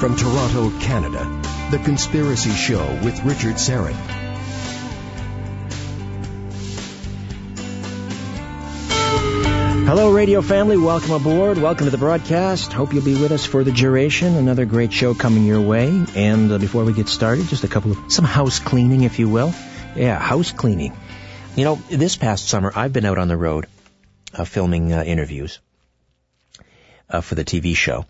From 0.00 0.16
Toronto, 0.16 0.70
Canada, 0.80 1.24
The 1.70 1.76
Conspiracy 1.76 2.52
Show 2.52 2.86
with 3.04 3.22
Richard 3.22 3.56
Syrett. 3.56 3.92
Hello, 9.84 10.10
radio 10.10 10.40
family. 10.40 10.78
Welcome 10.78 11.10
aboard. 11.10 11.58
Welcome 11.58 11.84
to 11.84 11.90
the 11.90 11.98
broadcast. 11.98 12.72
Hope 12.72 12.94
you'll 12.94 13.04
be 13.04 13.20
with 13.20 13.30
us 13.30 13.44
for 13.44 13.62
the 13.62 13.72
duration. 13.72 14.36
Another 14.36 14.64
great 14.64 14.90
show 14.90 15.12
coming 15.12 15.44
your 15.44 15.60
way. 15.60 15.88
And 16.14 16.50
uh, 16.50 16.56
before 16.56 16.84
we 16.84 16.94
get 16.94 17.08
started, 17.08 17.48
just 17.48 17.64
a 17.64 17.68
couple 17.68 17.92
of 17.92 18.10
some 18.10 18.24
house 18.24 18.58
cleaning, 18.58 19.02
if 19.02 19.18
you 19.18 19.28
will. 19.28 19.52
Yeah, 19.94 20.18
house 20.18 20.50
cleaning. 20.50 20.96
You 21.56 21.64
know, 21.64 21.74
this 21.90 22.16
past 22.16 22.48
summer, 22.48 22.72
I've 22.74 22.94
been 22.94 23.04
out 23.04 23.18
on 23.18 23.28
the 23.28 23.36
road 23.36 23.66
uh, 24.32 24.46
filming 24.46 24.94
uh, 24.94 25.02
interviews 25.02 25.60
uh, 27.10 27.20
for 27.20 27.34
the 27.34 27.44
TV 27.44 27.76
show. 27.76 28.06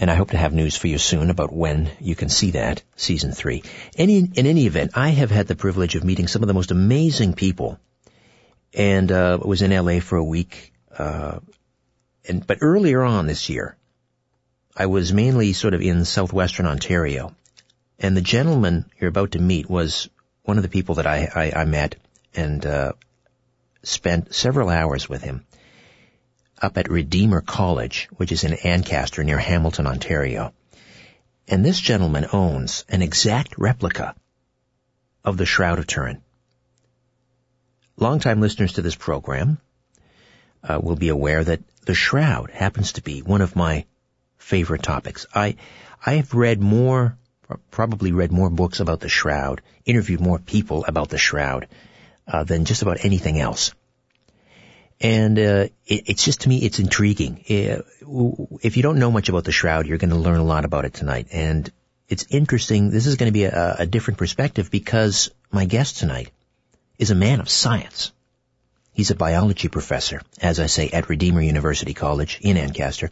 And 0.00 0.12
I 0.12 0.14
hope 0.14 0.30
to 0.30 0.38
have 0.38 0.52
news 0.52 0.76
for 0.76 0.86
you 0.86 0.96
soon 0.96 1.28
about 1.28 1.52
when 1.52 1.90
you 1.98 2.14
can 2.14 2.28
see 2.28 2.52
that, 2.52 2.82
season 2.94 3.32
three. 3.32 3.64
Any, 3.96 4.18
in 4.18 4.46
any 4.46 4.66
event, 4.66 4.92
I 4.94 5.08
have 5.08 5.32
had 5.32 5.48
the 5.48 5.56
privilege 5.56 5.96
of 5.96 6.04
meeting 6.04 6.28
some 6.28 6.40
of 6.42 6.46
the 6.46 6.54
most 6.54 6.70
amazing 6.70 7.34
people. 7.34 7.80
And, 8.72 9.10
uh, 9.10 9.38
was 9.42 9.60
in 9.60 9.72
LA 9.72 9.98
for 9.98 10.16
a 10.16 10.24
week, 10.24 10.72
uh, 10.96 11.40
and, 12.28 12.46
but 12.46 12.58
earlier 12.60 13.02
on 13.02 13.26
this 13.26 13.48
year, 13.48 13.76
I 14.76 14.86
was 14.86 15.12
mainly 15.12 15.52
sort 15.52 15.74
of 15.74 15.80
in 15.80 16.04
southwestern 16.04 16.66
Ontario. 16.66 17.34
And 17.98 18.16
the 18.16 18.20
gentleman 18.20 18.84
you're 19.00 19.08
about 19.08 19.32
to 19.32 19.40
meet 19.40 19.68
was 19.68 20.08
one 20.42 20.58
of 20.58 20.62
the 20.62 20.68
people 20.68 20.96
that 20.96 21.06
I, 21.08 21.28
I, 21.34 21.62
I 21.62 21.64
met 21.64 21.96
and, 22.34 22.64
uh, 22.64 22.92
spent 23.82 24.32
several 24.32 24.68
hours 24.68 25.08
with 25.08 25.22
him 25.22 25.44
up 26.60 26.78
at 26.78 26.90
Redeemer 26.90 27.40
College, 27.40 28.08
which 28.16 28.32
is 28.32 28.44
in 28.44 28.54
Ancaster 28.54 29.24
near 29.24 29.38
Hamilton, 29.38 29.86
Ontario. 29.86 30.52
And 31.46 31.64
this 31.64 31.80
gentleman 31.80 32.26
owns 32.32 32.84
an 32.88 33.02
exact 33.02 33.56
replica 33.58 34.14
of 35.24 35.36
the 35.36 35.46
Shroud 35.46 35.78
of 35.78 35.86
Turin. 35.86 36.20
Longtime 37.96 38.40
listeners 38.40 38.74
to 38.74 38.82
this 38.82 38.94
program 38.94 39.58
uh, 40.62 40.78
will 40.82 40.96
be 40.96 41.08
aware 41.08 41.42
that 41.42 41.60
the 41.86 41.94
Shroud 41.94 42.50
happens 42.50 42.92
to 42.92 43.02
be 43.02 43.20
one 43.20 43.40
of 43.40 43.56
my 43.56 43.86
favorite 44.36 44.82
topics. 44.82 45.26
I 45.34 45.56
I 46.04 46.14
have 46.14 46.32
read 46.34 46.60
more, 46.60 47.16
probably 47.70 48.12
read 48.12 48.30
more 48.30 48.50
books 48.50 48.80
about 48.80 49.00
the 49.00 49.08
Shroud, 49.08 49.62
interviewed 49.84 50.20
more 50.20 50.38
people 50.38 50.84
about 50.86 51.08
the 51.08 51.18
Shroud 51.18 51.66
uh, 52.26 52.44
than 52.44 52.64
just 52.64 52.82
about 52.82 53.04
anything 53.04 53.40
else. 53.40 53.72
And 55.00 55.38
uh, 55.38 55.68
it, 55.86 56.08
it's 56.08 56.24
just 56.24 56.42
to 56.42 56.48
me, 56.48 56.58
it's 56.58 56.78
intriguing. 56.78 57.44
Uh, 57.48 57.82
if 58.62 58.76
you 58.76 58.82
don't 58.82 58.98
know 58.98 59.10
much 59.10 59.28
about 59.28 59.44
the 59.44 59.52
shroud, 59.52 59.86
you're 59.86 59.98
going 59.98 60.10
to 60.10 60.16
learn 60.16 60.40
a 60.40 60.44
lot 60.44 60.64
about 60.64 60.84
it 60.84 60.94
tonight. 60.94 61.28
And 61.32 61.70
it's 62.08 62.26
interesting. 62.30 62.90
This 62.90 63.06
is 63.06 63.16
going 63.16 63.28
to 63.28 63.32
be 63.32 63.44
a, 63.44 63.76
a 63.80 63.86
different 63.86 64.18
perspective 64.18 64.70
because 64.70 65.30
my 65.52 65.66
guest 65.66 65.98
tonight 65.98 66.30
is 66.98 67.10
a 67.10 67.14
man 67.14 67.40
of 67.40 67.48
science. 67.48 68.12
He's 68.92 69.12
a 69.12 69.14
biology 69.14 69.68
professor, 69.68 70.20
as 70.42 70.58
I 70.58 70.66
say, 70.66 70.88
at 70.88 71.08
Redeemer 71.08 71.40
University 71.40 71.94
College 71.94 72.40
in 72.40 72.56
Ancaster, 72.56 73.10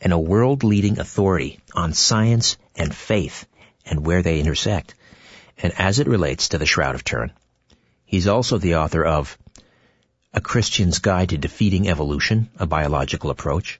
and 0.00 0.12
a 0.12 0.18
world-leading 0.18 0.98
authority 0.98 1.60
on 1.74 1.92
science 1.92 2.56
and 2.74 2.92
faith 2.92 3.46
and 3.86 4.04
where 4.04 4.22
they 4.22 4.40
intersect, 4.40 4.94
and 5.58 5.72
as 5.78 6.00
it 6.00 6.08
relates 6.08 6.48
to 6.48 6.58
the 6.58 6.66
Shroud 6.66 6.96
of 6.96 7.04
Turin. 7.04 7.30
He's 8.04 8.26
also 8.26 8.58
the 8.58 8.76
author 8.76 9.04
of 9.04 9.38
a 10.34 10.40
Christian's 10.40 10.98
Guide 10.98 11.28
to 11.28 11.38
Defeating 11.38 11.88
Evolution, 11.88 12.48
a 12.56 12.64
biological 12.64 13.28
approach, 13.28 13.78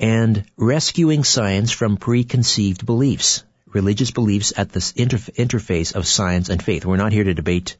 and 0.00 0.44
Rescuing 0.56 1.22
Science 1.22 1.70
from 1.70 1.96
Preconceived 1.96 2.84
Beliefs, 2.84 3.44
religious 3.66 4.10
beliefs 4.10 4.52
at 4.56 4.72
the 4.72 4.80
interf- 4.80 5.32
interface 5.36 5.94
of 5.94 6.06
science 6.06 6.48
and 6.48 6.60
faith. 6.60 6.84
We're 6.84 6.96
not 6.96 7.12
here 7.12 7.22
to 7.22 7.34
debate 7.34 7.76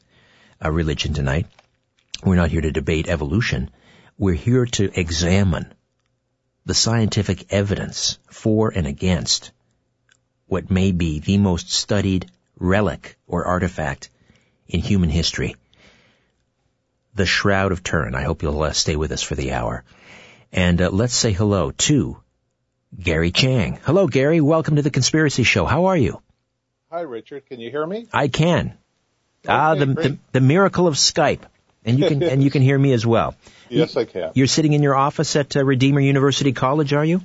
a 0.61 0.71
religion 0.71 1.15
tonight. 1.15 1.47
We're 2.25 2.37
not 2.37 2.51
here 2.53 2.61
to 2.61 2.71
debate 2.71 3.09
evolution. 3.09 3.71
We're 4.17 4.35
here 4.35 4.67
to 4.67 4.89
examine 4.99 5.75
the 6.65 6.75
scientific 6.75 7.53
evidence 7.53 8.19
for 8.31 8.73
and 8.73 8.87
against 8.87 9.51
what 10.47 10.71
may 10.71 10.93
be 10.93 11.19
the 11.19 11.39
most 11.39 11.73
studied 11.73 12.31
relic 12.57 13.19
or 13.27 13.47
artifact 13.47 14.11
in 14.69 14.81
human 14.81 15.11
history 15.11 15.57
the 17.17 17.27
Shroud 17.27 17.73
of 17.73 17.83
Turin. 17.83 18.15
I 18.15 18.23
hope 18.23 18.43
you'll 18.43 18.63
uh, 18.63 18.73
stay 18.73 18.95
with 18.95 19.11
us 19.11 19.23
for 19.23 19.35
the 19.35 19.53
hour. 19.53 19.83
And 20.53 20.81
uh, 20.81 20.91
let's 20.91 21.15
say 21.15 21.33
hello 21.33 21.71
to 21.73 22.19
Gary 23.03 23.33
Chiang. 23.33 23.79
Hello, 23.83 24.07
Gary. 24.07 24.41
Welcome 24.41 24.77
to 24.77 24.83
the 24.83 24.91
Conspiracy 24.91 25.43
Show. 25.43 25.65
How 25.65 25.87
are 25.87 25.97
you? 25.97 26.21
Hi, 26.91 27.01
Richard. 27.01 27.47
Can 27.47 27.59
you 27.59 27.71
hear 27.71 27.87
me? 27.87 28.07
I 28.13 28.29
can. 28.29 28.77
Okay, 29.45 29.53
ah, 29.53 29.75
the, 29.75 29.87
the, 29.87 30.19
the 30.33 30.41
miracle 30.41 30.87
of 30.87 30.95
Skype, 30.95 31.41
and 31.85 31.99
you 31.99 32.09
can 32.09 32.23
and 32.23 32.43
you 32.43 32.51
can 32.51 32.63
hear 32.63 32.79
me 32.79 32.93
as 32.93 33.07
well. 33.07 33.35
Yes, 33.69 33.97
I 33.97 34.05
can. 34.05 34.31
You're 34.35 34.47
sitting 34.47 34.75
in 34.75 34.83
your 34.85 34.95
office 34.95 35.35
at 35.35 35.57
uh, 35.57 35.65
Redeemer 35.65 35.99
University 35.99 36.53
College, 36.53 36.93
are 36.93 37.05
you? 37.05 37.21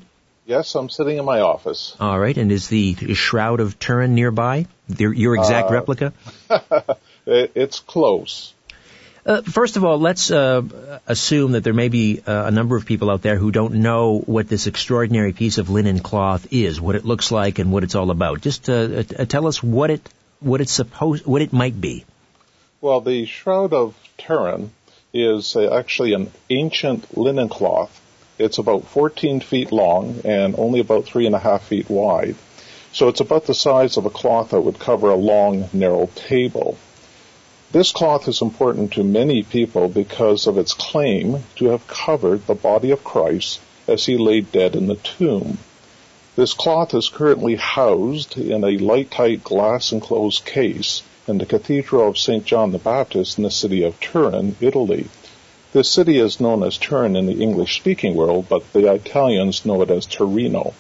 Yes, 0.48 0.74
I'm 0.74 0.90
sitting 0.90 1.18
in 1.18 1.24
my 1.24 1.42
office. 1.42 1.96
All 2.00 2.18
right, 2.18 2.36
and 2.36 2.52
is 2.52 2.68
the 2.68 2.96
Shroud 3.14 3.60
of 3.60 3.78
Turin 3.78 4.16
nearby? 4.16 4.66
Your 4.88 5.36
exact 5.36 5.70
uh, 5.70 5.74
replica? 5.74 6.14
it's 7.28 7.80
close. 7.80 8.56
Uh, 9.24 9.42
first 9.44 9.78
of 9.78 9.86
all, 9.86 10.00
let's 10.00 10.32
uh, 10.32 11.00
assume 11.08 11.52
that 11.52 11.64
there 11.64 11.74
may 11.74 11.90
be 11.90 12.22
uh, 12.26 12.46
a 12.46 12.52
number 12.52 12.76
of 12.76 12.86
people 12.86 13.12
out 13.12 13.22
there 13.22 13.36
who 13.36 13.52
don't 13.52 13.76
know 13.76 14.18
what 14.20 14.48
this 14.48 14.66
extraordinary 14.66 15.32
piece 15.32 15.60
of 15.60 15.70
linen 15.70 16.00
cloth 16.00 16.48
is, 16.52 16.82
what 16.82 16.96
it 16.96 17.06
looks 17.06 17.32
like, 17.32 17.60
and 17.60 17.72
what 17.72 17.84
it's 17.84 17.94
all 17.94 18.10
about. 18.10 18.42
Just 18.42 18.68
uh, 18.68 18.74
uh, 18.74 19.26
tell 19.26 19.46
us 19.46 19.62
what 19.62 19.92
it 19.92 20.02
what 20.40 20.60
it's 20.60 20.72
supposed 20.72 21.26
what 21.26 21.44
it 21.44 21.54
might 21.54 21.80
be. 21.80 22.04
Well, 22.82 23.02
the 23.02 23.26
shroud 23.28 23.74
of 23.74 23.96
Turin 24.18 24.72
is 25.14 25.56
actually 25.56 26.14
an 26.14 26.32
ancient 26.50 27.16
linen 27.16 27.48
cloth. 27.48 28.00
It's 28.40 28.58
about 28.58 28.88
14 28.88 29.42
feet 29.42 29.72
long 29.72 30.22
and 30.26 30.56
only 30.58 30.80
about 30.80 31.06
three 31.06 31.28
and 31.28 31.36
a 31.36 31.40
half 31.40 31.68
feet 31.68 31.92
wide. 31.92 32.36
So 32.92 33.08
it's 33.08 33.20
about 33.20 33.46
the 33.46 33.54
size 33.54 33.98
of 33.98 34.06
a 34.08 34.10
cloth 34.10 34.50
that 34.50 34.62
would 34.62 34.80
cover 34.80 35.12
a 35.12 35.16
long, 35.16 35.70
narrow 35.74 36.10
table. 36.16 36.78
This 37.72 37.94
cloth 37.94 38.28
is 38.28 38.42
important 38.42 38.92
to 38.94 39.04
many 39.04 39.44
people 39.44 39.88
because 39.88 40.46
of 40.46 40.58
its 40.58 40.74
claim 40.74 41.44
to 41.56 41.68
have 41.68 41.88
covered 41.88 42.46
the 42.46 42.54
body 42.54 42.92
of 42.92 43.06
Christ 43.06 43.62
as 43.88 44.06
he 44.06 44.18
lay 44.18 44.42
dead 44.42 44.76
in 44.76 44.88
the 44.88 44.96
tomb. 44.96 45.58
This 46.36 46.54
cloth 46.54 46.94
is 46.94 47.08
currently 47.08 47.56
housed 47.56 48.38
in 48.38 48.66
a 48.66 48.78
light-tight 48.78 49.46
glass 49.46 49.94
enclosed 49.94 50.44
case 50.44 51.04
in 51.30 51.38
the 51.38 51.46
Cathedral 51.46 52.10
of 52.10 52.18
St. 52.18 52.44
John 52.44 52.74
the 52.74 52.78
Baptist 52.78 53.38
in 53.38 53.46
the 53.46 53.50
city 53.50 53.84
of 53.84 53.98
Turin, 54.02 54.58
Italy. 54.60 55.08
This 55.72 55.90
city 55.90 56.18
is 56.18 56.42
known 56.42 56.64
as 56.64 56.78
Turin 56.78 57.16
in 57.16 57.26
the 57.26 57.42
English-speaking 57.42 58.16
world, 58.16 58.48
but 58.50 58.74
the 58.74 58.92
Italians 58.92 59.66
know 59.66 59.82
it 59.82 59.90
as 59.90 60.06
Torino. 60.06 60.74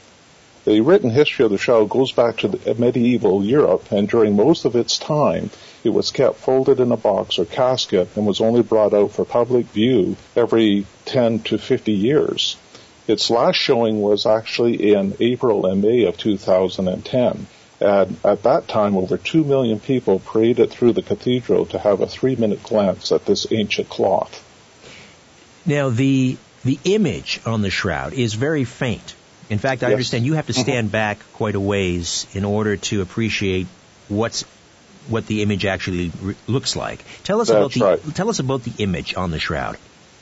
The 0.64 0.82
written 0.82 1.10
history 1.10 1.44
of 1.44 1.50
the 1.50 1.58
shroud 1.58 1.90
goes 1.90 2.12
back 2.12 2.38
to 2.38 2.48
uh, 2.48 2.76
medieval 2.78 3.44
Europe, 3.44 3.92
and 3.92 4.08
during 4.08 4.36
most 4.36 4.64
of 4.66 4.76
its 4.76 5.00
time, 5.00 5.50
it 5.84 5.90
was 5.90 6.12
kept 6.12 6.38
folded 6.38 6.80
in 6.80 6.92
a 6.92 6.98
box 6.98 7.40
or 7.40 7.46
casket 7.46 8.10
and 8.16 8.28
was 8.28 8.42
only 8.42 8.62
brought 8.62 8.94
out 8.94 9.12
for 9.12 9.26
public 9.26 9.66
view 9.68 10.18
every 10.36 10.86
10 11.06 11.40
to 11.40 11.58
50 11.58 11.92
years. 11.92 12.58
Its 13.08 13.32
last 13.32 13.56
showing 13.56 14.02
was 14.02 14.28
actually 14.28 14.94
in 14.94 15.16
April 15.20 15.66
and 15.66 15.82
May 15.82 16.04
of 16.04 16.18
2010. 16.18 17.48
And 17.80 18.18
at 18.24 18.44
that 18.44 18.68
time, 18.68 18.96
over 18.96 19.18
2 19.18 19.44
million 19.44 19.80
people 19.80 20.20
paraded 20.20 20.70
through 20.70 20.94
the 20.94 21.02
cathedral 21.02 21.66
to 21.68 21.80
have 21.80 22.02
a 22.02 22.08
three 22.08 22.36
minute 22.36 22.62
glance 22.62 23.12
at 23.12 23.26
this 23.26 23.52
ancient 23.52 23.90
cloth. 23.90 24.44
Now, 25.66 25.90
the, 25.90 26.38
the 26.64 26.78
image 26.84 27.42
on 27.48 27.64
the 27.64 27.72
shroud 27.72 28.14
is 28.14 28.36
very 28.36 28.66
faint. 28.66 29.16
In 29.52 29.60
fact, 29.60 29.84
I 29.84 29.88
yes. 29.88 29.96
understand 29.96 30.26
you 30.26 30.36
have 30.36 30.48
to 30.48 30.54
stand 30.54 30.88
mm-hmm. 30.88 30.94
back 30.94 31.20
quite 31.34 31.56
a 31.56 31.60
ways 31.60 32.26
in 32.34 32.46
order 32.46 32.78
to 32.78 33.02
appreciate 33.02 33.68
what's 34.08 34.46
what 35.10 35.28
the 35.28 35.42
image 35.42 35.66
actually 35.66 36.10
re- 36.22 36.36
looks 36.48 36.78
like. 36.78 37.04
Tell 37.24 37.42
us 37.42 37.50
That's 37.50 37.58
about 37.58 38.00
the 38.00 38.08
right. 38.08 38.16
tell 38.16 38.30
us 38.30 38.40
about 38.40 38.64
the 38.64 38.72
image 38.82 39.14
on 39.16 39.30
the 39.30 39.40
shroud. 39.40 39.78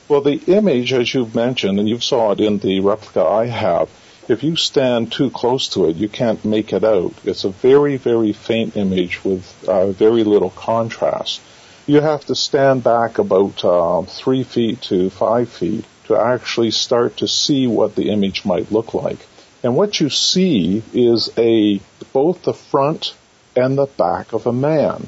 Well, 0.08 0.22
the 0.22 0.40
image, 0.48 0.92
as 0.92 1.14
you've 1.14 1.36
mentioned, 1.36 1.78
and 1.78 1.88
you 1.88 2.00
saw 2.00 2.32
it 2.32 2.40
in 2.40 2.58
the 2.58 2.80
replica 2.80 3.24
I 3.24 3.46
have, 3.46 3.88
if 4.26 4.42
you 4.42 4.56
stand 4.56 5.12
too 5.12 5.30
close 5.30 5.68
to 5.74 5.88
it, 5.88 5.94
you 5.94 6.08
can't 6.08 6.44
make 6.44 6.72
it 6.72 6.82
out. 6.82 7.14
It's 7.24 7.44
a 7.44 7.50
very, 7.50 7.98
very 7.98 8.32
faint 8.32 8.76
image 8.76 9.24
with 9.24 9.44
uh, 9.68 9.92
very 9.92 10.24
little 10.24 10.50
contrast. 10.50 11.40
You 11.86 12.00
have 12.00 12.24
to 12.24 12.34
stand 12.34 12.82
back 12.82 13.18
about 13.18 13.64
uh, 13.64 14.02
three 14.02 14.42
feet 14.42 14.82
to 14.90 15.08
five 15.10 15.48
feet 15.48 15.84
to 16.10 16.20
actually 16.20 16.72
start 16.72 17.18
to 17.18 17.28
see 17.28 17.68
what 17.68 17.94
the 17.94 18.10
image 18.10 18.44
might 18.44 18.72
look 18.72 18.94
like. 18.94 19.18
And 19.62 19.76
what 19.76 20.00
you 20.00 20.10
see 20.10 20.82
is 20.92 21.30
a 21.38 21.80
both 22.12 22.42
the 22.42 22.52
front 22.52 23.14
and 23.54 23.78
the 23.78 23.86
back 23.86 24.32
of 24.32 24.46
a 24.46 24.52
man. 24.52 25.06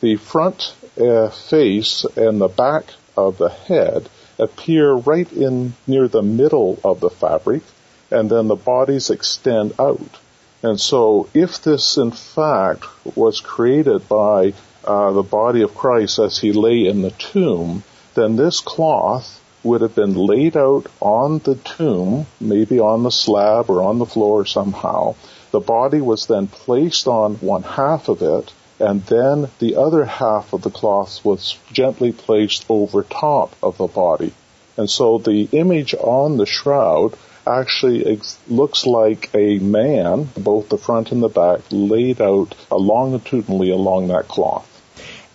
The 0.00 0.16
front 0.16 0.74
uh, 1.00 1.30
face 1.30 2.04
and 2.16 2.40
the 2.40 2.48
back 2.48 2.84
of 3.16 3.38
the 3.38 3.48
head 3.48 4.10
appear 4.38 4.92
right 4.92 5.32
in 5.32 5.72
near 5.86 6.08
the 6.08 6.22
middle 6.22 6.78
of 6.84 7.00
the 7.00 7.08
fabric, 7.08 7.62
and 8.10 8.28
then 8.28 8.48
the 8.48 8.56
bodies 8.56 9.08
extend 9.08 9.72
out. 9.78 10.18
And 10.62 10.78
so 10.78 11.30
if 11.32 11.62
this 11.62 11.96
in 11.96 12.10
fact 12.10 12.84
was 13.16 13.40
created 13.40 14.08
by 14.08 14.52
uh, 14.84 15.12
the 15.12 15.22
body 15.22 15.62
of 15.62 15.74
Christ 15.74 16.18
as 16.18 16.38
he 16.38 16.52
lay 16.52 16.86
in 16.86 17.00
the 17.00 17.12
tomb, 17.12 17.82
then 18.14 18.36
this 18.36 18.60
cloth 18.60 19.40
would 19.64 19.80
have 19.80 19.94
been 19.94 20.14
laid 20.14 20.56
out 20.56 20.86
on 21.00 21.38
the 21.38 21.56
tomb, 21.56 22.26
maybe 22.40 22.78
on 22.78 23.02
the 23.02 23.10
slab 23.10 23.70
or 23.70 23.82
on 23.82 23.98
the 23.98 24.06
floor 24.06 24.44
somehow. 24.44 25.14
The 25.50 25.60
body 25.60 26.00
was 26.00 26.26
then 26.26 26.46
placed 26.46 27.06
on 27.06 27.36
one 27.36 27.62
half 27.62 28.08
of 28.08 28.22
it, 28.22 28.52
and 28.78 29.04
then 29.06 29.48
the 29.60 29.76
other 29.76 30.04
half 30.04 30.52
of 30.52 30.62
the 30.62 30.70
cloth 30.70 31.24
was 31.24 31.58
gently 31.72 32.12
placed 32.12 32.66
over 32.68 33.02
top 33.02 33.54
of 33.62 33.78
the 33.78 33.86
body. 33.86 34.32
And 34.76 34.90
so 34.90 35.18
the 35.18 35.48
image 35.52 35.94
on 35.94 36.36
the 36.36 36.46
shroud 36.46 37.14
actually 37.46 38.06
ex- 38.06 38.38
looks 38.48 38.86
like 38.86 39.30
a 39.34 39.58
man, 39.58 40.28
both 40.36 40.68
the 40.68 40.78
front 40.78 41.12
and 41.12 41.22
the 41.22 41.28
back, 41.28 41.60
laid 41.70 42.20
out 42.20 42.54
longitudinally 42.70 43.70
along 43.70 44.08
that 44.08 44.28
cloth. 44.28 44.68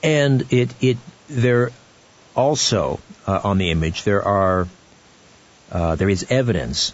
And 0.03 0.51
it, 0.51 0.73
it, 0.81 0.97
there 1.27 1.71
also 2.35 2.99
uh, 3.29 3.41
on 3.43 3.59
the 3.59 3.69
image 3.69 4.03
there 4.03 4.23
are, 4.23 4.67
uh, 5.71 5.95
there 5.95 6.09
is 6.09 6.25
evidence 6.29 6.93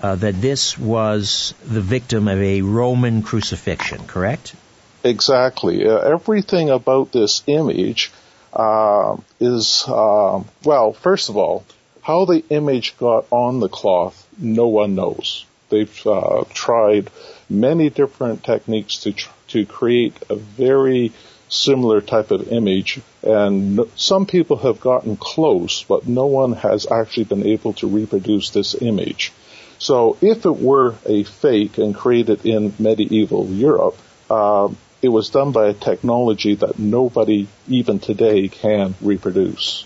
uh, 0.00 0.14
that 0.14 0.40
this 0.40 0.78
was 0.78 1.54
the 1.66 1.80
victim 1.80 2.28
of 2.28 2.40
a 2.40 2.62
Roman 2.62 3.22
crucifixion, 3.22 4.06
correct? 4.06 4.54
Exactly. 5.02 5.86
Uh, 5.86 5.98
everything 5.98 6.70
about 6.70 7.10
this 7.10 7.42
image 7.46 8.12
uh, 8.52 9.16
is, 9.40 9.84
uh, 9.88 10.42
well, 10.62 10.92
first 10.92 11.28
of 11.28 11.36
all, 11.36 11.64
how 12.02 12.24
the 12.24 12.44
image 12.50 12.96
got 12.98 13.26
on 13.30 13.58
the 13.58 13.68
cloth, 13.68 14.28
no 14.38 14.68
one 14.68 14.94
knows. 14.94 15.44
They've 15.70 16.06
uh, 16.06 16.44
tried 16.52 17.10
many 17.48 17.90
different 17.90 18.44
techniques 18.44 18.98
to 18.98 19.12
tr- 19.12 19.30
to 19.48 19.66
create 19.66 20.14
a 20.30 20.36
very 20.36 21.12
similar 21.54 22.00
type 22.00 22.30
of 22.30 22.52
image, 22.52 23.00
and 23.22 23.80
some 23.96 24.26
people 24.26 24.56
have 24.58 24.80
gotten 24.80 25.16
close, 25.16 25.84
but 25.84 26.06
no 26.06 26.26
one 26.26 26.52
has 26.52 26.90
actually 26.90 27.24
been 27.24 27.46
able 27.46 27.72
to 27.74 27.86
reproduce 27.86 28.50
this 28.50 28.74
image. 28.80 29.32
So, 29.78 30.16
if 30.20 30.46
it 30.46 30.56
were 30.56 30.94
a 31.06 31.24
fake 31.24 31.78
and 31.78 31.94
created 31.94 32.44
in 32.46 32.74
medieval 32.78 33.46
Europe, 33.46 33.96
uh, 34.30 34.68
it 35.02 35.08
was 35.08 35.30
done 35.30 35.52
by 35.52 35.68
a 35.68 35.74
technology 35.74 36.54
that 36.54 36.78
nobody 36.78 37.46
even 37.68 37.98
today 37.98 38.48
can 38.48 38.94
reproduce. 39.00 39.84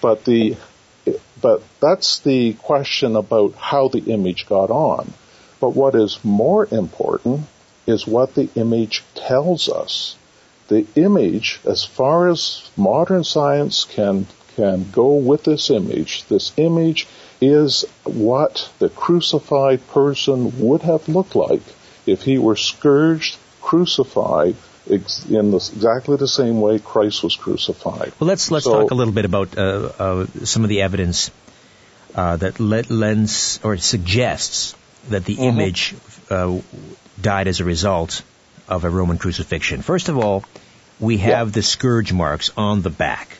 But 0.00 0.24
the 0.24 0.56
but 1.40 1.62
that's 1.80 2.20
the 2.20 2.52
question 2.54 3.16
about 3.16 3.54
how 3.54 3.88
the 3.88 4.12
image 4.12 4.46
got 4.46 4.70
on. 4.70 5.12
But 5.60 5.70
what 5.70 5.94
is 5.94 6.18
more 6.22 6.66
important 6.70 7.46
is 7.86 8.06
what 8.06 8.34
the 8.34 8.48
image 8.54 9.04
tells 9.14 9.68
us. 9.68 10.17
The 10.68 10.86
image, 10.96 11.60
as 11.64 11.84
far 11.84 12.28
as 12.28 12.70
modern 12.76 13.24
science 13.24 13.84
can, 13.84 14.26
can 14.56 14.90
go 14.90 15.14
with 15.14 15.44
this 15.44 15.70
image, 15.70 16.24
this 16.24 16.52
image 16.56 17.06
is 17.40 17.84
what 18.04 18.70
the 18.78 18.88
crucified 18.88 19.86
person 19.88 20.58
would 20.60 20.82
have 20.82 21.08
looked 21.08 21.34
like 21.34 21.62
if 22.06 22.22
he 22.22 22.38
were 22.38 22.56
scourged, 22.56 23.38
crucified, 23.60 24.56
in 24.88 25.50
the, 25.50 25.56
exactly 25.56 26.16
the 26.16 26.28
same 26.28 26.60
way 26.60 26.78
Christ 26.78 27.22
was 27.22 27.36
crucified. 27.36 28.12
Well, 28.18 28.28
let's 28.28 28.50
let's 28.50 28.64
so, 28.64 28.80
talk 28.80 28.90
a 28.90 28.94
little 28.94 29.12
bit 29.12 29.26
about 29.26 29.56
uh, 29.58 29.92
uh, 29.98 30.26
some 30.44 30.62
of 30.64 30.70
the 30.70 30.80
evidence 30.82 31.30
uh, 32.14 32.36
that 32.36 32.58
lends 32.58 33.60
or 33.62 33.76
suggests 33.76 34.74
that 35.08 35.24
the 35.24 35.36
mm-hmm. 35.36 35.60
image 35.60 35.94
uh, 36.30 36.58
died 37.20 37.48
as 37.48 37.60
a 37.60 37.64
result 37.64 38.22
of 38.68 38.84
a 38.84 38.90
Roman 38.90 39.18
crucifixion. 39.18 39.82
First 39.82 40.08
of 40.08 40.18
all, 40.18 40.44
we 41.00 41.18
have 41.18 41.48
yeah. 41.48 41.52
the 41.52 41.62
scourge 41.62 42.12
marks 42.12 42.50
on 42.56 42.82
the 42.82 42.90
back. 42.90 43.38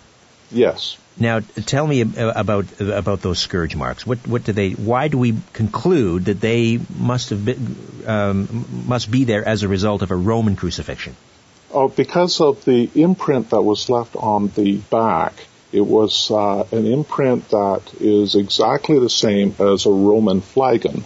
Yes. 0.50 0.96
Now, 1.20 1.40
tell 1.40 1.86
me 1.86 2.00
about 2.00 2.80
about 2.80 3.22
those 3.22 3.40
scourge 3.40 3.74
marks. 3.74 4.06
What 4.06 4.26
what 4.26 4.44
do 4.44 4.52
they? 4.52 4.70
Why 4.70 5.08
do 5.08 5.18
we 5.18 5.34
conclude 5.52 6.26
that 6.26 6.40
they 6.40 6.78
must 6.96 7.30
have 7.30 7.44
been 7.44 7.76
um, 8.06 8.84
must 8.86 9.10
be 9.10 9.24
there 9.24 9.44
as 9.46 9.64
a 9.64 9.68
result 9.68 10.02
of 10.02 10.12
a 10.12 10.16
Roman 10.16 10.54
crucifixion? 10.54 11.16
Oh, 11.72 11.88
because 11.88 12.40
of 12.40 12.64
the 12.64 12.88
imprint 12.94 13.50
that 13.50 13.62
was 13.62 13.90
left 13.90 14.16
on 14.16 14.48
the 14.54 14.76
back. 14.76 15.34
It 15.70 15.82
was 15.82 16.30
uh, 16.30 16.64
an 16.72 16.86
imprint 16.86 17.50
that 17.50 17.82
is 18.00 18.34
exactly 18.36 18.98
the 18.98 19.10
same 19.10 19.54
as 19.58 19.84
a 19.84 19.90
Roman 19.90 20.40
flagrum, 20.40 21.02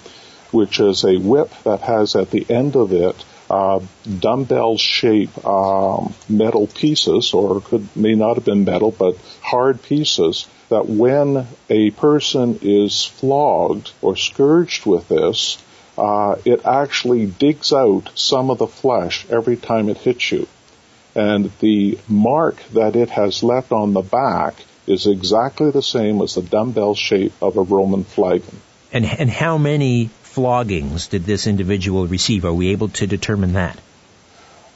which 0.53 0.79
is 0.79 1.05
a 1.05 1.17
whip 1.17 1.51
that 1.65 1.81
has 1.81 2.15
at 2.15 2.31
the 2.31 2.47
end 2.49 2.77
of 2.77 2.93
it 2.93 3.25
uh, 3.53 3.81
dumbbell 4.19 4.79
shaped 4.79 5.45
um, 5.45 6.15
metal 6.27 6.67
pieces, 6.67 7.35
or 7.35 7.61
could 7.61 7.87
may 7.95 8.15
not 8.15 8.37
have 8.37 8.47
been 8.47 8.65
metal, 8.65 8.91
but 8.91 9.19
hard 9.43 9.83
pieces. 9.83 10.49
That 10.71 10.87
when 10.87 11.47
a 11.69 11.91
person 11.91 12.59
is 12.63 13.05
flogged 13.05 13.93
or 14.01 14.17
scourged 14.17 14.87
with 14.87 15.07
this, 15.09 15.63
uh, 15.99 16.37
it 16.47 16.65
actually 16.65 17.27
digs 17.27 17.75
out 17.75 18.11
some 18.15 18.49
of 18.49 18.57
the 18.57 18.67
flesh 18.67 19.27
every 19.29 19.59
time 19.59 19.91
it 19.91 19.99
hits 19.99 20.33
you. 20.33 20.49
And 21.15 21.53
the 21.61 21.99
mark 22.09 22.63
that 22.73 22.97
it 22.97 23.11
has 23.11 23.43
left 23.43 23.71
on 23.71 23.93
the 23.93 24.01
back 24.01 24.55
is 24.87 25.07
exactly 25.07 25.71
the 25.71 25.83
same 25.83 26.23
as 26.23 26.37
the 26.37 26.43
dumbbell 26.43 26.95
shape 26.95 27.35
of 27.43 27.59
a 27.59 27.63
Roman 27.63 28.05
flagrum. 28.05 28.57
And, 28.95 29.05
and 29.05 29.29
how 29.29 29.59
many 29.59 30.09
floggings 30.35 31.09
did 31.09 31.25
this 31.25 31.47
individual 31.47 32.07
receive? 32.07 32.45
Are 32.45 32.53
we 32.53 32.71
able 32.71 32.89
to 32.89 33.07
determine 33.07 33.55
that? 33.55 33.79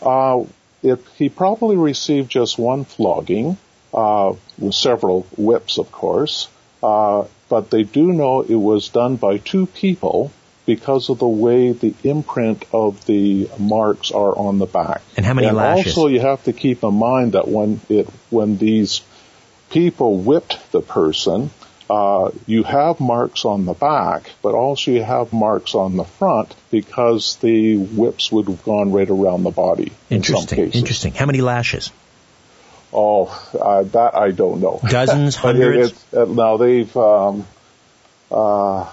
Uh, 0.03 0.45
it, 0.83 1.03
he 1.17 1.29
probably 1.29 1.77
received 1.77 2.31
just 2.31 2.59
one 2.59 2.85
flogging, 2.85 3.57
uh, 3.93 4.35
with 4.59 4.75
several 4.75 5.23
whips, 5.37 5.79
of 5.79 5.91
course. 5.91 6.49
Uh, 6.83 7.25
but 7.49 7.71
they 7.71 7.83
do 7.83 8.13
know 8.13 8.43
it 8.43 8.55
was 8.55 8.89
done 8.91 9.17
by 9.17 9.39
two 9.39 9.67
people 9.67 10.31
because 10.67 11.09
of 11.09 11.19
the 11.19 11.29
way 11.29 11.73
the 11.73 11.95
imprint 12.03 12.65
of 12.73 13.05
the 13.07 13.49
marks 13.59 14.11
are 14.11 14.37
on 14.37 14.59
the 14.59 14.67
back. 14.67 15.01
And 15.17 15.25
how 15.25 15.33
many 15.33 15.47
and 15.47 15.57
lashes? 15.57 15.97
Also, 15.97 16.09
you 16.09 16.21
have 16.21 16.43
to 16.45 16.53
keep 16.53 16.83
in 16.83 16.95
mind 16.95 17.33
that 17.33 17.49
when 17.49 17.81
it 17.89 18.09
when 18.31 18.59
these 18.59 19.01
people 19.71 20.19
whipped 20.19 20.73
the 20.73 20.81
person, 20.81 21.51
uh, 21.89 22.31
you 22.47 22.63
have 22.65 22.99
marks 23.01 23.45
on 23.45 23.65
the 23.65 23.73
back, 23.73 24.31
but 24.43 24.55
also 24.55 24.91
you 24.91 25.03
have 25.03 25.33
marks 25.33 25.75
on 25.75 25.97
the 25.97 26.05
front 26.05 26.55
because 26.71 27.37
the 27.37 27.77
whips 27.77 28.33
would 28.33 28.49
have 28.49 28.63
gone 28.65 28.93
right 28.93 29.09
around 29.09 29.45
the 29.45 29.51
body. 29.51 29.93
Interesting. 30.11 30.59
In 30.59 30.73
interesting. 30.73 31.15
How 31.15 31.27
many 31.27 31.41
lashes? 31.41 31.93
Oh, 32.93 33.27
uh, 33.61 33.83
that 33.83 34.17
I 34.17 34.31
don't 34.31 34.61
know. 34.61 34.81
Dozens, 34.89 35.37
hundreds. 35.37 35.93
It, 36.13 36.19
it, 36.19 36.29
now 36.29 36.57
they've. 36.57 36.97
Um, 36.97 37.47
uh, 38.31 38.91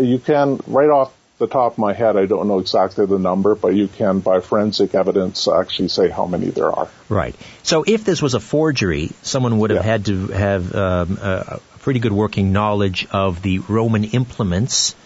you 0.00 0.18
can 0.18 0.58
right 0.66 0.88
off 0.88 1.12
the 1.38 1.46
top 1.46 1.72
of 1.72 1.78
my 1.78 1.92
head, 1.92 2.16
I 2.16 2.24
don't 2.24 2.48
know 2.48 2.60
exactly 2.60 3.04
the 3.04 3.18
number, 3.18 3.54
but 3.54 3.68
you 3.68 3.88
can, 3.88 4.20
by 4.20 4.40
forensic 4.40 4.94
evidence, 4.94 5.46
actually 5.48 5.88
say 5.88 6.08
how 6.08 6.26
many 6.26 6.46
there 6.46 6.70
are. 6.70 6.88
Right. 7.10 7.34
So 7.62 7.84
if 7.86 8.04
this 8.04 8.22
was 8.22 8.34
a 8.34 8.40
forgery, 8.40 9.10
someone 9.22 9.58
would 9.58 9.70
have 9.70 9.84
yeah. 9.84 9.90
had 9.90 10.06
to 10.06 10.26
have 10.28 10.74
um, 10.74 11.18
a 11.20 11.60
pretty 11.86 12.00
good 12.00 12.12
working 12.12 12.52
knowledge 12.52 13.06
of 13.12 13.42
the 13.42 13.60
Roman 13.60 14.02
implements, 14.02 14.96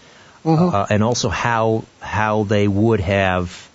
mm-hmm. 0.42 0.74
uh, 0.74 0.86
and 0.88 1.02
also 1.02 1.28
how 1.28 1.84
how 2.00 2.44
they 2.44 2.66
would 2.66 3.00
have 3.00 3.68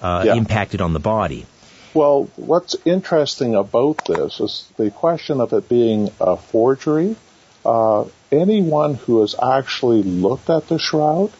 uh, 0.00 0.22
yeah. 0.24 0.34
impacted 0.36 0.80
on 0.80 0.94
the 0.94 0.98
body. 0.98 1.44
Well, 1.92 2.30
what's 2.36 2.74
interesting 2.86 3.54
about 3.54 4.06
this 4.06 4.40
is 4.40 4.72
the 4.78 4.90
question 4.90 5.42
of 5.42 5.52
it 5.52 5.68
being 5.68 6.08
a 6.18 6.38
forgery. 6.38 7.16
Uh, 7.62 8.06
anyone 8.32 8.94
who 8.94 9.20
has 9.20 9.34
actually 9.34 10.02
looked 10.02 10.48
at 10.48 10.66
the 10.68 10.78
shroud, 10.78 11.32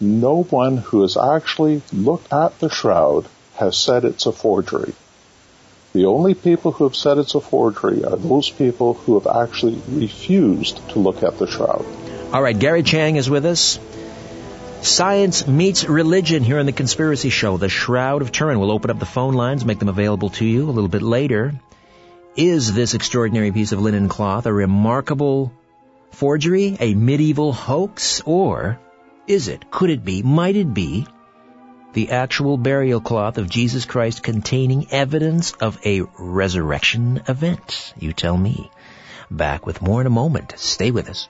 no 0.00 0.42
one 0.42 0.76
who 0.76 1.00
has 1.00 1.16
actually 1.16 1.80
looked 1.94 2.30
at 2.30 2.58
the 2.58 2.68
shroud 2.68 3.26
has 3.56 3.74
said 3.78 4.04
it's 4.04 4.26
a 4.26 4.32
forgery. 4.32 4.92
The 5.92 6.04
only 6.04 6.34
people 6.34 6.72
who 6.72 6.84
have 6.84 6.96
said 6.96 7.18
it's 7.18 7.34
a 7.34 7.40
forgery 7.40 8.04
are 8.04 8.16
those 8.16 8.50
people 8.50 8.94
who 8.94 9.18
have 9.18 9.26
actually 9.26 9.80
refused 9.88 10.86
to 10.90 10.98
look 10.98 11.22
at 11.22 11.38
the 11.38 11.46
shroud. 11.46 11.84
All 12.32 12.42
right, 12.42 12.58
Gary 12.58 12.82
Chiang 12.82 13.16
is 13.16 13.30
with 13.30 13.46
us. 13.46 13.78
Science 14.82 15.46
meets 15.46 15.88
religion 15.88 16.44
here 16.44 16.58
on 16.58 16.66
the 16.66 16.72
Conspiracy 16.72 17.30
Show. 17.30 17.56
The 17.56 17.68
Shroud 17.68 18.22
of 18.22 18.30
Turin 18.30 18.60
We'll 18.60 18.70
open 18.70 18.90
up 18.90 18.98
the 18.98 19.06
phone 19.06 19.34
lines, 19.34 19.64
make 19.64 19.78
them 19.78 19.88
available 19.88 20.30
to 20.30 20.44
you 20.44 20.68
a 20.68 20.72
little 20.72 20.88
bit 20.88 21.02
later. 21.02 21.54
Is 22.36 22.72
this 22.72 22.94
extraordinary 22.94 23.50
piece 23.50 23.72
of 23.72 23.80
linen 23.80 24.08
cloth 24.08 24.46
a 24.46 24.52
remarkable 24.52 25.52
forgery, 26.12 26.76
a 26.78 26.94
medieval 26.94 27.52
hoax, 27.52 28.22
or 28.24 28.78
is 29.26 29.48
it, 29.48 29.70
could 29.70 29.90
it 29.90 30.04
be, 30.04 30.22
might 30.22 30.54
it 30.54 30.72
be, 30.72 31.06
the 31.92 32.10
actual 32.10 32.56
burial 32.56 33.00
cloth 33.00 33.38
of 33.38 33.48
Jesus 33.48 33.84
Christ 33.84 34.22
containing 34.22 34.90
evidence 34.90 35.52
of 35.52 35.78
a 35.86 36.02
resurrection 36.18 37.22
event? 37.28 37.94
You 37.98 38.12
tell 38.12 38.36
me. 38.36 38.70
Back 39.30 39.66
with 39.66 39.82
more 39.82 40.00
in 40.00 40.06
a 40.06 40.10
moment. 40.10 40.54
Stay 40.56 40.90
with 40.90 41.08
us. 41.08 41.28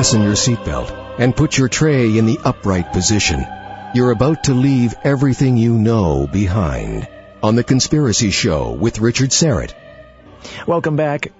Fasten 0.00 0.22
your 0.22 0.32
seatbelt 0.32 1.18
and 1.18 1.36
put 1.36 1.58
your 1.58 1.68
tray 1.68 2.16
in 2.16 2.24
the 2.24 2.38
upright 2.42 2.90
position. 2.90 3.46
You're 3.92 4.12
about 4.12 4.44
to 4.44 4.54
leave 4.54 4.94
everything 5.04 5.58
you 5.58 5.74
know 5.74 6.26
behind 6.26 7.06
on 7.42 7.54
The 7.54 7.64
Conspiracy 7.64 8.30
Show 8.30 8.70
with 8.70 8.98
Richard 8.98 9.28
Syrett. 9.28 9.74
Welcome 10.66 10.96
back. 10.96 11.32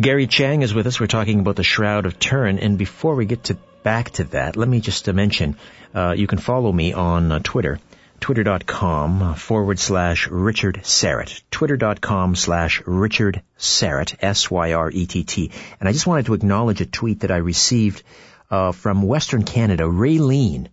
Gary 0.00 0.26
Chiang 0.26 0.62
is 0.62 0.72
with 0.72 0.86
us. 0.86 0.98
We're 0.98 1.06
talking 1.06 1.40
about 1.40 1.56
the 1.56 1.62
Shroud 1.62 2.06
of 2.06 2.18
Turin. 2.18 2.58
And 2.58 2.78
before 2.78 3.14
we 3.14 3.26
get 3.26 3.44
to 3.44 3.58
back 3.82 4.08
to 4.12 4.24
that, 4.24 4.56
let 4.56 4.70
me 4.70 4.80
just 4.80 5.06
mention, 5.12 5.58
uh, 5.94 6.14
you 6.16 6.26
can 6.26 6.38
follow 6.38 6.72
me 6.72 6.94
on 6.94 7.30
uh, 7.30 7.40
Twitter 7.42 7.78
twitter.com 8.20 9.34
forward 9.34 9.78
slash 9.78 10.28
Richard 10.28 10.80
Syrett. 10.82 11.42
Twitter.com 11.50 12.34
slash 12.34 12.82
Richard 12.86 13.42
Syrett, 13.58 14.16
S-Y-R-E-T-T. 14.20 15.50
And 15.80 15.88
I 15.88 15.92
just 15.92 16.06
wanted 16.06 16.26
to 16.26 16.34
acknowledge 16.34 16.80
a 16.80 16.86
tweet 16.86 17.20
that 17.20 17.30
I 17.30 17.36
received 17.36 18.02
uh, 18.50 18.72
from 18.72 19.02
Western 19.02 19.44
Canada, 19.44 19.84
Raylene. 19.84 20.68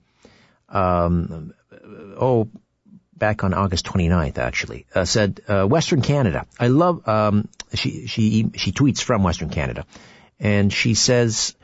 Um, 0.70 1.54
oh, 2.20 2.50
back 3.16 3.44
on 3.44 3.54
August 3.54 3.86
29th, 3.86 4.38
actually, 4.38 4.86
uh, 4.94 5.06
said, 5.06 5.42
uh, 5.48 5.66
Western 5.66 6.02
Canada. 6.02 6.46
I 6.60 6.68
love, 6.68 7.08
um, 7.08 7.48
she, 7.74 8.08
she, 8.08 8.52
she 8.56 8.72
tweets 8.72 9.02
from 9.02 9.24
Western 9.24 9.50
Canada. 9.50 9.86
And 10.40 10.72
she 10.72 10.96
says, 10.96 11.56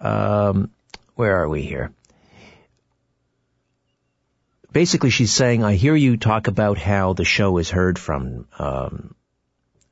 um, 0.00 0.70
where 1.14 1.42
are 1.42 1.48
we 1.48 1.62
here? 1.62 1.92
Basically 4.72 5.10
she's 5.10 5.32
saying, 5.32 5.62
I 5.62 5.74
hear 5.74 5.94
you 5.94 6.16
talk 6.16 6.48
about 6.48 6.78
how 6.78 7.12
the 7.12 7.24
show 7.24 7.58
is 7.58 7.70
heard 7.70 7.98
from 7.98 8.46
um, 8.58 9.14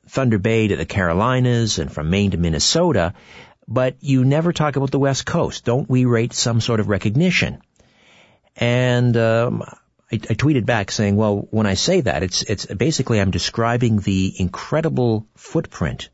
Thunder 0.09 0.39
Bay 0.39 0.69
to 0.69 0.77
the 0.77 0.87
Carolinas 0.87 1.79
and 1.79 1.93
from 1.93 2.11
Maine 2.11 2.33
to 2.33 2.39
Minnesota, 2.39 3.15
but 3.69 3.97
you 4.01 4.25
never 4.25 4.53
talk 4.53 4.77
about 4.77 4.91
the 4.91 4.99
West 4.99 5.27
Coast. 5.27 5.65
Don't 5.65 5.89
we 5.89 6.05
rate 6.05 6.33
some 6.33 6.61
sort 6.61 6.81
of 6.81 6.89
recognition? 6.89 7.63
And 8.57 9.17
um, 9.17 9.63
I, 10.11 10.17
I 10.17 10.35
tweeted 10.35 10.67
back 10.67 10.91
saying, 10.91 11.17
well, 11.17 11.47
when 11.51 11.67
I 11.67 11.75
say 11.75 12.01
that, 12.01 12.23
it's 12.23 12.43
it's 12.43 12.67
basically 12.67 13.21
I'm 13.21 13.31
describing 13.31 14.01
the 14.01 14.35
incredible 14.37 15.27
footprint 15.37 16.09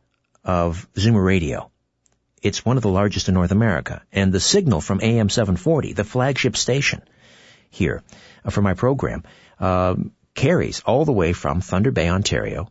of 0.44 0.86
Zoomer 0.94 1.24
Radio. 1.24 1.70
It's 2.42 2.64
one 2.64 2.76
of 2.76 2.82
the 2.82 2.90
largest 2.90 3.28
in 3.28 3.34
North 3.34 3.50
America, 3.50 4.02
and 4.12 4.32
the 4.32 4.40
signal 4.40 4.80
from 4.80 5.00
AM 5.02 5.30
740, 5.30 5.94
the 5.94 6.04
flagship 6.04 6.56
station 6.56 7.02
here, 7.70 8.02
uh, 8.44 8.50
for 8.50 8.62
my 8.62 8.74
program 8.74 9.24
um, 9.58 10.12
carries 10.34 10.80
all 10.80 11.04
the 11.04 11.12
way 11.12 11.32
from 11.32 11.60
Thunder 11.60 11.90
Bay, 11.90 12.08
Ontario, 12.08 12.68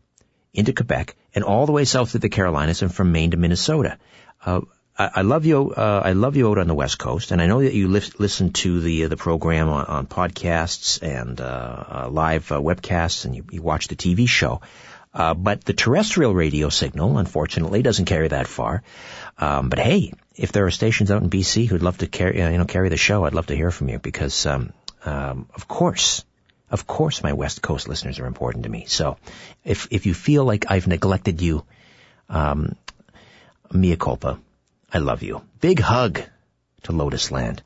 into 0.54 0.74
Quebec, 0.74 1.16
and 1.34 1.44
all 1.44 1.66
the 1.66 1.72
way 1.72 1.86
south 1.86 2.12
to 2.12 2.20
the 2.20 2.30
Carolinas, 2.30 2.82
and 2.82 2.94
from 2.94 3.12
Maine 3.12 3.32
to 3.32 3.38
Minnesota. 3.38 3.98
Uh, 4.46 4.62
I, 4.98 5.12
I, 5.16 5.22
love 5.24 5.46
you. 5.46 5.72
Uh, 5.72 6.02
I 6.06 6.14
love 6.14 6.38
you 6.38 6.50
out 6.50 6.58
on 6.58 6.68
the 6.68 6.76
West 6.76 6.98
Coast, 6.98 7.32
and 7.32 7.42
I 7.42 7.48
know 7.48 7.62
that 7.62 7.74
you 7.74 7.88
li- 7.88 8.14
listen 8.18 8.54
to 8.54 8.80
the 8.80 9.06
uh, 9.06 9.08
the 9.10 9.18
program 9.18 9.70
on, 9.70 9.86
on 9.86 10.08
podcasts 10.08 11.02
and 11.02 11.42
uh, 11.42 11.44
uh, 12.06 12.10
live 12.10 12.48
webcasts, 12.48 13.26
and 13.26 13.36
you, 13.36 13.46
you, 13.52 13.62
watch 13.62 13.88
the 13.88 13.96
TV 13.96 14.30
show. 14.30 14.62
but 15.14 15.66
the 15.66 15.74
terrestrial 15.74 16.34
radio 16.34 16.70
signal, 16.70 17.18
unfortunately, 17.18 17.82
doesn't 17.82 18.06
carry 18.06 18.30
that 18.30 18.48
far. 18.48 18.84
Um, 19.38 19.70
but 19.70 19.80
hey, 19.80 20.14
if 20.36 20.52
there 20.52 20.66
are 20.66 20.72
stations 20.72 21.12
out 21.12 21.24
in 21.24 21.30
BC 21.30 21.68
who'd 21.68 21.84
love 21.84 21.98
to 21.98 22.08
carry, 22.08 22.40
you 22.40 22.58
know, 22.58 22.66
carry 22.66 22.90
the 22.90 22.98
show, 22.98 23.26
I'd 23.26 23.34
love 23.34 23.48
to 23.48 23.56
hear 23.56 23.72
from 23.72 23.90
you 23.90 24.00
because 24.00 24.46
um, 24.46 24.72
um, 25.06 25.48
of 25.54 25.68
course, 25.68 26.24
of 26.70 26.88
course 26.88 27.24
my 27.24 27.34
West 27.34 27.62
Coast 27.62 27.88
listeners 27.88 28.20
are 28.20 28.26
important 28.26 28.64
to 28.64 28.70
me. 28.70 28.86
So 28.88 29.18
if, 29.64 29.88
if 29.92 30.06
you 30.06 30.14
feel 30.14 30.46
like 30.46 30.66
I've 30.70 30.88
neglected 30.88 31.42
you, 31.42 31.64
um, 32.30 32.76
culpa. 34.00 34.40
I 34.94 35.00
love 35.00 35.24
you. 35.24 35.42
Big 35.60 35.80
hug 35.80 36.22
to 36.84 36.92
Lotus 36.92 37.32
Land. 37.32 37.62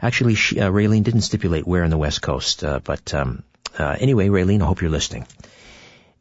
Actually, 0.00 0.34
she, 0.34 0.60
uh, 0.60 0.70
Raylene 0.70 1.02
didn't 1.02 1.22
stipulate 1.22 1.66
where 1.66 1.84
in 1.84 1.90
the 1.90 1.98
West 1.98 2.22
Coast, 2.22 2.64
uh, 2.64 2.80
but 2.82 3.14
um, 3.14 3.42
uh, 3.78 3.96
anyway, 3.98 4.28
Raylene, 4.28 4.62
I 4.62 4.66
hope 4.66 4.80
you're 4.80 4.90
listening. 4.90 5.26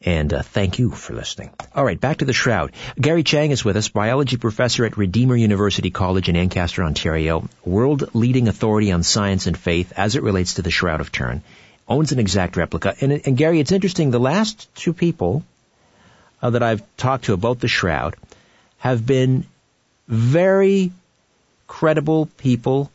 And 0.05 0.31
uh, 0.31 0.43
thank 0.43 0.77
you 0.77 0.91
for 0.91 1.15
listening. 1.15 1.49
All 1.73 1.83
right, 1.83 1.99
back 1.99 2.17
to 2.17 2.25
the 2.25 2.33
shroud. 2.33 2.73
Gary 3.01 3.23
Chiang 3.23 3.49
is 3.49 3.65
with 3.65 3.75
us, 3.75 3.89
biology 3.89 4.37
professor 4.37 4.85
at 4.85 4.97
Redeemer 4.97 5.35
University 5.35 5.89
College 5.89 6.29
in 6.29 6.35
Ancaster, 6.35 6.83
Ontario, 6.83 7.49
world 7.65 8.13
leading 8.13 8.47
authority 8.47 8.91
on 8.91 9.01
science 9.01 9.47
and 9.47 9.57
faith 9.57 9.93
as 9.97 10.15
it 10.15 10.21
relates 10.21 10.53
to 10.53 10.61
the 10.61 10.69
Shroud 10.69 11.01
of 11.01 11.11
Turin. 11.11 11.41
Owns 11.87 12.11
an 12.11 12.19
exact 12.19 12.55
replica. 12.55 12.95
And, 13.01 13.11
and 13.25 13.35
Gary, 13.35 13.59
it's 13.59 13.71
interesting. 13.71 14.11
The 14.11 14.19
last 14.19 14.73
two 14.75 14.93
people 14.93 15.43
uh, 16.39 16.51
that 16.51 16.61
I've 16.61 16.83
talked 16.97 17.25
to 17.25 17.33
about 17.33 17.59
the 17.59 17.67
shroud 17.67 18.15
have 18.77 19.05
been 19.05 19.45
very 20.07 20.91
credible 21.65 22.27
people 22.37 22.91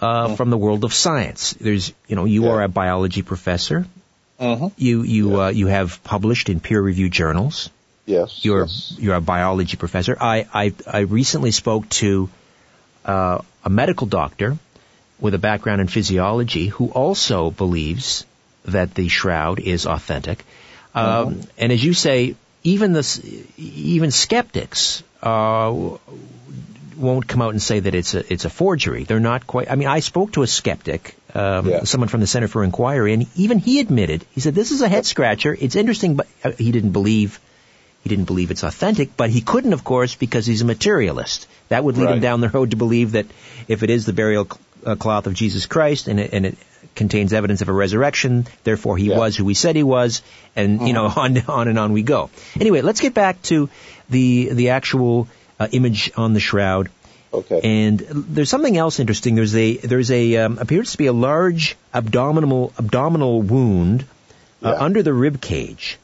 uh, 0.00 0.28
mm. 0.28 0.36
from 0.36 0.48
the 0.48 0.56
world 0.56 0.84
of 0.84 0.94
science. 0.94 1.52
There's, 1.60 1.92
you 2.06 2.16
know, 2.16 2.24
you 2.24 2.44
yeah. 2.44 2.50
are 2.52 2.62
a 2.62 2.68
biology 2.68 3.20
professor. 3.20 3.86
Mm-hmm. 4.40 4.66
You 4.76 5.02
you 5.02 5.30
yeah. 5.30 5.44
uh, 5.44 5.48
you 5.48 5.66
have 5.66 6.02
published 6.04 6.48
in 6.48 6.60
peer 6.60 6.80
reviewed 6.80 7.12
journals. 7.12 7.70
Yes. 8.04 8.44
You're 8.44 8.62
yes. 8.62 8.94
you're 8.98 9.14
a 9.14 9.20
biology 9.20 9.76
professor. 9.76 10.16
I 10.20 10.46
I, 10.52 10.72
I 10.86 10.98
recently 11.00 11.50
spoke 11.50 11.88
to 12.00 12.28
uh, 13.04 13.38
a 13.64 13.70
medical 13.70 14.06
doctor 14.06 14.58
with 15.18 15.34
a 15.34 15.38
background 15.38 15.80
in 15.80 15.88
physiology 15.88 16.66
who 16.66 16.88
also 16.88 17.50
believes 17.50 18.26
that 18.66 18.94
the 18.94 19.08
shroud 19.08 19.60
is 19.60 19.86
authentic. 19.86 20.44
Um, 20.94 21.06
mm-hmm. 21.06 21.40
and 21.58 21.72
as 21.72 21.84
you 21.84 21.94
say, 21.94 22.36
even 22.62 22.92
the 22.92 23.46
even 23.56 24.10
skeptics 24.10 25.02
uh, 25.22 25.96
won't 26.96 27.26
come 27.26 27.42
out 27.42 27.50
and 27.50 27.62
say 27.62 27.80
that 27.80 27.94
it's 27.94 28.14
a 28.14 28.32
it's 28.32 28.44
a 28.44 28.50
forgery. 28.50 29.04
They're 29.04 29.20
not 29.20 29.46
quite. 29.46 29.70
I 29.70 29.76
mean, 29.76 29.88
I 29.88 30.00
spoke 30.00 30.32
to 30.32 30.42
a 30.42 30.46
skeptic 30.46 31.14
um, 31.36 31.68
yeah. 31.68 31.84
someone 31.84 32.08
from 32.08 32.20
the 32.20 32.26
Center 32.26 32.48
for 32.48 32.64
Inquiry, 32.64 33.12
and 33.12 33.26
even 33.36 33.58
he 33.58 33.80
admitted 33.80 34.24
he 34.32 34.40
said 34.40 34.54
this 34.54 34.70
is 34.70 34.80
a 34.80 34.88
head 34.88 35.06
scratcher. 35.06 35.56
It's 35.58 35.76
interesting, 35.76 36.16
but 36.16 36.26
uh, 36.42 36.52
he 36.52 36.72
didn't 36.72 36.92
believe 36.92 37.40
he 38.02 38.08
didn't 38.08 38.24
believe 38.26 38.50
it's 38.50 38.62
authentic. 38.62 39.16
But 39.16 39.30
he 39.30 39.40
couldn't, 39.40 39.72
of 39.72 39.84
course, 39.84 40.14
because 40.14 40.46
he's 40.46 40.62
a 40.62 40.64
materialist. 40.64 41.48
That 41.68 41.84
would 41.84 41.96
lead 41.98 42.04
right. 42.04 42.14
him 42.14 42.20
down 42.20 42.40
the 42.40 42.48
road 42.48 42.70
to 42.70 42.76
believe 42.76 43.12
that 43.12 43.26
if 43.68 43.82
it 43.82 43.90
is 43.90 44.06
the 44.06 44.12
burial 44.12 44.48
uh, 44.84 44.94
cloth 44.94 45.26
of 45.26 45.34
Jesus 45.34 45.66
Christ 45.66 46.06
and 46.06 46.20
it, 46.20 46.32
and 46.32 46.46
it 46.46 46.56
contains 46.94 47.32
evidence 47.32 47.62
of 47.62 47.68
a 47.68 47.72
resurrection, 47.72 48.46
therefore 48.64 48.96
he 48.96 49.10
yeah. 49.10 49.18
was 49.18 49.36
who 49.36 49.46
he 49.48 49.54
said 49.54 49.76
he 49.76 49.82
was, 49.82 50.22
and 50.54 50.86
you 50.86 50.94
know 50.94 51.08
mm-hmm. 51.08 51.50
on 51.50 51.58
on 51.60 51.68
and 51.68 51.78
on 51.78 51.92
we 51.92 52.02
go. 52.02 52.30
Anyway, 52.58 52.80
let's 52.80 53.00
get 53.00 53.12
back 53.12 53.42
to 53.42 53.68
the 54.08 54.50
the 54.52 54.70
actual 54.70 55.28
uh, 55.58 55.68
image 55.72 56.10
on 56.16 56.32
the 56.32 56.40
shroud. 56.40 56.88
Okay. 57.36 57.60
And 57.62 58.00
there's 58.00 58.48
something 58.48 58.76
else 58.78 58.98
interesting. 58.98 59.34
There's 59.34 59.54
a 59.54 59.76
there's 59.76 60.10
a 60.10 60.36
um, 60.36 60.58
appears 60.58 60.92
to 60.92 60.98
be 60.98 61.06
a 61.06 61.12
large 61.12 61.76
abdominal 61.92 62.72
abdominal 62.78 63.42
wound 63.42 64.06
uh, 64.64 64.70
yeah. 64.70 64.82
under 64.82 65.02
the 65.02 65.12
rib 65.12 65.40
cage. 65.40 65.98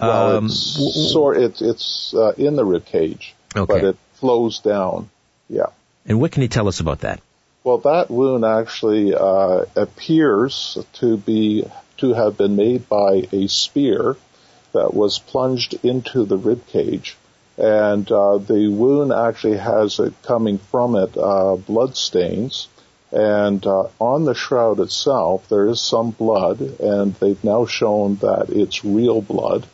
Well, 0.00 0.38
um, 0.38 0.46
it's 0.46 1.12
sort 1.12 1.36
it's 1.36 1.62
it's 1.62 2.12
uh, 2.12 2.32
in 2.36 2.56
the 2.56 2.64
rib 2.64 2.86
cage, 2.86 3.36
okay. 3.54 3.72
but 3.72 3.84
it 3.84 3.96
flows 4.14 4.58
down. 4.58 5.10
Yeah. 5.48 5.66
And 6.06 6.20
what 6.20 6.32
can 6.32 6.42
you 6.42 6.48
tell 6.48 6.66
us 6.66 6.80
about 6.80 7.00
that? 7.00 7.20
Well, 7.62 7.78
that 7.78 8.10
wound 8.10 8.44
actually 8.44 9.14
uh, 9.14 9.66
appears 9.76 10.76
to 10.94 11.16
be 11.16 11.64
to 11.98 12.14
have 12.14 12.36
been 12.36 12.56
made 12.56 12.88
by 12.88 13.28
a 13.30 13.46
spear 13.46 14.16
that 14.72 14.92
was 14.92 15.20
plunged 15.20 15.74
into 15.84 16.24
the 16.24 16.36
rib 16.36 16.66
cage 16.66 17.16
and 17.58 18.10
uh, 18.10 18.38
the 18.38 18.68
wound 18.68 19.12
actually 19.12 19.56
has 19.56 19.98
it 19.98 20.14
coming 20.22 20.58
from 20.58 20.94
it 20.94 21.16
uh, 21.16 21.56
blood 21.56 21.96
stains. 21.96 22.68
And 23.10 23.66
uh, 23.66 23.88
on 23.98 24.26
the 24.26 24.34
shroud 24.34 24.80
itself, 24.80 25.48
there 25.48 25.66
is 25.66 25.80
some 25.80 26.10
blood, 26.10 26.60
and 26.60 27.14
they've 27.14 27.42
now 27.42 27.66
shown 27.66 28.16
that 28.16 28.50
it's 28.50 28.84
real 28.84 29.22
blood, 29.22 29.66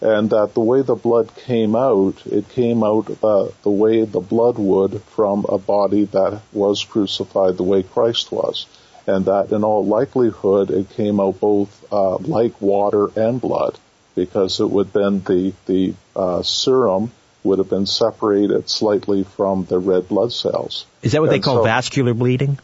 and 0.00 0.30
that 0.30 0.52
the 0.52 0.60
way 0.60 0.82
the 0.82 0.94
blood 0.94 1.34
came 1.34 1.74
out, 1.74 2.24
it 2.26 2.48
came 2.50 2.84
out 2.84 3.10
uh, 3.24 3.48
the 3.62 3.70
way 3.70 4.04
the 4.04 4.20
blood 4.20 4.58
would 4.58 5.02
from 5.02 5.46
a 5.48 5.56
body 5.56 6.04
that 6.04 6.42
was 6.52 6.84
crucified 6.84 7.56
the 7.56 7.62
way 7.62 7.82
Christ 7.82 8.30
was, 8.30 8.66
and 9.06 9.24
that 9.24 9.50
in 9.50 9.64
all 9.64 9.84
likelihood 9.84 10.70
it 10.70 10.90
came 10.90 11.18
out 11.20 11.40
both 11.40 11.84
uh, 11.90 12.16
like 12.18 12.60
water 12.60 13.08
and 13.16 13.40
blood, 13.40 13.78
because 14.14 14.60
it 14.60 14.70
would 14.70 14.92
then 14.92 15.20
the 15.20 15.54
the 15.64 15.94
uh, 16.14 16.42
serum 16.42 17.10
would 17.44 17.58
have 17.58 17.68
been 17.68 17.86
separated 17.86 18.68
slightly 18.68 19.22
from 19.22 19.64
the 19.66 19.78
red 19.78 20.08
blood 20.08 20.32
cells. 20.32 20.86
Is 21.02 21.12
that 21.12 21.20
what 21.20 21.30
and 21.30 21.34
they 21.34 21.44
call 21.44 21.58
so, 21.58 21.64
vascular 21.64 22.14
bleeding? 22.14 22.58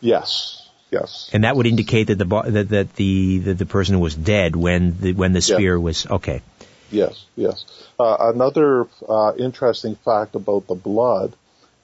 Yes, 0.00 0.68
yes. 0.90 1.30
And 1.32 1.44
that 1.44 1.56
would 1.56 1.66
indicate 1.66 2.08
that 2.08 2.18
the 2.18 2.26
that, 2.26 2.68
that 2.68 2.94
the 2.94 3.38
that 3.38 3.58
the 3.58 3.66
person 3.66 3.98
was 3.98 4.14
dead 4.14 4.54
when 4.54 4.98
the 5.00 5.12
when 5.14 5.32
the 5.32 5.40
spear 5.40 5.76
yes. 5.76 5.82
was 5.82 6.06
okay. 6.06 6.42
Yes, 6.90 7.24
yes. 7.36 7.64
Uh, 7.98 8.16
another 8.34 8.86
uh, 9.08 9.32
interesting 9.38 9.96
fact 9.96 10.34
about 10.34 10.66
the 10.66 10.74
blood 10.74 11.32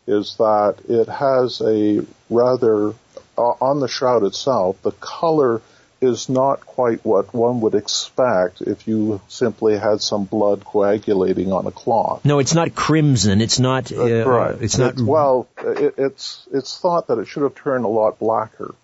is 0.06 0.37
that 0.37 0.76
it 0.87 1.08
has 1.08 1.62
a 1.62 2.04
rather 2.28 2.90
uh, 3.38 3.42
on 3.61 3.80
the 3.80 3.88
shroud 3.88 4.25
itself. 4.25 4.80
The 4.82 4.92
color 4.92 5.62
is 6.00 6.28
not 6.28 6.64
quite 6.64 7.05
what 7.05 7.35
one 7.35 7.61
would 7.61 7.75
expect 7.75 8.61
if 8.61 8.87
you 8.87 9.21
simply 9.28 9.76
had 9.76 10.00
some 10.00 10.25
blood 10.25 10.64
coagulating 10.64 11.52
on 11.52 11.67
a 11.67 11.73
cloth. 11.73 12.25
No, 12.25 12.38
it's 12.38 12.55
not 12.55 12.75
crimson. 12.75 13.40
It's 13.40 13.59
not. 13.59 13.90
Uh, 13.90 14.28
right. 14.28 14.57
It's 14.61 14.78
not. 14.78 15.00
Well, 15.00 15.49
it, 15.59 15.95
it's 15.99 16.47
it's 16.52 16.78
thought 16.78 17.09
that 17.09 17.19
it 17.19 17.26
should 17.26 17.43
have 17.43 17.55
turned 17.55 17.85
a 17.85 17.88
lot 17.88 18.19
blacker, 18.19 18.75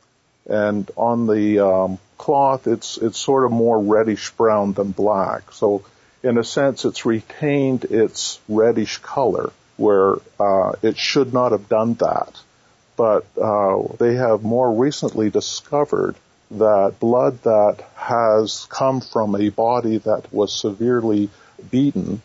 and 0.46 0.90
on 0.96 1.26
the 1.26 1.60
um, 1.60 1.98
cloth, 2.18 2.66
it's 2.66 2.96
it's 2.98 3.18
sort 3.18 3.44
of 3.44 3.52
more 3.52 3.80
reddish 3.80 4.30
brown 4.32 4.72
than 4.72 4.90
black. 4.90 5.52
So, 5.52 5.84
in 6.22 6.36
a 6.36 6.44
sense, 6.44 6.84
it's 6.84 7.06
retained 7.06 7.84
its 7.84 8.40
reddish 8.48 8.98
color 8.98 9.52
where 9.76 10.16
uh, 10.38 10.72
it 10.82 10.96
should 10.96 11.32
not 11.32 11.52
have 11.52 11.68
done 11.68 11.94
that. 11.94 12.40
But 12.96 13.26
uh, 13.36 13.82
they 13.98 14.14
have 14.14 14.44
more 14.44 14.72
recently 14.72 15.28
discovered 15.28 16.14
that 16.50 16.96
blood 17.00 17.42
that 17.42 17.84
has 17.94 18.66
come 18.68 19.00
from 19.00 19.34
a 19.34 19.48
body 19.48 19.98
that 19.98 20.32
was 20.32 20.52
severely 20.52 21.30
beaten, 21.70 22.22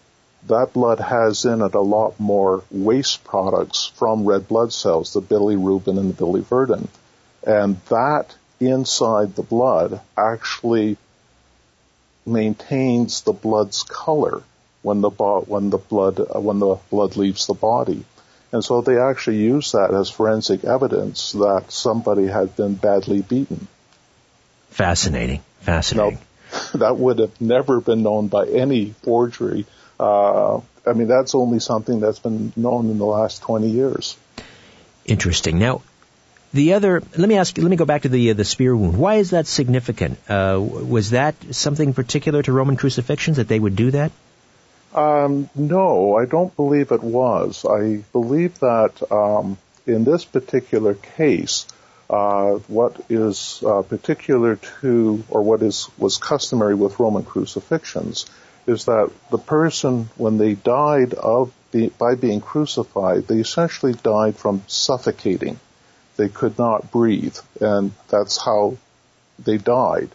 that 0.47 0.73
blood 0.73 0.99
has 0.99 1.45
in 1.45 1.61
it 1.61 1.73
a 1.73 1.81
lot 1.81 2.19
more 2.19 2.63
waste 2.71 3.23
products 3.23 3.91
from 3.95 4.25
red 4.25 4.47
blood 4.47 4.73
cells, 4.73 5.13
the 5.13 5.21
bilirubin 5.21 5.97
and 5.97 6.15
the 6.15 6.25
biliverdin. 6.25 6.87
And 7.45 7.77
that 7.89 8.35
inside 8.59 9.35
the 9.35 9.43
blood 9.43 10.01
actually 10.17 10.97
maintains 12.25 13.21
the 13.21 13.33
blood's 13.33 13.83
color 13.83 14.43
when 14.81 15.01
the 15.01 15.09
bo- 15.09 15.41
when 15.41 15.69
the 15.69 15.77
blood 15.77 16.19
uh, 16.19 16.39
when 16.39 16.59
the 16.59 16.77
blood 16.89 17.15
leaves 17.15 17.47
the 17.47 17.53
body. 17.53 18.05
And 18.51 18.63
so 18.63 18.81
they 18.81 18.97
actually 18.97 19.37
use 19.37 19.71
that 19.73 19.93
as 19.93 20.09
forensic 20.09 20.63
evidence 20.63 21.33
that 21.33 21.65
somebody 21.69 22.27
had 22.27 22.55
been 22.55 22.75
badly 22.75 23.21
beaten. 23.21 23.67
Fascinating. 24.69 25.41
Fascinating. 25.61 26.19
Now, 26.51 26.59
that 26.75 26.97
would 26.97 27.19
have 27.19 27.39
never 27.41 27.81
been 27.81 28.03
known 28.03 28.27
by 28.27 28.47
any 28.47 28.93
forgery. 29.03 29.65
Uh, 29.99 30.61
I 30.85 30.93
mean, 30.93 31.07
that's 31.07 31.35
only 31.35 31.59
something 31.59 31.99
that's 31.99 32.19
been 32.19 32.53
known 32.55 32.89
in 32.89 32.97
the 32.97 33.05
last 33.05 33.41
20 33.41 33.69
years. 33.69 34.17
Interesting. 35.05 35.59
Now, 35.59 35.81
the 36.53 36.73
other, 36.73 37.03
let 37.15 37.29
me 37.29 37.35
ask 37.35 37.57
you, 37.57 37.63
let 37.63 37.69
me 37.69 37.75
go 37.75 37.85
back 37.85 38.03
to 38.03 38.09
the 38.09 38.31
uh, 38.31 38.33
the 38.33 38.45
spear 38.45 38.75
wound. 38.75 38.97
Why 38.97 39.15
is 39.15 39.31
that 39.31 39.45
significant? 39.45 40.17
Uh, 40.27 40.59
was 40.59 41.11
that 41.11 41.35
something 41.51 41.93
particular 41.93 42.41
to 42.41 42.51
Roman 42.51 42.75
crucifixions 42.75 43.37
that 43.37 43.47
they 43.47 43.59
would 43.59 43.75
do 43.75 43.91
that? 43.91 44.11
Um, 44.93 45.49
no, 45.53 46.15
I 46.15 46.25
don't 46.25 46.55
believe 46.55 46.91
it 46.91 47.03
was. 47.03 47.65
I 47.65 48.03
believe 48.11 48.59
that 48.59 49.11
um, 49.11 49.57
in 49.85 50.03
this 50.03 50.25
particular 50.25 50.95
case, 50.95 51.67
uh, 52.09 52.53
what 52.67 52.99
is 53.09 53.63
uh, 53.65 53.81
particular 53.83 54.55
to, 54.81 55.23
or 55.29 55.41
what 55.43 55.61
is 55.61 55.89
was 55.97 56.17
customary 56.17 56.75
with 56.75 56.99
Roman 56.99 57.23
crucifixions, 57.23 58.25
is 58.65 58.85
that 58.85 59.11
the 59.31 59.37
person, 59.37 60.09
when 60.17 60.37
they 60.37 60.55
died 60.55 61.13
of 61.13 61.53
by 61.99 62.15
being 62.15 62.41
crucified, 62.41 63.27
they 63.27 63.35
essentially 63.35 63.93
died 63.93 64.35
from 64.35 64.63
suffocating. 64.67 65.59
They 66.17 66.29
could 66.29 66.57
not 66.57 66.91
breathe, 66.91 67.37
and 67.61 67.91
that's 68.07 68.37
how 68.43 68.77
they 69.37 69.57
died. 69.57 70.09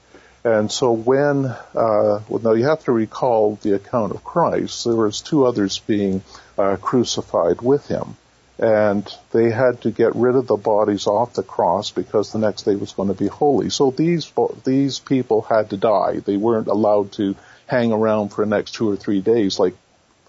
And 0.44 0.70
so 0.70 0.92
when, 0.92 1.46
uh, 1.46 2.20
well, 2.28 2.40
now 2.42 2.52
you 2.52 2.66
have 2.66 2.85
to 2.85 2.92
recall 2.92 3.59
the 3.62 3.74
account 3.74 4.12
of 4.12 4.22
Christ. 4.22 4.85
There 4.85 4.94
was 4.94 5.22
two 5.22 5.46
others 5.46 5.78
being 5.78 6.22
uh, 6.59 6.76
crucified 6.76 7.62
with 7.62 7.87
him, 7.87 8.16
and 8.59 9.09
they 9.33 9.51
had 9.51 9.81
to 9.83 9.90
get 9.90 10.14
rid 10.14 10.37
of 10.37 10.47
the 10.47 10.57
bodies 10.57 11.07
off 11.07 11.35
the 11.35 11.43
cross 11.43 11.90
because 11.90 12.33
the 12.33 12.38
next 12.38 12.62
day 12.62 12.77
was 12.77 12.93
going 12.93 13.09
to 13.09 13.14
be 13.14 13.27
holy. 13.27 13.71
So 13.71 13.90
these 13.90 14.31
these 14.64 14.99
people 15.01 15.43
had 15.43 15.71
to 15.71 15.77
die. 15.77 16.21
They 16.25 16.37
weren't 16.37 16.69
allowed 16.69 17.12
to 17.12 17.35
hang 17.67 17.93
around 17.93 18.29
for 18.29 18.45
the 18.45 18.51
next 18.51 18.73
two 18.73 18.88
or 18.88 18.97
three 18.97 19.21
days, 19.21 19.59
like 19.59 19.75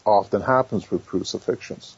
often 0.06 0.42
happens 0.42 0.90
with 0.90 1.06
crucifixions. 1.06 1.96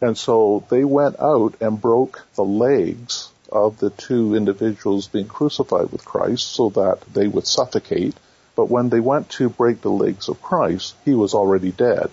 And 0.00 0.16
so 0.16 0.64
they 0.70 0.84
went 0.84 1.20
out 1.20 1.60
and 1.60 1.80
broke 1.80 2.26
the 2.34 2.44
legs 2.44 3.30
of 3.52 3.78
the 3.78 3.90
two 3.90 4.34
individuals 4.34 5.08
being 5.08 5.28
crucified 5.28 5.90
with 5.90 6.04
Christ 6.04 6.48
so 6.48 6.70
that 6.70 7.00
they 7.12 7.26
would 7.26 7.46
suffocate. 7.46 8.14
But 8.56 8.70
when 8.70 8.88
they 8.88 9.00
went 9.00 9.28
to 9.30 9.48
break 9.48 9.80
the 9.80 9.90
legs 9.90 10.28
of 10.28 10.42
Christ, 10.42 10.94
he 11.04 11.14
was 11.14 11.34
already 11.34 11.72
dead. 11.72 12.10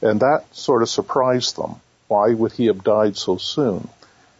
And 0.00 0.20
that 0.20 0.44
sort 0.52 0.82
of 0.82 0.88
surprised 0.88 1.56
them. 1.56 1.80
Why 2.12 2.28
would 2.34 2.52
he 2.52 2.66
have 2.66 2.82
died 2.84 3.16
so 3.16 3.38
soon? 3.38 3.88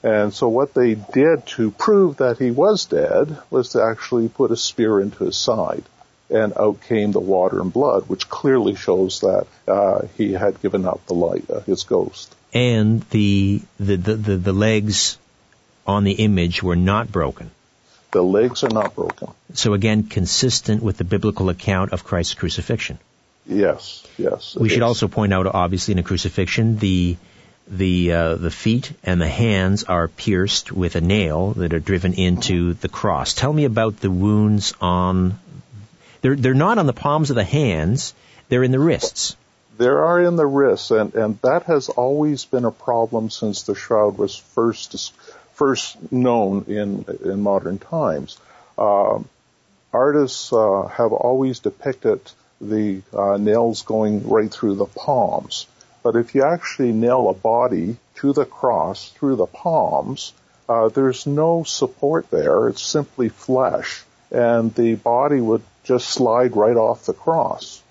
And 0.03 0.35
so 0.35 0.49
what 0.49 0.75
they 0.75 0.95
did 0.95 1.47
to 1.57 1.71
prove 1.71 2.17
that 2.19 2.39
he 2.39 2.51
was 2.51 2.87
dead 2.87 3.39
was 3.51 3.71
to 3.71 3.83
actually 3.83 4.29
put 4.29 4.51
a 4.51 4.57
spear 4.57 5.01
into 5.01 5.25
his 5.25 5.37
side. 5.37 5.85
And 6.29 6.53
out 6.65 6.81
came 6.89 7.13
the 7.13 7.21
water 7.21 7.61
and 7.61 7.73
blood, 7.73 8.03
which 8.09 8.29
clearly 8.29 8.75
shows 8.75 9.21
that 9.21 9.47
uh, 9.69 10.07
he 10.19 10.33
had 10.33 10.61
given 10.61 10.85
up 10.85 11.01
the 11.07 11.15
light, 11.15 11.49
uh, 11.51 11.61
his 11.61 11.85
ghost. 11.85 12.35
And 12.53 13.03
the, 13.11 13.63
the, 13.79 13.97
the, 13.97 14.15
the, 14.17 14.37
the 14.37 14.53
legs 14.53 15.19
on 15.87 16.05
the 16.05 16.17
image 16.29 16.63
were 16.63 16.81
not 16.93 17.11
broken. 17.11 17.51
The 18.11 18.23
legs 18.23 18.65
are 18.65 18.75
not 18.81 18.95
broken. 18.95 19.29
So 19.55 19.75
again, 19.75 20.05
consistent 20.05 20.83
with 20.83 20.97
the 20.99 21.05
biblical 21.05 21.49
account 21.49 21.93
of 21.93 22.05
Christ's 22.05 22.35
crucifixion. 22.35 22.99
Yes, 23.47 24.07
yes. 24.19 24.57
We 24.57 24.69
should 24.69 24.83
also 24.83 25.09
point 25.09 25.33
out, 25.33 25.47
obviously, 25.47 25.93
in 25.93 25.99
a 25.99 26.03
crucifixion, 26.03 26.79
the 26.79 27.17
the 27.69 28.13
uh, 28.13 28.35
the 28.35 28.51
feet 28.51 28.93
and 29.05 29.21
the 29.21 29.29
hands 29.29 29.85
are 29.85 30.09
pierced 30.09 30.73
with 30.73 30.97
a 30.97 31.01
nail 31.01 31.53
that 31.53 31.73
are 31.73 31.81
driven 31.81 32.15
into 32.15 32.75
the 32.75 32.89
cross. 32.89 33.35
Tell 33.35 33.53
me 33.53 33.65
about 33.65 33.99
the 34.01 34.11
wounds 34.11 34.75
on. 34.81 35.39
They're 36.21 36.37
they're 36.37 36.55
not 36.55 36.79
on 36.79 36.87
the 36.87 36.93
palms 36.93 37.31
of 37.31 37.37
the 37.37 37.45
hands. 37.45 38.15
They're 38.49 38.65
in 38.65 38.73
the 38.73 38.79
wrists. 38.79 39.37
There 39.79 40.05
are 40.05 40.21
in 40.21 40.37
the 40.37 40.47
wrists, 40.47 40.91
and 40.91 41.15
and 41.15 41.39
that 41.43 41.65
has 41.65 41.89
always 41.89 42.45
been 42.45 42.65
a 42.65 42.71
problem 42.71 43.31
since 43.31 43.63
the 43.63 43.75
shroud 43.75 44.19
was 44.19 44.37
first 44.37 45.13
first 45.55 46.13
known 46.13 46.65
in 46.69 47.05
in 47.25 47.41
modern 47.41 47.79
times. 47.79 48.39
Uh, 48.77 49.21
artists 49.93 50.53
uh, 50.53 50.87
have 50.87 51.13
always 51.13 51.61
depicted 51.61 52.21
the 52.61 53.03
uh, 53.13 53.37
nails 53.37 53.83
going 53.83 54.29
right 54.29 54.51
through 54.51 54.77
the 54.77 54.87
palms, 54.87 55.67
but 56.03 56.17
if 56.17 56.35
you 56.35 56.45
actually 56.45 56.93
nail 56.93 57.29
a 57.29 57.35
body 57.35 57.97
to 58.17 58.33
the 58.33 58.45
cross 58.45 59.11
through 59.11 59.37
the 59.37 59.47
palms, 59.47 60.33
uh, 60.69 60.89
there's 60.89 61.27
no 61.27 61.63
support 61.65 62.31
there. 62.31 62.69
It's 62.69 62.83
simply 62.83 63.29
flesh, 63.29 64.05
and 64.31 64.75
the 64.75 64.95
body 64.95 65.41
would 65.41 65.63
just 65.85 66.09
slide 66.09 66.57
right 66.57 66.77
off 66.77 67.07
the 67.07 67.13
cross. 67.13 67.83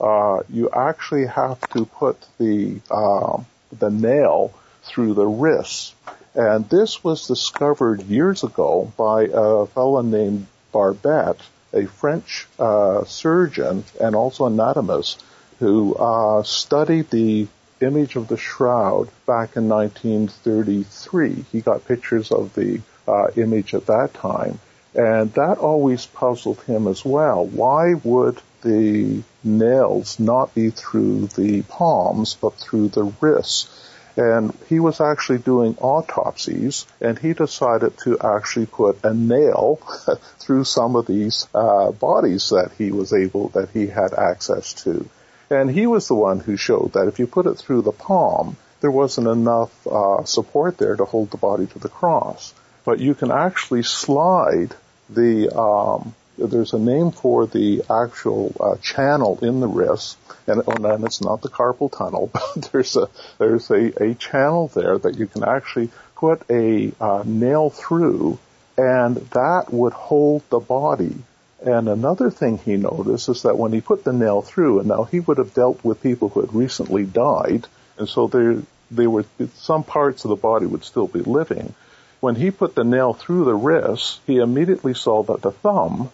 Uh, 0.00 0.40
you 0.48 0.70
actually 0.70 1.26
have 1.26 1.60
to 1.70 1.84
put 1.84 2.16
the 2.38 2.80
um, 2.90 3.46
the 3.78 3.90
nail 3.90 4.52
through 4.82 5.14
the 5.14 5.26
wrists 5.26 5.94
and 6.34 6.68
this 6.68 7.02
was 7.02 7.26
discovered 7.26 8.02
years 8.02 8.44
ago 8.44 8.92
by 8.96 9.24
a 9.32 9.66
fellow 9.66 10.00
named 10.02 10.46
Barbet, 10.72 11.36
a 11.72 11.86
French 11.86 12.46
uh, 12.58 13.04
surgeon 13.04 13.84
and 14.00 14.14
also 14.14 14.46
anatomist 14.46 15.22
who 15.58 15.94
uh, 15.94 16.42
studied 16.44 17.10
the 17.10 17.48
image 17.80 18.16
of 18.16 18.28
the 18.28 18.36
shroud 18.36 19.08
back 19.26 19.56
in 19.56 19.68
1933. 19.68 21.44
He 21.50 21.60
got 21.60 21.86
pictures 21.86 22.30
of 22.30 22.54
the 22.54 22.80
uh, 23.06 23.28
image 23.36 23.74
at 23.74 23.86
that 23.86 24.14
time. 24.14 24.58
And 24.94 25.32
that 25.34 25.58
always 25.58 26.06
puzzled 26.06 26.60
him 26.62 26.88
as 26.88 27.04
well. 27.04 27.46
Why 27.46 27.94
would 27.94 28.40
the 28.62 29.22
nails 29.44 30.18
not 30.18 30.54
be 30.54 30.70
through 30.70 31.28
the 31.28 31.62
palms, 31.62 32.34
but 32.34 32.54
through 32.54 32.88
the 32.88 33.04
wrists? 33.20 33.86
And 34.16 34.52
he 34.68 34.80
was 34.80 35.00
actually 35.00 35.38
doing 35.38 35.78
autopsies, 35.80 36.86
and 37.00 37.16
he 37.18 37.32
decided 37.32 37.96
to 37.98 38.18
actually 38.18 38.66
put 38.66 38.98
a 39.04 39.14
nail 39.14 39.76
through 40.40 40.64
some 40.64 40.96
of 40.96 41.06
these 41.06 41.46
uh, 41.54 41.92
bodies 41.92 42.50
that 42.50 42.72
he 42.76 42.90
was 42.90 43.12
able, 43.12 43.48
that 43.50 43.70
he 43.70 43.86
had 43.86 44.12
access 44.12 44.74
to. 44.84 45.08
And 45.50 45.70
he 45.70 45.86
was 45.86 46.06
the 46.06 46.14
one 46.14 46.38
who 46.38 46.56
showed 46.56 46.92
that 46.92 47.08
if 47.08 47.18
you 47.18 47.26
put 47.26 47.46
it 47.46 47.56
through 47.58 47.82
the 47.82 47.92
palm, 47.92 48.56
there 48.80 48.90
wasn't 48.90 49.26
enough 49.26 49.86
uh, 49.86 50.24
support 50.24 50.78
there 50.78 50.96
to 50.96 51.04
hold 51.04 51.30
the 51.30 51.36
body 51.36 51.66
to 51.66 51.78
the 51.78 51.88
cross. 51.88 52.54
But 52.84 53.00
you 53.00 53.14
can 53.14 53.30
actually 53.30 53.82
slide 53.82 54.74
the 55.08 55.54
um, 55.54 56.14
there's 56.38 56.72
a 56.72 56.78
name 56.78 57.10
for 57.10 57.46
the 57.46 57.82
actual 57.90 58.54
uh, 58.60 58.76
channel 58.76 59.38
in 59.42 59.60
the 59.60 59.68
wrist, 59.68 60.16
and, 60.46 60.62
and 60.66 61.04
it's 61.04 61.20
not 61.20 61.42
the 61.42 61.48
carpal 61.48 61.90
tunnel, 61.90 62.30
but 62.32 62.70
there's 62.72 62.96
a 62.96 63.08
there's 63.38 63.70
a, 63.70 64.02
a 64.02 64.14
channel 64.14 64.68
there 64.68 64.98
that 64.98 65.18
you 65.18 65.26
can 65.26 65.44
actually 65.44 65.90
put 66.14 66.42
a 66.50 66.92
uh, 67.00 67.22
nail 67.26 67.70
through, 67.70 68.38
and 68.78 69.16
that 69.16 69.72
would 69.72 69.92
hold 69.92 70.42
the 70.48 70.60
body. 70.60 71.16
And 71.62 71.88
another 71.88 72.30
thing 72.30 72.58
he 72.58 72.76
noticed 72.76 73.28
is 73.28 73.42
that 73.42 73.58
when 73.58 73.72
he 73.72 73.80
put 73.80 74.04
the 74.04 74.12
nail 74.12 74.40
through, 74.42 74.78
and 74.80 74.88
now 74.88 75.04
he 75.04 75.20
would 75.20 75.38
have 75.38 75.52
dealt 75.54 75.84
with 75.84 76.02
people 76.02 76.30
who 76.30 76.40
had 76.40 76.54
recently 76.54 77.04
died, 77.04 77.66
and 77.98 78.08
so 78.08 78.26
there 78.28 78.62
they 78.90 79.06
were 79.06 79.24
some 79.56 79.84
parts 79.84 80.24
of 80.24 80.30
the 80.30 80.36
body 80.36 80.66
would 80.66 80.84
still 80.84 81.06
be 81.06 81.20
living. 81.20 81.74
When 82.20 82.34
he 82.34 82.50
put 82.50 82.74
the 82.74 82.84
nail 82.84 83.12
through 83.12 83.44
the 83.44 83.54
wrist, 83.54 84.20
he 84.26 84.38
immediately 84.38 84.94
saw 84.94 85.22
that 85.24 85.42
the 85.42 85.52
thumb 85.52 86.10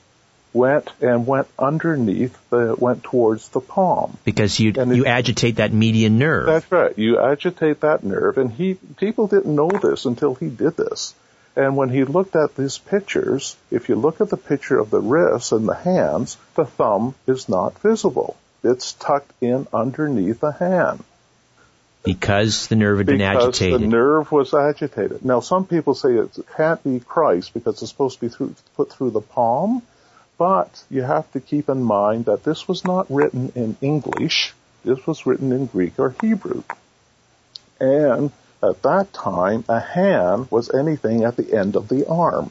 went 0.53 0.91
and 1.01 1.27
went 1.27 1.47
underneath 1.59 2.37
the 2.51 2.75
went 2.79 3.03
towards 3.05 3.49
the 3.51 3.61
palm 3.61 4.17
because 4.25 4.59
you 4.59 4.73
And 4.77 4.91
it- 4.93 4.97
you 4.97 5.07
agitate 5.07 5.57
that 5.57 5.73
median 5.73 6.19
nerve. 6.19 6.47
that's 6.47 6.71
right. 6.73 6.97
You 6.99 7.19
agitate 7.21 7.81
that 7.81 8.03
nerve, 8.05 8.37
and 8.39 8.51
he 8.51 8.75
people 8.75 9.27
didn't 9.27 9.55
know 9.55 9.69
this 9.71 10.05
until 10.07 10.35
he 10.35 10.49
did 10.49 10.77
this. 10.77 11.15
And 11.57 11.77
when 11.77 11.89
he 11.89 12.05
looked 12.05 12.37
at 12.37 12.55
these 12.55 12.79
pictures, 12.79 13.57
if 13.71 13.89
you 13.89 13.97
look 13.97 14.21
at 14.21 14.29
the 14.29 14.37
picture 14.37 14.79
of 14.79 14.91
the 14.91 15.01
wrists 15.01 15.53
and 15.53 15.67
the 15.67 15.75
hands, 15.75 16.37
the 16.55 16.67
thumb 16.67 17.15
is 17.27 17.49
not 17.49 17.81
visible. 17.81 18.37
It's 18.63 18.93
tucked 18.93 19.33
in 19.41 19.67
underneath 19.73 20.41
the 20.41 20.53
hand 20.53 21.03
because 22.07 22.69
the 22.69 22.77
nerve 22.77 22.99
had 22.99 23.07
been 23.07 23.19
because 23.19 23.49
agitated. 23.49 23.81
the 23.81 23.87
nerve 23.89 24.31
was 24.31 24.55
agitated. 24.55 25.25
Now, 25.25 25.41
some 25.41 25.67
people 25.67 25.95
say 25.95 26.15
it 26.15 26.39
can't 26.57 26.83
be 26.85 27.01
Christ 27.01 27.53
because 27.53 27.83
it's 27.83 27.91
supposed 27.91 28.21
to 28.21 28.27
be 28.27 28.33
through, 28.33 28.55
put 28.77 28.93
through 28.93 29.11
the 29.11 29.21
palm, 29.21 29.83
but 30.39 30.85
you 30.89 31.03
have 31.03 31.31
to 31.33 31.41
keep 31.41 31.69
in 31.69 31.83
mind 31.83 32.27
that 32.27 32.45
this 32.45 32.69
was 32.69 32.85
not 32.85 33.11
written 33.11 33.51
in 33.57 33.77
English. 33.81 34.55
This 34.85 35.05
was 35.05 35.27
written 35.27 35.51
in 35.51 35.67
Greek 35.67 35.99
or 35.99 36.15
Hebrew. 36.21 36.63
And 37.81 38.31
at 38.63 38.83
that 38.83 39.13
time, 39.13 39.65
a 39.69 39.81
hand 39.81 40.51
was 40.51 40.73
anything 40.75 41.25
at 41.25 41.37
the 41.37 41.55
end 41.55 41.77
of 41.77 41.89
the 41.89 42.07
arm. 42.09 42.51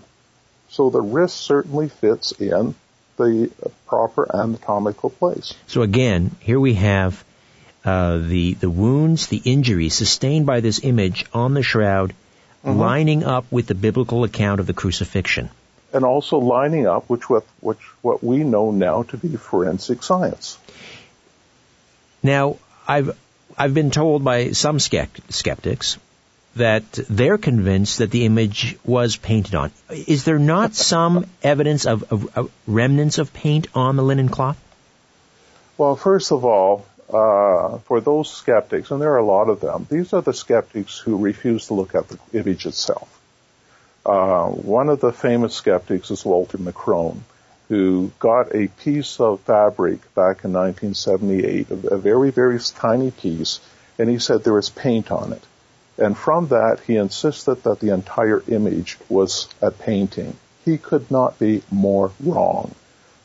So 0.70 0.90
the 0.90 1.02
wrist 1.02 1.38
certainly 1.38 1.90
fits 1.90 2.32
in 2.34 2.76
the 3.18 3.52
proper 3.88 4.28
anatomical 4.36 5.10
place. 5.10 5.54
So 5.68 5.82
again, 5.84 6.32
here 6.40 6.60
we 6.60 6.74
have 6.76 7.24
uh, 7.86 8.18
the 8.18 8.56
the 8.56 8.70
wounds, 8.70 9.28
the 9.28 9.42
injuries 9.46 9.94
sustained 9.94 10.46
by 10.46 10.60
this 10.60 10.84
image 10.84 11.26
on 11.34 11.54
the 11.54 11.64
shroud, 11.64 12.14
Mm-hmm. 12.66 12.80
lining 12.80 13.24
up 13.24 13.46
with 13.52 13.68
the 13.68 13.76
biblical 13.76 14.24
account 14.24 14.60
of 14.60 14.66
the 14.66 14.74
crucifixion. 14.74 15.52
and 15.94 16.04
also 16.04 16.40
lining 16.40 16.88
up 16.88 17.08
which 17.12 17.30
what 17.30 17.44
which 17.62 17.78
what 18.02 18.24
we 18.24 18.38
know 18.44 18.72
now 18.72 19.04
to 19.04 19.18
be 19.18 19.38
forensic 19.38 20.02
science. 20.02 20.58
Now, 22.24 22.58
I've 22.88 23.16
I've 23.58 23.74
been 23.74 23.92
told 23.92 24.24
by 24.24 24.52
some 24.52 24.80
skeptics 24.80 25.98
that 26.56 26.84
they're 27.10 27.38
convinced 27.38 28.00
that 28.00 28.12
the 28.12 28.26
image 28.26 28.78
was 28.86 29.18
painted 29.18 29.56
on. 29.56 29.72
Is 29.90 30.24
there 30.24 30.40
not 30.40 30.74
some 30.74 31.26
evidence 31.44 31.86
of, 31.86 32.12
of, 32.12 32.38
of 32.38 32.52
remnants 32.66 33.18
of 33.18 33.34
paint 33.34 33.68
on 33.76 33.96
the 33.96 34.04
linen 34.04 34.30
cloth? 34.30 34.58
Well, 35.78 35.96
first 35.96 36.32
of 36.32 36.46
all, 36.46 36.86
uh, 37.10 37.80
for 37.80 38.00
those 38.02 38.32
skeptics, 38.32 38.92
and 38.92 39.02
there 39.02 39.12
are 39.12 39.18
a 39.18 39.26
lot 39.26 39.50
of 39.50 39.60
them, 39.60 39.86
these 39.90 40.14
are 40.14 40.22
the 40.22 40.34
skeptics 40.34 40.98
who 40.98 41.18
refuse 41.18 41.68
to 41.68 41.74
look 41.74 41.94
at 41.94 42.08
the 42.08 42.18
image 42.34 42.66
itself. 42.66 43.10
Uh, 44.06 44.48
one 44.48 44.90
of 44.90 45.02
the 45.02 45.12
famous 45.12 45.54
skeptics 45.56 46.10
is 46.12 46.24
Walter 46.24 46.58
McCrone, 46.58 47.20
who 47.70 48.12
got 48.20 48.56
a 48.56 48.68
piece 48.68 49.20
of 49.20 49.40
fabric 49.42 50.02
back 50.14 50.44
in 50.44 50.54
1978, 50.54 51.72
a, 51.72 51.98
very, 51.98 52.30
very 52.30 52.60
tiny 52.60 53.12
piece, 53.12 53.60
and 53.98 54.10
he 54.10 54.20
said 54.20 54.44
there 54.44 54.54
was 54.54 54.70
paint 54.70 55.12
on 55.12 55.34
it. 55.34 55.44
And 55.98 56.18
from 56.18 56.48
that, 56.48 56.82
he 56.82 56.98
insisted 56.98 57.64
that 57.64 57.80
the 57.80 57.94
entire 57.94 58.44
image 58.48 58.98
was 59.10 59.48
a 59.62 59.72
painting. 59.72 60.36
He 60.66 60.78
could 60.78 61.10
not 61.10 61.40
be 61.40 61.64
more 61.72 62.12
wrong. 62.20 62.76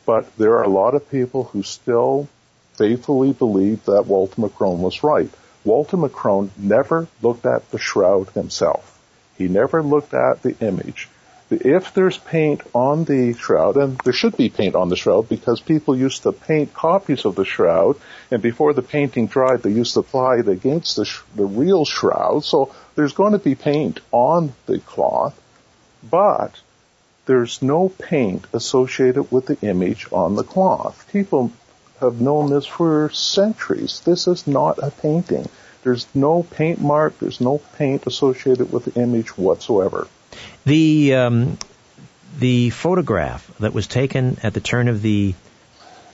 But 0.05 0.35
there 0.37 0.57
are 0.57 0.63
a 0.63 0.69
lot 0.69 0.95
of 0.95 1.11
people 1.11 1.45
who 1.45 1.63
still 1.63 2.27
faithfully 2.73 3.33
believe 3.33 3.85
that 3.85 4.07
Walter 4.07 4.41
McCrone 4.41 4.77
was 4.77 5.03
right. 5.03 5.29
Walter 5.63 5.97
McCrone 5.97 6.49
never 6.57 7.07
looked 7.21 7.45
at 7.45 7.69
the 7.71 7.77
shroud 7.77 8.29
himself. 8.29 8.99
He 9.37 9.47
never 9.47 9.83
looked 9.83 10.13
at 10.13 10.41
the 10.41 10.55
image. 10.59 11.09
If 11.53 11.93
there's 11.93 12.17
paint 12.17 12.61
on 12.73 13.03
the 13.03 13.33
shroud, 13.33 13.75
and 13.75 13.97
there 14.05 14.13
should 14.13 14.37
be 14.37 14.47
paint 14.47 14.73
on 14.73 14.87
the 14.87 14.95
shroud 14.95 15.27
because 15.27 15.59
people 15.59 15.97
used 15.97 16.23
to 16.23 16.31
paint 16.31 16.73
copies 16.73 17.25
of 17.25 17.35
the 17.35 17.43
shroud, 17.43 17.97
and 18.31 18.41
before 18.41 18.71
the 18.73 18.81
painting 18.81 19.27
dried, 19.27 19.61
they 19.61 19.71
used 19.71 19.95
to 19.95 19.99
apply 19.99 20.37
it 20.37 20.47
against 20.47 20.95
the, 20.95 21.03
sh- 21.03 21.19
the 21.35 21.43
real 21.43 21.83
shroud. 21.83 22.45
So 22.45 22.73
there's 22.95 23.11
going 23.11 23.33
to 23.33 23.37
be 23.37 23.55
paint 23.55 23.99
on 24.13 24.53
the 24.65 24.79
cloth, 24.79 25.37
but 26.09 26.57
there's 27.25 27.61
no 27.61 27.89
paint 27.89 28.45
associated 28.53 29.29
with 29.29 29.47
the 29.47 29.59
image 29.61 30.07
on 30.13 30.35
the 30.35 30.45
cloth. 30.45 31.05
People 31.11 31.51
have 31.99 32.21
known 32.21 32.49
this 32.49 32.65
for 32.65 33.09
centuries. 33.09 33.99
This 34.05 34.25
is 34.25 34.47
not 34.47 34.79
a 34.79 34.89
painting. 34.89 35.49
There's 35.83 36.07
no 36.15 36.43
paint 36.43 36.79
mark, 36.79 37.19
there's 37.19 37.41
no 37.41 37.57
paint 37.77 38.07
associated 38.07 38.71
with 38.71 38.85
the 38.85 39.01
image 39.01 39.37
whatsoever. 39.37 40.07
The 40.65 41.15
um, 41.15 41.57
the 42.39 42.69
photograph 42.69 43.49
that 43.59 43.73
was 43.73 43.87
taken 43.87 44.37
at 44.43 44.53
the 44.53 44.59
turn 44.61 44.87
of 44.87 45.01
the 45.01 45.33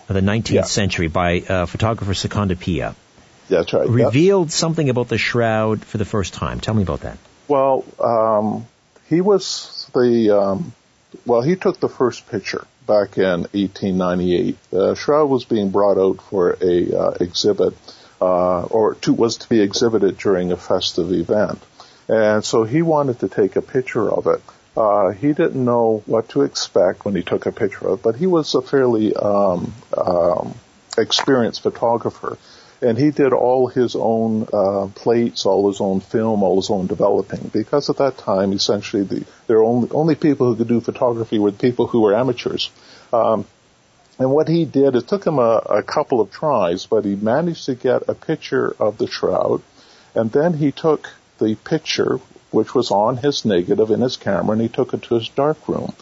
of 0.10 0.16
the 0.16 0.22
19th 0.22 0.52
Yeah. 0.52 0.62
century 0.64 1.08
by 1.08 1.42
uh, 1.42 1.66
photographer 1.66 2.14
Secondo 2.14 2.56
Pia 2.56 2.96
That's 3.50 3.74
right. 3.74 3.88
yeah. 3.88 4.06
revealed 4.06 4.52
something 4.52 4.90
about 4.90 5.10
the 5.10 5.18
shroud 5.18 5.84
for 5.84 5.98
the 5.98 6.06
first 6.06 6.34
time. 6.34 6.60
Tell 6.62 6.74
me 6.74 6.84
about 6.84 7.02
that. 7.02 7.18
Well, 7.48 7.84
um, 8.00 8.66
he 9.10 9.22
was 9.22 9.90
the 9.94 10.32
um, 10.38 10.74
well. 11.26 11.42
He 11.42 11.56
took 11.56 11.80
the 11.80 11.90
first 11.90 12.28
picture 12.30 12.66
back 12.86 13.18
in 13.18 13.42
1898. 13.54 14.58
The 14.72 14.96
shroud 14.96 15.30
was 15.30 15.46
being 15.46 15.70
brought 15.72 15.98
out 15.98 16.22
for 16.22 16.58
a 16.62 16.98
uh, 16.98 17.12
exhibit, 17.20 17.74
uh, 18.22 18.64
or 18.64 18.96
to, 18.96 19.14
was 19.14 19.38
to 19.38 19.50
be 19.50 19.60
exhibited 19.62 20.18
during 20.18 20.52
a 20.52 20.58
festive 20.58 21.12
event, 21.12 21.62
and 22.08 22.44
so 22.44 22.64
he 22.64 22.82
wanted 22.82 23.20
to 23.20 23.28
take 23.28 23.56
a 23.56 23.62
picture 23.62 24.12
of 24.12 24.28
it. 24.28 24.42
Uh, 24.76 25.10
he 25.10 25.34
didn't 25.34 25.64
know 25.64 26.04
what 26.06 26.30
to 26.30 26.42
expect 26.44 27.04
when 27.04 27.16
he 27.16 27.24
took 27.24 27.46
a 27.46 27.52
picture 27.52 27.88
of 27.88 28.00
it, 28.00 28.04
but 28.04 28.16
he 28.16 28.28
was 28.28 28.54
a 28.54 28.62
fairly 28.62 29.16
um, 29.16 29.74
um, 29.98 30.54
experienced 30.98 31.64
photographer 31.64 32.38
and 32.82 32.98
he 32.98 33.12
did 33.12 33.34
all 33.34 33.68
his 33.68 33.96
own 33.96 34.48
uh, 34.54 34.88
plates, 34.94 35.46
all 35.46 35.68
his 35.68 35.82
own 35.82 36.00
film, 36.00 36.44
all 36.44 36.58
his 36.58 36.70
own 36.70 36.88
developing. 36.88 37.50
Because 37.52 37.90
at 37.90 37.98
that 37.98 38.18
time, 38.18 38.54
essentially, 38.54 39.04
the 39.04 39.26
there 39.48 39.64
only 39.64 39.90
only 39.92 40.16
people 40.16 40.48
who 40.48 40.56
could 40.56 40.68
do 40.68 40.82
photography 40.82 41.40
were 41.40 41.52
people 41.52 41.88
who 41.88 42.02
were 42.02 42.16
amateurs. 42.16 42.70
Um, 43.12 43.46
and 44.20 44.32
what 44.32 44.48
he 44.48 44.66
did, 44.66 44.96
it 44.96 45.08
took 45.08 45.26
him 45.26 45.38
a, 45.38 45.62
a 45.70 45.84
couple 45.84 46.22
of 46.22 46.32
tries, 46.32 46.88
but 46.88 47.06
he 47.06 47.16
managed 47.16 47.66
to 47.66 47.76
get 47.76 48.10
a 48.10 48.16
picture 48.16 48.76
of 48.80 48.98
the 48.98 49.08
shroud, 49.08 49.62
and 50.16 50.32
then 50.32 50.54
he 50.54 50.72
took 50.72 51.10
the 51.40 51.56
picture, 51.56 52.20
which 52.52 52.74
was 52.74 52.92
on 52.92 53.18
his 53.18 53.46
negative 53.46 53.92
in 53.92 54.02
his 54.02 54.18
camera, 54.18 54.54
and 54.54 54.62
he 54.62 54.70
took 54.70 54.94
it 54.94 55.04
to 55.04 55.16
his 55.16 55.30
darkroom. 55.30 55.94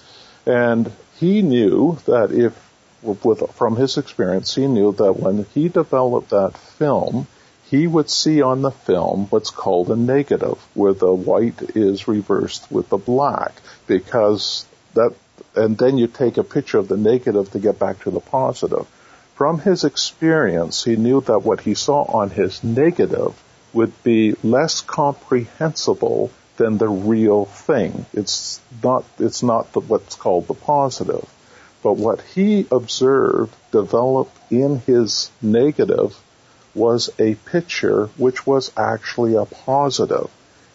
And 0.46 0.92
he 1.20 1.42
knew 1.42 1.98
that 2.06 2.32
if 2.32 2.54
with, 3.02 3.50
from 3.52 3.76
his 3.76 3.98
experience, 3.98 4.56
he 4.56 4.68
knew 4.68 4.92
that 4.94 5.14
when 5.14 5.46
he 5.54 5.70
developed 5.70 6.30
that 6.30 6.58
film, 6.58 7.28
he 7.70 7.88
would 7.88 8.10
see 8.10 8.42
on 8.42 8.62
the 8.62 8.72
film 8.72 9.28
what's 9.30 9.50
called 9.50 9.90
a 9.90 9.96
negative, 9.96 10.58
where 10.74 10.94
the 10.94 11.14
white 11.14 11.62
is 11.76 12.08
reversed 12.08 12.72
with 12.72 12.90
the 12.90 12.98
black, 12.98 13.54
because 13.88 14.66
that, 14.94 15.14
and 15.56 15.78
then 15.78 15.98
you 15.98 16.08
take 16.08 16.38
a 16.38 16.44
picture 16.44 16.78
of 16.78 16.88
the 16.88 16.98
negative 16.98 17.52
to 17.52 17.60
get 17.60 17.80
back 17.80 18.00
to 18.02 18.12
the 18.12 18.20
positive. 18.20 18.88
From 19.36 19.60
his 19.60 19.84
experience, 19.84 20.84
he 20.84 20.96
knew 20.96 21.22
that 21.22 21.40
what 21.40 21.62
he 21.62 21.74
saw 21.74 22.04
on 22.04 22.30
his 22.30 22.64
negative 22.64 23.34
would 23.76 24.04
be 24.04 24.34
less 24.42 24.82
comprehensible 24.82 26.32
than 26.58 26.78
the 26.78 26.88
real 26.88 27.46
thing. 27.46 28.06
It's 28.14 28.62
not, 28.82 29.04
it's 29.20 29.44
not 29.44 29.74
the, 29.74 29.82
what's 29.82 30.16
called 30.16 30.48
the 30.48 30.54
positive. 30.54 31.30
But 31.84 31.98
what 31.98 32.22
he 32.22 32.66
observed 32.72 33.54
developed 33.72 34.36
in 34.50 34.80
his 34.88 35.30
negative 35.42 36.18
was 36.74 37.10
a 37.20 37.36
picture 37.36 38.08
which 38.18 38.48
was 38.48 38.72
actually 38.78 39.36
a 39.36 39.46
positive. 39.46 40.30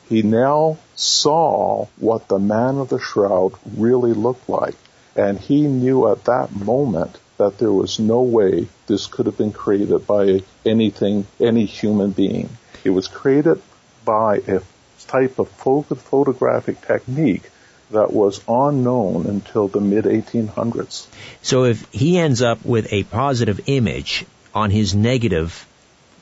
He 0.09 0.23
now 0.23 0.79
saw 0.95 1.87
what 1.97 2.29
the 2.29 2.39
man 2.39 2.79
of 2.79 2.91
the 2.91 3.01
shroud 3.01 3.55
really 3.77 4.13
looked 4.13 4.49
like. 4.49 4.77
And 5.17 5.39
he 5.39 5.63
knew 5.63 6.09
at 6.11 6.25
that 6.25 6.55
moment 6.55 7.17
that 7.39 7.59
there 7.59 7.73
was 7.73 7.99
no 7.99 8.21
way 8.21 8.69
this 8.87 9.07
could 9.07 9.27
have 9.27 9.39
been 9.39 9.53
created 9.53 10.07
by 10.07 10.43
anything, 10.65 11.27
any 11.41 11.65
human 11.65 12.11
being. 12.11 12.51
It 12.85 12.91
was 12.91 13.09
created 13.09 13.61
by 14.05 14.37
a 14.37 14.61
type 15.07 15.39
of 15.39 15.49
photo- 15.49 15.95
photographic 15.95 16.81
technique 16.83 17.51
that 17.91 18.13
was 18.13 18.41
unknown 18.49 19.27
until 19.27 19.69
the 19.69 19.81
mid 19.81 20.05
1800s. 20.05 21.07
So 21.43 21.65
if 21.65 21.91
he 21.91 22.19
ends 22.19 22.43
up 22.43 22.65
with 22.65 22.93
a 22.93 23.03
positive 23.05 23.61
image 23.67 24.25
on 24.55 24.71
his 24.71 24.95
negative 24.95 25.67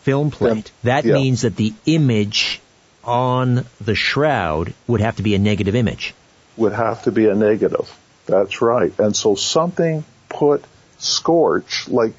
film 0.03 0.31
plate, 0.31 0.71
that 0.83 1.05
yeah. 1.05 1.15
means 1.15 1.43
that 1.43 1.57
the 1.57 1.75
image 1.87 2.61
on 3.05 3.65
the 3.81 3.95
shroud 3.95 4.75
would 4.87 5.01
have 5.01 5.17
to 5.17 5.23
be 5.23 5.35
a 5.35 5.39
negative 5.39 5.75
image. 5.75 6.15
would 6.57 6.73
have 6.73 7.03
to 7.05 7.13
be 7.13 7.27
a 7.27 7.35
negative. 7.35 7.95
That's 8.27 8.61
right. 8.61 8.93
And 8.99 9.17
so 9.17 9.35
something 9.35 10.05
put 10.29 10.65
scorch, 10.99 11.89
like 11.89 12.15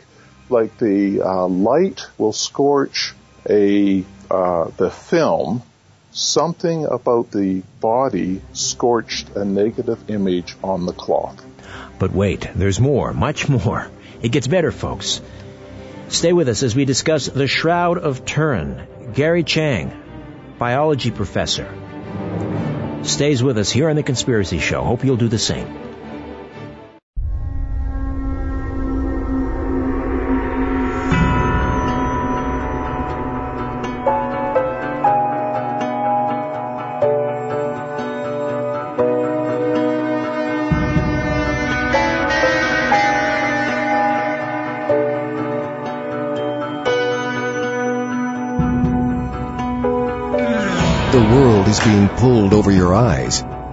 like 0.49 0.77
the 0.79 1.21
uh, 1.21 1.47
light 1.47 2.07
will 2.17 2.33
scorch 2.33 3.13
a 3.49 4.03
uh, 4.29 4.69
the 4.77 4.89
film. 4.89 5.63
Something 6.11 6.85
about 6.85 7.31
the 7.31 7.61
body 7.79 8.41
scorched 8.53 9.29
a 9.35 9.45
negative 9.45 10.09
image 10.09 10.55
on 10.63 10.87
the 10.87 10.91
cloth. 10.91 11.45
But 11.99 12.11
wait, 12.11 12.49
there's 12.55 12.79
more, 12.79 13.13
much 13.13 13.47
more. 13.47 13.87
It 14.21 14.31
gets 14.31 14.47
better, 14.47 14.71
folks. 14.71 15.21
Stay 16.07 16.33
with 16.33 16.49
us 16.49 16.63
as 16.63 16.75
we 16.75 16.85
discuss 16.85 17.27
the 17.27 17.45
Shroud 17.45 17.99
of 17.99 18.25
Turin. 18.25 18.87
Gary 19.13 19.43
Chiang, 19.43 19.93
biology 20.57 21.11
professor, 21.11 21.71
stays 23.03 23.43
with 23.43 23.57
us 23.57 23.69
here 23.69 23.89
on 23.89 23.95
The 23.95 24.03
Conspiracy 24.03 24.59
Show. 24.59 24.83
Hope 24.83 25.03
you'll 25.03 25.17
do 25.17 25.27
the 25.27 25.37
same. 25.39 25.88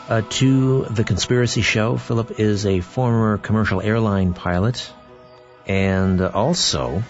uh, 0.10 0.22
to 0.30 0.86
the 0.92 1.04
Conspiracy 1.04 1.64
Show. 1.64 1.98
Philip 1.98 2.40
is 2.40 2.68
a 2.68 2.82
former 2.82 3.40
commercial 3.40 3.82
airline 3.82 4.36
pilot 4.36 4.94
and 5.66 6.22
also 6.22 7.02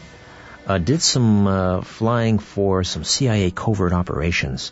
uh, 0.67 0.78
did 0.78 1.02
some 1.02 1.47
uh, 1.47 1.82
flying 1.82 2.39
for 2.39 2.84
some 2.84 3.04
CIA 3.04 3.52
covert 3.52 3.93
operations. 3.93 4.71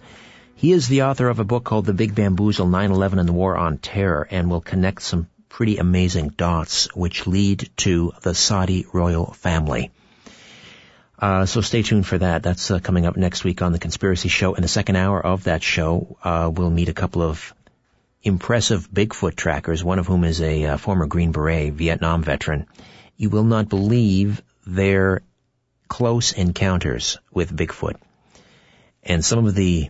He 0.56 0.72
is 0.72 0.88
the 0.88 1.04
author 1.04 1.28
of 1.30 1.40
a 1.40 1.44
book 1.44 1.64
called 1.64 1.86
The 1.86 1.94
Big 1.94 2.14
Bamboozle 2.14 2.68
9-11 2.68 3.20
and 3.20 3.28
the 3.28 3.34
War 3.34 3.58
on 3.58 3.78
Terror 3.78 4.28
and 4.30 4.50
will 4.50 4.62
connect 4.62 5.02
some 5.02 5.28
pretty 5.50 5.78
amazing 5.78 6.30
dots 6.30 6.94
which 6.96 7.28
lead 7.28 7.70
to 7.78 8.14
the 8.22 8.36
Saudi 8.36 8.86
royal 8.94 9.34
family. 9.34 9.92
Uh, 11.20 11.46
so 11.46 11.62
stay 11.62 11.82
tuned 11.82 12.08
for 12.08 12.18
that. 12.18 12.44
That's 12.44 12.72
uh, 12.72 12.80
coming 12.80 13.06
up 13.06 13.18
next 13.18 13.44
week 13.44 13.62
on 13.62 13.72
the 13.72 13.80
Conspiracy 13.80 14.30
Show. 14.30 14.54
In 14.54 14.62
the 14.62 14.68
second 14.68 14.96
hour 14.96 15.24
of 15.24 15.44
that 15.44 15.62
show, 15.62 16.18
uh, 16.24 16.52
we'll 16.54 16.70
meet 16.70 16.90
a 16.90 16.94
couple 16.94 17.22
of 17.22 17.54
impressive 18.24 18.90
Bigfoot 18.90 19.36
trackers, 19.36 19.84
one 19.84 20.00
of 20.00 20.08
whom 20.08 20.24
is 20.24 20.42
a 20.42 20.66
uh, 20.66 20.78
former 20.78 21.06
Green 21.06 21.32
Beret 21.32 21.74
Vietnam 21.74 22.24
veteran 22.24 22.68
you 23.22 23.30
will 23.30 23.44
not 23.44 23.70
believe 23.70 24.42
their 24.66 25.22
close 25.92 26.32
encounters 26.32 27.18
with 27.34 27.54
Bigfoot. 27.54 27.98
And 29.04 29.26
some 29.26 29.46
of 29.46 29.54
the, 29.54 29.90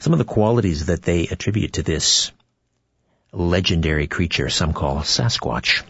some 0.00 0.12
of 0.12 0.18
the 0.18 0.24
qualities 0.24 0.86
that 0.86 1.02
they 1.02 1.28
attribute 1.28 1.74
to 1.74 1.84
this 1.84 2.32
legendary 3.32 4.08
creature 4.08 4.48
some 4.48 4.72
call 4.72 4.96
Sasquatch. 4.98 5.84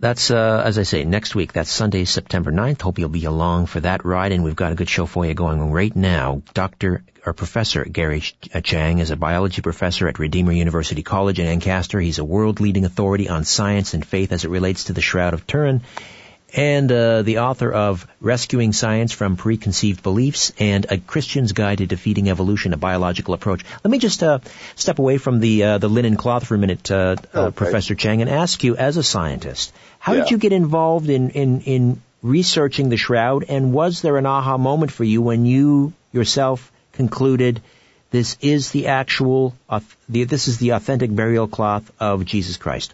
That's, 0.00 0.30
uh, 0.30 0.62
as 0.64 0.78
I 0.78 0.84
say, 0.84 1.04
next 1.04 1.34
week. 1.34 1.52
That's 1.52 1.70
Sunday, 1.70 2.06
September 2.06 2.50
9th. 2.50 2.80
Hope 2.80 2.98
you'll 2.98 3.10
be 3.10 3.26
along 3.26 3.66
for 3.66 3.80
that 3.80 4.06
ride, 4.06 4.32
and 4.32 4.42
we've 4.42 4.56
got 4.56 4.72
a 4.72 4.74
good 4.74 4.88
show 4.88 5.04
for 5.04 5.26
you 5.26 5.34
going 5.34 5.70
right 5.70 5.94
now. 5.94 6.42
Dr. 6.54 7.04
or 7.26 7.34
Professor 7.34 7.84
Gary 7.84 8.22
Chiang 8.64 8.98
is 8.98 9.10
a 9.10 9.16
biology 9.16 9.60
professor 9.60 10.08
at 10.08 10.18
Redeemer 10.18 10.52
University 10.52 11.02
College 11.02 11.38
in 11.38 11.46
Ancaster. 11.46 12.00
He's 12.00 12.18
a 12.18 12.24
world-leading 12.24 12.86
authority 12.86 13.28
on 13.28 13.44
science 13.44 13.92
and 13.92 14.04
faith 14.04 14.32
as 14.32 14.46
it 14.46 14.50
relates 14.50 14.84
to 14.84 14.94
the 14.94 15.02
Shroud 15.02 15.34
of 15.34 15.46
Turin 15.46 15.82
and 16.54 16.90
uh, 16.92 17.22
the 17.22 17.38
author 17.38 17.72
of 17.72 18.06
Rescuing 18.20 18.72
Science 18.72 19.12
from 19.12 19.36
Preconceived 19.36 20.02
Beliefs 20.02 20.52
and 20.58 20.86
A 20.90 20.98
Christian's 20.98 21.52
Guide 21.52 21.78
to 21.78 21.86
Defeating 21.86 22.28
Evolution, 22.28 22.72
a 22.72 22.76
Biological 22.76 23.34
Approach. 23.34 23.64
Let 23.82 23.90
me 23.90 23.98
just 23.98 24.22
uh, 24.22 24.40
step 24.76 24.98
away 24.98 25.18
from 25.18 25.40
the 25.40 25.64
uh, 25.64 25.78
the 25.78 25.88
linen 25.88 26.16
cloth 26.16 26.46
for 26.46 26.54
a 26.54 26.58
minute, 26.58 26.90
uh, 26.90 27.16
uh, 27.34 27.40
okay. 27.40 27.56
Professor 27.56 27.94
Chiang, 27.94 28.20
and 28.20 28.30
ask 28.30 28.62
you, 28.64 28.76
as 28.76 28.96
a 28.96 29.02
scientist, 29.02 29.72
how 29.98 30.12
yeah. 30.12 30.20
did 30.20 30.30
you 30.30 30.38
get 30.38 30.52
involved 30.52 31.08
in, 31.08 31.30
in, 31.30 31.60
in 31.62 32.02
researching 32.22 32.88
the 32.88 32.96
shroud, 32.96 33.44
and 33.48 33.72
was 33.72 34.02
there 34.02 34.18
an 34.18 34.26
aha 34.26 34.58
moment 34.58 34.92
for 34.92 35.04
you 35.04 35.22
when 35.22 35.46
you 35.46 35.92
yourself 36.12 36.70
concluded 36.92 37.62
this 38.10 38.36
is 38.42 38.70
the 38.72 38.88
actual, 38.88 39.56
this 40.08 40.48
is 40.48 40.58
the 40.58 40.70
authentic 40.70 41.14
burial 41.14 41.48
cloth 41.48 41.90
of 41.98 42.26
Jesus 42.26 42.58
Christ? 42.58 42.92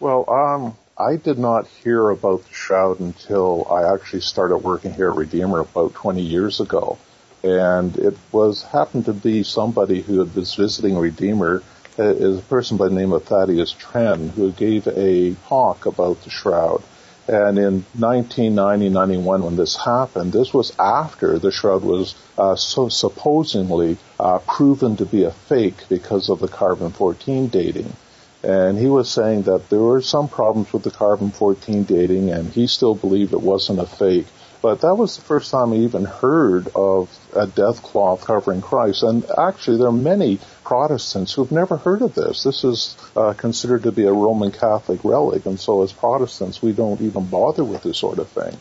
Well, 0.00 0.28
um, 0.28 0.76
I 0.96 1.16
did 1.16 1.40
not 1.40 1.66
hear 1.66 2.08
about 2.08 2.44
the 2.44 2.54
shroud 2.54 3.00
until 3.00 3.66
I 3.68 3.92
actually 3.92 4.20
started 4.20 4.58
working 4.58 4.94
here 4.94 5.10
at 5.10 5.16
Redeemer 5.16 5.58
about 5.58 5.94
20 5.94 6.22
years 6.22 6.60
ago. 6.60 6.98
And 7.42 7.96
it 7.96 8.16
was 8.30 8.62
happened 8.62 9.06
to 9.06 9.12
be 9.12 9.42
somebody 9.42 10.02
who 10.02 10.24
was 10.24 10.54
visiting 10.54 10.96
Redeemer 10.96 11.64
uh, 11.98 12.04
is 12.04 12.38
a 12.38 12.42
person 12.42 12.76
by 12.76 12.86
the 12.86 12.94
name 12.94 13.12
of 13.12 13.24
Thaddeus 13.24 13.72
Trenn 13.72 14.28
who 14.30 14.52
gave 14.52 14.86
a 14.86 15.34
talk 15.48 15.86
about 15.86 16.22
the 16.22 16.30
shroud. 16.30 16.84
And 17.26 17.58
in 17.58 17.84
1990-91, 17.98 19.42
when 19.42 19.56
this 19.56 19.76
happened, 19.76 20.32
this 20.32 20.54
was 20.54 20.78
after 20.78 21.40
the 21.40 21.50
shroud 21.50 21.82
was 21.82 22.14
uh, 22.38 22.54
so 22.54 22.88
supposedly 22.88 23.96
uh, 24.20 24.38
proven 24.46 24.96
to 24.98 25.06
be 25.06 25.24
a 25.24 25.32
fake 25.32 25.88
because 25.88 26.28
of 26.28 26.38
the 26.38 26.48
carbon-14 26.48 27.50
dating. 27.50 27.96
And 28.44 28.78
he 28.78 28.88
was 28.88 29.10
saying 29.10 29.42
that 29.42 29.70
there 29.70 29.80
were 29.80 30.02
some 30.02 30.28
problems 30.28 30.70
with 30.72 30.82
the 30.82 30.90
carbon-14 30.90 31.86
dating, 31.86 32.30
and 32.30 32.52
he 32.52 32.66
still 32.66 32.94
believed 32.94 33.32
it 33.32 33.40
wasn't 33.40 33.80
a 33.80 33.86
fake. 33.86 34.26
But 34.60 34.82
that 34.82 34.94
was 34.94 35.16
the 35.16 35.22
first 35.22 35.50
time 35.50 35.72
I 35.72 35.76
even 35.76 36.04
heard 36.04 36.68
of 36.74 37.10
a 37.34 37.46
death 37.46 37.82
cloth 37.82 38.26
covering 38.26 38.60
Christ. 38.60 39.02
And 39.02 39.24
actually, 39.38 39.78
there 39.78 39.88
are 39.88 39.92
many 39.92 40.40
Protestants 40.62 41.32
who've 41.32 41.52
never 41.52 41.78
heard 41.78 42.02
of 42.02 42.14
this. 42.14 42.44
This 42.44 42.64
is 42.64 42.96
uh, 43.16 43.32
considered 43.32 43.82
to 43.84 43.92
be 43.92 44.04
a 44.04 44.12
Roman 44.12 44.52
Catholic 44.52 45.04
relic, 45.04 45.46
and 45.46 45.58
so 45.58 45.82
as 45.82 45.92
Protestants, 45.92 46.62
we 46.62 46.72
don't 46.72 47.00
even 47.00 47.26
bother 47.26 47.64
with 47.64 47.82
this 47.82 47.98
sort 47.98 48.18
of 48.18 48.28
thing. 48.28 48.56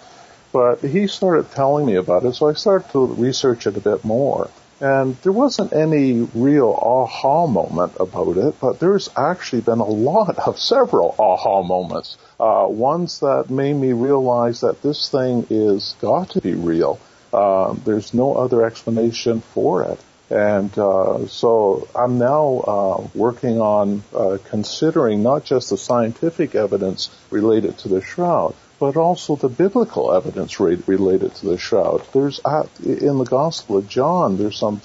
But 0.54 0.82
he 0.82 1.08
started 1.08 1.52
telling 1.52 1.86
me 1.86 1.96
about 1.96 2.24
it, 2.26 2.36
so 2.36 2.50
I 2.50 2.54
started 2.54 2.90
to 2.92 3.06
research 3.06 3.68
it 3.68 3.76
a 3.76 3.82
bit 3.82 4.06
more. 4.06 4.50
And 4.84 5.16
there 5.22 5.32
wasn't 5.32 5.72
any 5.72 6.28
real 6.36 6.78
aha 6.78 7.48
moment 7.48 7.94
about 8.02 8.36
it, 8.36 8.60
but 8.60 8.82
there's 8.82 9.10
actually 9.16 9.62
been 9.62 9.80
a 9.80 9.86
lot 9.86 10.38
of 10.38 10.60
several 10.60 11.16
aha 11.18 11.64
moments. 11.64 12.18
Uh, 12.38 12.66
ones 12.68 13.22
that 13.22 13.50
made 13.50 13.76
me 13.76 13.94
realize 13.94 14.60
that 14.60 14.82
this 14.82 15.08
thing 15.08 15.48
is 15.50 15.96
got 16.02 16.32
to 16.32 16.42
be 16.42 16.54
real. 16.54 17.00
Uh, 17.32 17.76
there's 17.86 18.14
no 18.14 18.36
other 18.36 18.66
explanation 18.66 19.40
for 19.40 19.84
it. 19.84 20.02
And 20.30 20.78
uh, 20.78 21.28
so 21.28 21.88
I'm 21.96 22.18
now 22.18 22.64
uh, 22.68 23.08
working 23.16 23.62
on 23.62 24.04
uh, 24.14 24.38
considering 24.50 25.24
not 25.24 25.46
just 25.46 25.70
the 25.70 25.78
scientific 25.78 26.56
evidence 26.56 27.10
related 27.30 27.78
to 27.80 27.88
the 27.88 28.02
shroud, 28.02 28.54
but 28.84 28.98
also 28.98 29.38
the 29.38 29.48
biblical 29.48 30.12
evidence 30.14 30.60
related 30.60 31.34
to 31.34 31.46
the 31.46 31.58
shroud. 31.58 32.06
There's 32.12 32.42
in 32.84 33.18
the 33.18 33.24
Gospel 33.24 33.78
of 33.78 33.88
John, 33.88 34.36
there's 34.36 34.58
some 34.58 34.82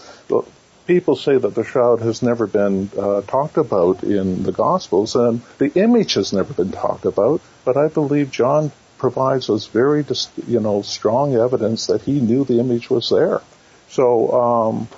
people 0.87 1.16
say 1.16 1.37
that 1.37 1.56
the 1.56 1.64
shroud 1.64 2.00
has 2.00 2.22
never 2.22 2.46
been 2.46 2.90
uh, 2.96 3.22
talked 3.22 3.56
about 3.56 4.04
in 4.04 4.44
the 4.44 4.52
Gospels, 4.52 5.16
and 5.16 5.42
the 5.58 5.72
image 5.74 6.14
has 6.14 6.32
never 6.32 6.54
been 6.54 6.70
talked 6.70 7.06
about. 7.06 7.40
But 7.64 7.76
I 7.76 7.88
believe 7.88 8.30
John 8.30 8.70
provides 8.98 9.50
us 9.50 9.66
very, 9.66 10.04
you 10.46 10.61
know, 10.61 10.82
strong 10.82 11.34
evidence 11.34 11.88
that 11.88 12.02
he 12.02 12.20
knew 12.20 12.44
the 12.44 12.61
image 12.61 12.88
was 12.90 13.11
there. 13.11 13.40
So, 13.88 14.30
um, 14.30 14.88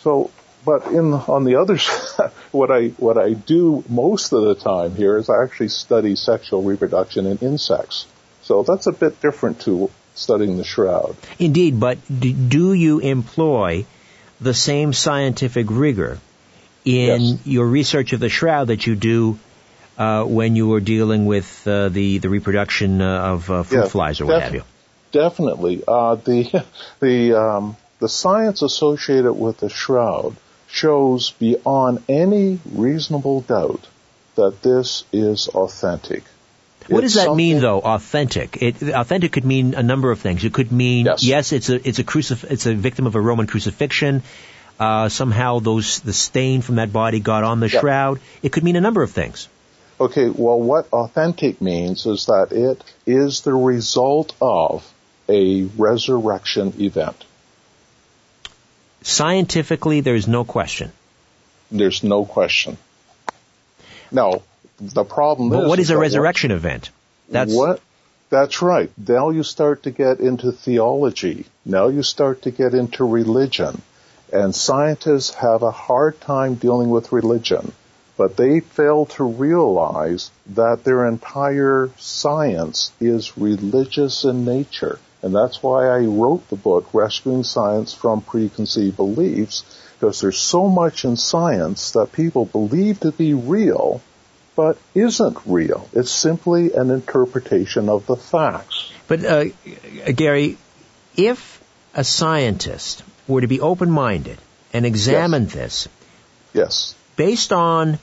so, 0.00 0.30
but 0.64 0.86
in 0.86 1.12
on 1.12 1.44
the 1.44 1.56
other 1.56 1.76
side, 1.90 2.30
what 2.52 2.70
I 2.70 2.88
what 2.96 3.18
I 3.18 3.34
do 3.34 3.84
most 3.86 4.32
of 4.32 4.44
the 4.44 4.54
time 4.54 4.94
here 4.94 5.18
is 5.18 5.28
I 5.28 5.42
actually 5.42 5.68
study 5.68 6.16
sexual 6.16 6.62
reproduction 6.62 7.26
in 7.26 7.36
insects. 7.36 8.06
So 8.46 8.62
that's 8.62 8.86
a 8.86 8.92
bit 8.92 9.20
different 9.20 9.60
to 9.62 9.90
studying 10.14 10.56
the 10.56 10.64
shroud. 10.64 11.16
Indeed, 11.38 11.80
but 11.80 11.98
do 12.08 12.72
you 12.72 13.00
employ 13.00 13.86
the 14.40 14.54
same 14.54 14.92
scientific 14.92 15.66
rigor 15.68 16.20
in 16.84 17.20
yes. 17.22 17.46
your 17.46 17.66
research 17.66 18.12
of 18.12 18.20
the 18.20 18.28
shroud 18.28 18.68
that 18.68 18.86
you 18.86 18.94
do 18.94 19.36
uh, 19.98 20.22
when 20.22 20.54
you 20.54 20.72
are 20.74 20.80
dealing 20.80 21.26
with 21.26 21.66
uh, 21.66 21.88
the 21.88 22.18
the 22.18 22.28
reproduction 22.28 23.02
uh, 23.02 23.32
of 23.32 23.50
uh, 23.50 23.62
fruit 23.64 23.80
yeah, 23.80 23.88
flies 23.88 24.20
or 24.20 24.26
what 24.26 24.34
def- 24.34 24.42
have 24.44 24.54
you? 24.54 24.62
Definitely, 25.10 25.82
uh, 25.88 26.14
the 26.14 26.64
the 27.00 27.32
um, 27.36 27.76
the 27.98 28.08
science 28.08 28.62
associated 28.62 29.32
with 29.32 29.58
the 29.58 29.70
shroud 29.70 30.36
shows 30.68 31.32
beyond 31.32 32.04
any 32.08 32.60
reasonable 32.72 33.40
doubt 33.40 33.88
that 34.36 34.62
this 34.62 35.04
is 35.12 35.48
authentic. 35.48 36.22
What 36.88 37.00
does 37.00 37.14
that 37.14 37.34
mean, 37.34 37.60
though? 37.60 37.80
Authentic. 37.80 38.62
It, 38.62 38.82
authentic 38.82 39.32
could 39.32 39.44
mean 39.44 39.74
a 39.74 39.82
number 39.82 40.10
of 40.10 40.20
things. 40.20 40.44
It 40.44 40.52
could 40.52 40.70
mean 40.70 41.06
yes, 41.06 41.22
yes 41.22 41.52
it's 41.52 41.68
a 41.68 41.88
it's 41.88 41.98
a 41.98 42.04
crucif- 42.04 42.44
it's 42.50 42.66
a 42.66 42.74
victim 42.74 43.06
of 43.06 43.14
a 43.14 43.20
Roman 43.20 43.46
crucifixion. 43.46 44.22
Uh, 44.78 45.08
somehow 45.08 45.58
those 45.58 46.00
the 46.00 46.12
stain 46.12 46.60
from 46.62 46.76
that 46.76 46.92
body 46.92 47.20
got 47.20 47.44
on 47.44 47.60
the 47.60 47.68
shroud. 47.68 48.20
It 48.42 48.52
could 48.52 48.62
mean 48.62 48.76
a 48.76 48.80
number 48.80 49.02
of 49.02 49.10
things. 49.10 49.48
Okay, 49.98 50.28
well, 50.28 50.60
what 50.60 50.88
authentic 50.92 51.62
means 51.62 52.04
is 52.04 52.26
that 52.26 52.48
it 52.52 52.84
is 53.06 53.40
the 53.40 53.54
result 53.54 54.34
of 54.42 54.92
a 55.28 55.64
resurrection 55.64 56.74
event. 56.80 57.24
Scientifically, 59.02 60.00
there's 60.00 60.28
no 60.28 60.44
question. 60.44 60.92
There's 61.70 62.02
no 62.02 62.26
question. 62.26 62.76
Now, 64.10 64.42
the 64.80 65.04
problem 65.04 65.50
but 65.50 65.64
is. 65.64 65.68
what 65.68 65.78
is 65.78 65.90
a 65.90 65.98
resurrection 65.98 66.50
what, 66.50 66.56
event? 66.56 66.90
That's 67.28 67.54
what. 67.54 67.80
That's 68.28 68.60
right. 68.60 68.90
Now 68.98 69.30
you 69.30 69.42
start 69.42 69.84
to 69.84 69.90
get 69.90 70.18
into 70.18 70.50
theology. 70.50 71.46
Now 71.64 71.88
you 71.88 72.02
start 72.02 72.42
to 72.42 72.50
get 72.50 72.74
into 72.74 73.04
religion. 73.04 73.82
And 74.32 74.54
scientists 74.54 75.34
have 75.34 75.62
a 75.62 75.70
hard 75.70 76.20
time 76.20 76.54
dealing 76.54 76.90
with 76.90 77.12
religion. 77.12 77.72
But 78.16 78.36
they 78.36 78.60
fail 78.60 79.06
to 79.06 79.24
realize 79.24 80.30
that 80.54 80.82
their 80.82 81.06
entire 81.06 81.90
science 81.98 82.90
is 82.98 83.38
religious 83.38 84.24
in 84.24 84.44
nature. 84.44 84.98
And 85.22 85.34
that's 85.34 85.62
why 85.62 85.86
I 85.88 86.00
wrote 86.00 86.48
the 86.48 86.56
book, 86.56 86.88
Rescuing 86.92 87.44
Science 87.44 87.92
from 87.92 88.22
Preconceived 88.22 88.96
Beliefs, 88.96 89.64
because 89.98 90.20
there's 90.20 90.38
so 90.38 90.68
much 90.68 91.04
in 91.04 91.16
science 91.16 91.92
that 91.92 92.12
people 92.12 92.44
believe 92.44 93.00
to 93.00 93.12
be 93.12 93.34
real, 93.34 94.00
but 94.56 94.78
isn't 94.94 95.38
real. 95.44 95.88
It's 95.92 96.10
simply 96.10 96.72
an 96.72 96.90
interpretation 96.90 97.88
of 97.88 98.06
the 98.06 98.16
facts. 98.16 98.90
But, 99.06 99.24
uh, 99.24 99.44
Gary, 100.14 100.56
if 101.16 101.62
a 101.94 102.02
scientist 102.02 103.04
were 103.28 103.42
to 103.42 103.46
be 103.46 103.60
open-minded 103.60 104.38
and 104.72 104.84
examine 104.84 105.44
yes. 105.44 105.52
this, 105.52 105.88
yes, 106.52 106.94
based 107.14 107.52
on 107.52 107.98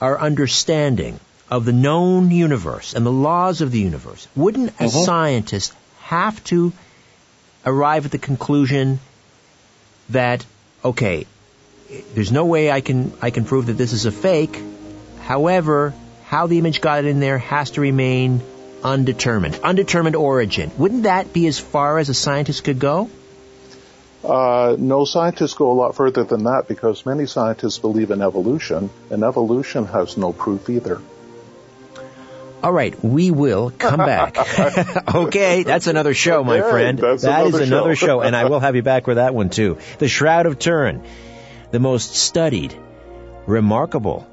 our 0.00 0.18
understanding 0.18 1.20
of 1.50 1.64
the 1.64 1.72
known 1.72 2.30
universe 2.30 2.94
and 2.94 3.04
the 3.04 3.12
laws 3.12 3.60
of 3.60 3.70
the 3.70 3.80
universe, 3.80 4.26
wouldn't 4.34 4.70
a 4.70 4.84
mm-hmm. 4.84 5.04
scientist 5.04 5.74
have 6.00 6.42
to 6.44 6.72
arrive 7.64 8.06
at 8.06 8.10
the 8.10 8.18
conclusion 8.18 9.00
that 10.08 10.44
okay, 10.84 11.26
there's 12.14 12.32
no 12.32 12.46
way 12.46 12.70
I 12.70 12.80
can 12.80 13.12
I 13.20 13.30
can 13.30 13.44
prove 13.44 13.66
that 13.66 13.74
this 13.74 13.92
is 13.92 14.06
a 14.06 14.12
fake. 14.12 14.60
However, 15.30 15.94
how 16.24 16.48
the 16.48 16.58
image 16.58 16.80
got 16.80 17.04
in 17.04 17.20
there 17.20 17.38
has 17.38 17.70
to 17.72 17.80
remain 17.80 18.40
undetermined, 18.82 19.60
undetermined 19.62 20.16
origin. 20.16 20.72
Wouldn't 20.76 21.04
that 21.04 21.32
be 21.32 21.46
as 21.46 21.56
far 21.56 21.98
as 21.98 22.08
a 22.08 22.14
scientist 22.14 22.64
could 22.64 22.80
go? 22.80 23.08
Uh, 24.24 24.74
no, 24.76 25.04
scientists 25.04 25.54
go 25.54 25.70
a 25.70 25.76
lot 25.82 25.94
further 25.94 26.24
than 26.24 26.42
that 26.50 26.64
because 26.66 27.06
many 27.06 27.26
scientists 27.26 27.78
believe 27.78 28.10
in 28.10 28.22
evolution, 28.22 28.90
and 29.08 29.22
evolution 29.22 29.86
has 29.86 30.16
no 30.16 30.32
proof 30.32 30.68
either. 30.68 31.00
All 32.64 32.72
right, 32.72 33.00
we 33.04 33.30
will 33.30 33.70
come 33.70 33.98
back. 33.98 34.36
okay, 35.14 35.62
that's 35.62 35.86
another 35.86 36.12
show, 36.12 36.42
my 36.42 36.58
okay, 36.58 36.70
friend. 36.70 36.98
That's 36.98 37.22
that 37.22 37.42
another 37.42 37.62
is 37.62 37.70
another 37.70 37.94
show. 37.94 38.06
show, 38.06 38.20
and 38.20 38.34
I 38.34 38.46
will 38.46 38.58
have 38.58 38.74
you 38.74 38.82
back 38.82 39.04
for 39.04 39.14
that 39.14 39.32
one 39.32 39.48
too. 39.48 39.78
The 40.00 40.08
Shroud 40.08 40.46
of 40.46 40.58
Turin, 40.58 41.04
the 41.70 41.78
most 41.78 42.16
studied, 42.16 42.76
remarkable 43.46 44.26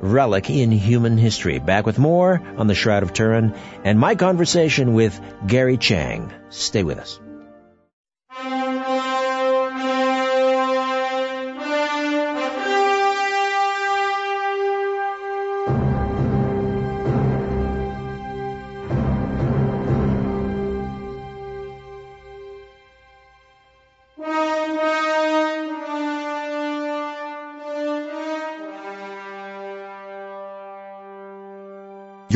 relic 0.00 0.50
in 0.50 0.70
human 0.70 1.18
history. 1.18 1.58
Back 1.58 1.86
with 1.86 1.98
more 1.98 2.42
on 2.56 2.66
the 2.66 2.74
Shroud 2.74 3.02
of 3.02 3.12
Turin 3.12 3.54
and 3.84 3.98
my 3.98 4.14
conversation 4.14 4.94
with 4.94 5.20
Gary 5.46 5.76
Chiang. 5.76 6.32
Stay 6.50 6.84
with 6.84 6.98
us. 6.98 7.20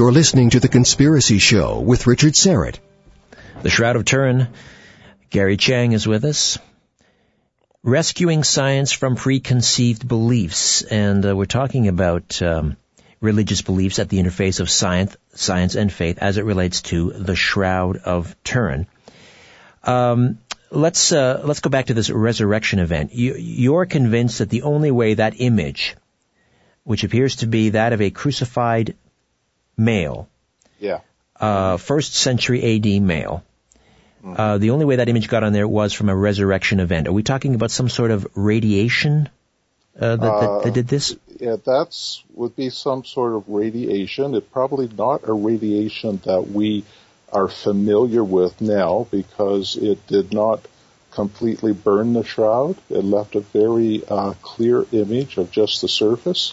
You're 0.00 0.12
listening 0.12 0.48
to 0.50 0.60
The 0.60 0.68
Conspiracy 0.68 1.36
Show 1.36 1.78
with 1.78 2.06
Richard 2.06 2.32
Syrett. 2.32 2.78
The 3.60 3.68
Shroud 3.68 3.96
of 3.96 4.06
Turin. 4.06 4.48
Gary 5.28 5.58
Chiang 5.58 5.92
is 5.92 6.06
with 6.06 6.24
us. 6.24 6.58
Rescuing 7.82 8.42
science 8.42 8.92
from 8.92 9.14
preconceived 9.14 10.08
beliefs. 10.08 10.80
And 10.80 11.26
uh, 11.26 11.36
we're 11.36 11.44
talking 11.44 11.86
about 11.86 12.40
um, 12.40 12.78
religious 13.20 13.60
beliefs 13.60 13.98
at 13.98 14.08
the 14.08 14.16
interface 14.16 14.58
of 14.58 14.70
science, 14.70 15.18
science 15.34 15.74
and 15.74 15.92
faith 15.92 16.16
as 16.22 16.38
it 16.38 16.46
relates 16.46 16.80
to 16.80 17.10
the 17.10 17.36
Shroud 17.36 17.98
of 17.98 18.34
Turin. 18.42 18.86
Um, 19.84 20.38
let's 20.70 21.12
uh, 21.12 21.42
let's 21.44 21.60
go 21.60 21.68
back 21.68 21.88
to 21.88 21.94
this 21.94 22.08
resurrection 22.08 22.78
event. 22.78 23.12
You, 23.12 23.34
you're 23.34 23.84
convinced 23.84 24.38
that 24.38 24.48
the 24.48 24.62
only 24.62 24.92
way 24.92 25.12
that 25.12 25.34
image, 25.36 25.94
which 26.84 27.04
appears 27.04 27.36
to 27.36 27.46
be 27.46 27.68
that 27.68 27.92
of 27.92 28.00
a 28.00 28.08
crucified 28.08 28.94
male. 29.80 30.28
Yeah. 30.78 31.00
Uh, 31.38 31.76
first 31.78 32.14
century 32.14 32.76
AD 32.76 33.02
male. 33.02 33.42
Mm-hmm. 34.22 34.34
Uh, 34.38 34.58
the 34.58 34.70
only 34.70 34.84
way 34.84 34.96
that 34.96 35.08
image 35.08 35.28
got 35.28 35.42
on 35.42 35.52
there 35.52 35.66
was 35.66 35.94
from 35.94 36.10
a 36.10 36.16
resurrection 36.16 36.80
event. 36.80 37.08
Are 37.08 37.12
we 37.12 37.22
talking 37.22 37.54
about 37.54 37.70
some 37.70 37.88
sort 37.88 38.10
of 38.10 38.26
radiation 38.34 39.30
uh, 39.98 40.16
that, 40.16 40.20
that, 40.20 40.60
that, 40.64 40.74
did 40.74 40.88
this? 40.88 41.16
Yeah, 41.38 41.56
that's 41.64 42.22
would 42.34 42.54
be 42.54 42.68
some 42.68 43.04
sort 43.04 43.32
of 43.32 43.48
radiation. 43.48 44.34
It's 44.34 44.46
probably 44.46 44.88
not 44.88 45.26
a 45.26 45.32
radiation 45.32 46.20
that 46.24 46.50
we 46.50 46.84
are 47.32 47.48
familiar 47.48 48.22
with 48.22 48.60
now 48.60 49.06
because 49.10 49.76
it 49.76 50.06
did 50.06 50.34
not 50.34 50.60
completely 51.12 51.72
burn 51.72 52.12
the 52.12 52.24
shroud. 52.24 52.76
It 52.90 53.04
left 53.04 53.34
a 53.36 53.40
very 53.40 54.02
uh, 54.06 54.34
clear 54.42 54.84
image 54.92 55.38
of 55.38 55.50
just 55.50 55.80
the 55.80 55.88
surface. 55.88 56.52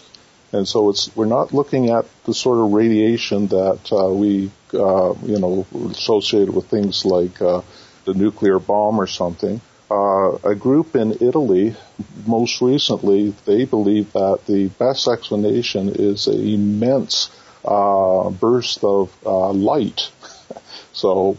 And 0.52 0.66
so 0.66 0.90
it's, 0.90 1.14
we're 1.14 1.26
not 1.26 1.52
looking 1.52 1.90
at 1.90 2.06
the 2.24 2.32
sort 2.32 2.58
of 2.58 2.72
radiation 2.72 3.48
that 3.48 3.92
uh, 3.92 4.08
we, 4.08 4.50
uh, 4.72 5.14
you 5.22 5.38
know, 5.38 5.66
associated 5.90 6.54
with 6.54 6.66
things 6.66 7.04
like 7.04 7.40
uh, 7.42 7.60
the 8.04 8.14
nuclear 8.14 8.58
bomb 8.58 9.00
or 9.00 9.06
something. 9.06 9.60
Uh, 9.90 10.36
a 10.44 10.54
group 10.54 10.96
in 10.96 11.12
Italy, 11.20 11.74
most 12.26 12.60
recently, 12.60 13.34
they 13.46 13.64
believe 13.64 14.12
that 14.12 14.40
the 14.46 14.68
best 14.78 15.08
explanation 15.08 15.88
is 15.88 16.26
an 16.26 16.40
immense 16.40 17.30
uh, 17.64 18.28
burst 18.30 18.84
of 18.84 19.14
uh, 19.24 19.50
light. 19.50 20.10
so 20.92 21.36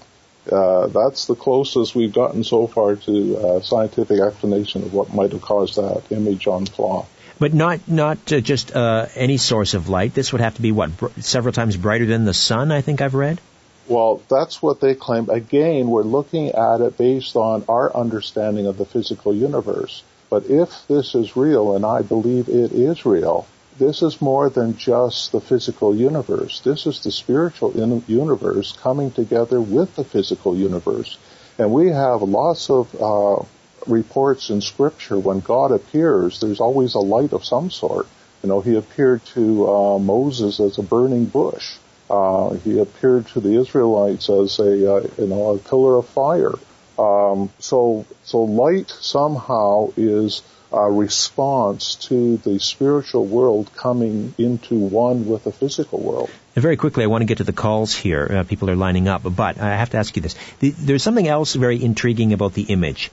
uh, 0.52 0.88
that's 0.88 1.26
the 1.26 1.36
closest 1.36 1.96
we've 1.96 2.14
gotten 2.14 2.44
so 2.44 2.66
far 2.66 2.96
to 2.96 3.36
a 3.38 3.64
scientific 3.64 4.20
explanation 4.20 4.84
of 4.84 4.94
what 4.94 5.14
might 5.14 5.32
have 5.32 5.42
caused 5.42 5.76
that 5.76 6.04
image 6.12 6.48
on 6.48 6.66
cloth. 6.66 7.08
But 7.40 7.54
not 7.54 7.88
not 7.88 8.32
uh, 8.32 8.42
just 8.42 8.76
uh, 8.76 9.08
any 9.16 9.38
source 9.38 9.74
of 9.74 9.90
light. 9.90 10.14
This 10.14 10.34
would 10.34 10.42
have 10.42 10.56
to 10.56 10.62
be 10.62 10.72
what 10.72 10.96
br- 10.98 11.08
several 11.20 11.54
times 11.54 11.78
brighter 11.78 12.06
than 12.06 12.26
the 12.26 12.34
sun. 12.34 12.72
I 12.72 12.82
think 12.82 13.02
I've 13.02 13.16
read. 13.16 13.40
Well, 13.88 14.22
that's 14.30 14.62
what 14.62 14.82
they 14.82 14.94
claim. 14.94 15.30
Again, 15.30 15.88
we're 15.88 16.04
looking 16.04 16.50
at 16.50 16.82
it 16.82 16.98
based 16.98 17.36
on 17.36 17.66
our 17.68 17.96
understanding 17.96 18.68
of 18.68 18.78
the 18.78 18.86
physical 18.86 19.34
universe. 19.34 20.04
But 20.30 20.46
if 20.46 20.88
this 20.88 21.16
is 21.16 21.36
real, 21.36 21.76
and 21.76 21.84
I 21.84 22.04
believe 22.04 22.50
it 22.50 22.72
is 22.72 23.04
real, 23.04 23.48
this 23.80 24.04
is 24.04 24.22
more 24.22 24.50
than 24.50 24.78
just 24.78 25.32
the 25.32 25.42
physical 25.42 25.96
universe. 25.96 26.60
This 26.60 26.86
is 26.86 27.02
the 27.02 27.12
spiritual 27.12 27.72
universe 28.08 28.74
coming 28.74 29.10
together 29.10 29.60
with 29.60 29.96
the 29.96 30.04
physical 30.04 30.56
universe. 30.56 31.18
And 31.58 31.72
we 31.72 31.90
have 31.90 32.22
lots 32.22 32.70
of 32.70 32.94
uh, 33.02 33.44
reports 33.90 34.50
in 34.50 34.62
Scripture 34.62 35.18
when 35.20 35.40
God 35.40 35.72
appears, 35.72 36.40
there's 36.40 36.60
always 36.60 36.96
a 36.96 37.00
light 37.00 37.34
of 37.34 37.44
some 37.44 37.70
sort. 37.70 38.08
You 38.44 38.50
know, 38.50 38.62
He 38.62 38.76
appeared 38.76 39.26
to 39.34 39.70
uh, 39.70 40.00
Moses 40.00 40.60
as 40.60 40.78
a 40.78 40.84
burning 40.84 41.26
bush. 41.26 41.78
Uh, 42.10 42.56
he 42.66 42.80
appeared 42.80 43.28
to 43.28 43.40
the 43.40 43.60
Israelites 43.60 44.30
as 44.30 44.58
a 44.60 44.96
uh, 44.96 45.08
you 45.20 45.28
know 45.28 45.56
a 45.56 45.60
pillar 45.60 45.98
of 45.98 46.08
fire. 46.08 46.54
Um, 46.98 47.52
so 47.60 48.06
so 48.24 48.44
light 48.44 48.90
somehow 48.90 49.92
is 49.96 50.42
a 50.72 50.90
response 50.92 51.96
to 51.96 52.38
the 52.38 52.60
spiritual 52.60 53.26
world 53.26 53.72
coming 53.76 54.34
into 54.38 54.76
one 54.76 55.28
with 55.28 55.44
the 55.44 55.52
physical 55.52 56.00
world. 56.00 56.30
And 56.56 56.62
very 56.62 56.78
quickly, 56.78 57.04
I 57.04 57.08
want 57.08 57.22
to 57.22 57.26
get 57.26 57.40
to 57.40 57.44
the 57.44 57.54
calls 57.54 57.96
here. 57.96 58.28
Uh, 58.30 58.44
people 58.44 58.70
are 58.70 58.76
lining 58.76 59.08
up, 59.08 59.22
but 59.24 59.60
I 59.60 59.76
have 59.76 59.92
to 59.92 59.98
ask 59.98 60.16
you 60.16 60.24
this: 60.24 60.36
the, 60.60 60.72
there's 60.72 61.04
something 61.04 61.28
else 61.28 61.54
very 61.54 61.82
intriguing 61.82 62.34
about 62.34 62.54
the 62.54 62.64
image. 62.64 63.12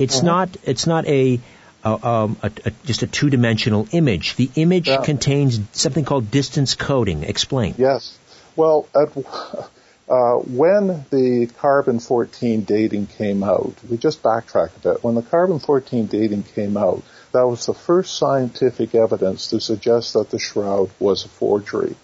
It's 0.00 0.18
uh-huh. 0.18 0.26
not. 0.26 0.56
It's 0.64 0.86
not 0.86 1.06
a, 1.06 1.40
a, 1.84 2.08
um, 2.08 2.36
a, 2.42 2.50
a 2.64 2.70
just 2.84 3.02
a 3.02 3.06
two-dimensional 3.06 3.88
image. 3.92 4.36
The 4.36 4.50
image 4.54 4.88
yeah. 4.88 5.02
contains 5.02 5.60
something 5.72 6.04
called 6.04 6.30
distance 6.30 6.74
coding. 6.74 7.22
Explain. 7.22 7.74
Yes. 7.78 8.16
Well, 8.56 8.88
at, 8.94 9.16
uh, 10.08 10.36
when 10.36 11.04
the 11.10 11.50
carbon 11.58 12.00
14 12.00 12.62
dating 12.64 13.06
came 13.06 13.42
out, 13.42 13.74
we 13.88 13.96
just 13.96 14.22
backtrack 14.22 14.76
a 14.76 14.80
bit. 14.80 15.04
When 15.04 15.14
the 15.14 15.22
carbon 15.22 15.58
14 15.58 16.06
dating 16.06 16.44
came 16.44 16.76
out, 16.76 17.02
that 17.32 17.46
was 17.46 17.66
the 17.66 17.74
first 17.74 18.16
scientific 18.16 18.94
evidence 18.94 19.48
to 19.50 19.60
suggest 19.60 20.14
that 20.14 20.30
the 20.30 20.38
shroud 20.38 20.90
was 20.98 21.24
a 21.24 21.28
forgery. 21.28 21.94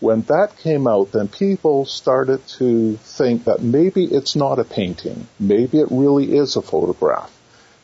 When 0.00 0.22
that 0.22 0.58
came 0.58 0.86
out, 0.86 1.12
then 1.12 1.28
people 1.28 1.86
started 1.86 2.46
to 2.58 2.96
think 2.96 3.44
that 3.44 3.62
maybe 3.62 4.04
it's 4.04 4.36
not 4.36 4.58
a 4.58 4.64
painting. 4.64 5.26
Maybe 5.40 5.80
it 5.80 5.88
really 5.90 6.36
is 6.36 6.56
a 6.56 6.62
photograph. 6.62 7.32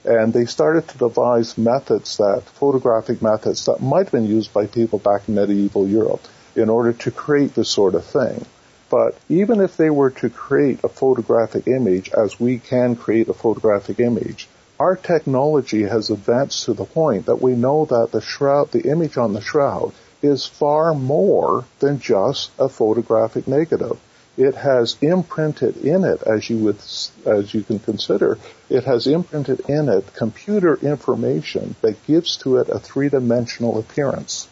And 0.04 0.32
they 0.32 0.46
started 0.46 0.88
to 0.88 0.98
devise 0.98 1.56
methods 1.56 2.16
that, 2.16 2.42
photographic 2.44 3.22
methods 3.22 3.66
that 3.66 3.80
might 3.80 4.04
have 4.04 4.12
been 4.12 4.26
used 4.26 4.52
by 4.52 4.66
people 4.66 4.98
back 4.98 5.28
in 5.28 5.34
medieval 5.34 5.86
Europe 5.86 6.22
in 6.56 6.68
order 6.68 6.92
to 6.92 7.10
create 7.10 7.54
this 7.54 7.68
sort 7.68 7.94
of 7.94 8.04
thing. 8.04 8.44
But 8.90 9.16
even 9.28 9.60
if 9.60 9.76
they 9.76 9.90
were 9.90 10.10
to 10.10 10.28
create 10.28 10.84
a 10.84 10.88
photographic 10.88 11.66
image, 11.66 12.10
as 12.12 12.38
we 12.38 12.58
can 12.58 12.96
create 12.96 13.28
a 13.28 13.34
photographic 13.34 14.00
image, 14.00 14.48
our 14.78 14.96
technology 14.96 15.82
has 15.84 16.10
advanced 16.10 16.64
to 16.64 16.74
the 16.74 16.84
point 16.84 17.26
that 17.26 17.40
we 17.40 17.54
know 17.54 17.84
that 17.84 18.08
the 18.10 18.20
shroud, 18.20 18.72
the 18.72 18.90
image 18.90 19.16
on 19.16 19.32
the 19.32 19.40
shroud, 19.40 19.92
is 20.20 20.44
far 20.44 20.92
more 20.92 21.64
than 21.78 22.00
just 22.00 22.50
a 22.58 22.68
photographic 22.68 23.46
negative. 23.48 23.98
It 24.36 24.54
has 24.54 24.96
imprinted 25.02 25.76
in 25.84 26.04
it, 26.04 26.22
as 26.22 26.48
you 26.48 26.56
would, 26.58 26.78
as 27.26 27.52
you 27.52 27.62
can 27.62 27.78
consider, 27.78 28.38
it 28.70 28.84
has 28.84 29.06
imprinted 29.06 29.60
in 29.68 29.90
it 29.90 30.14
computer 30.14 30.74
information 30.74 31.74
that 31.82 32.06
gives 32.06 32.38
to 32.38 32.56
it 32.56 32.70
a 32.70 32.78
three-dimensional 32.78 33.78
appearance. 33.78 34.48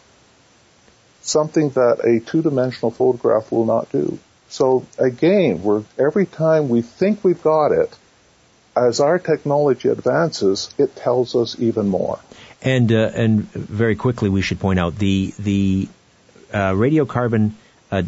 Something 1.21 1.69
that 1.71 2.05
a 2.05 2.19
two-dimensional 2.19 2.91
photograph 2.91 3.51
will 3.51 3.65
not 3.65 3.91
do. 3.91 4.19
So 4.49 4.85
again, 4.99 5.63
we're, 5.63 5.83
every 5.97 6.27
time 6.27 6.69
we 6.69 6.81
think 6.83 7.23
we've 7.23 7.41
got 7.41 7.71
it, 7.71 7.95
as 8.75 8.99
our 8.99 9.17
technology 9.19 9.89
advances, 9.89 10.69
it 10.77 10.95
tells 10.95 11.35
us 11.35 11.59
even 11.59 11.87
more. 11.87 12.19
And 12.61 12.91
uh, 12.91 13.11
and 13.13 13.51
very 13.51 13.95
quickly, 13.95 14.29
we 14.29 14.41
should 14.41 14.59
point 14.59 14.79
out 14.79 14.95
the 14.95 15.33
the 15.39 15.89
uh, 16.53 16.71
radiocarbon 16.71 17.51
uh, 17.91 18.03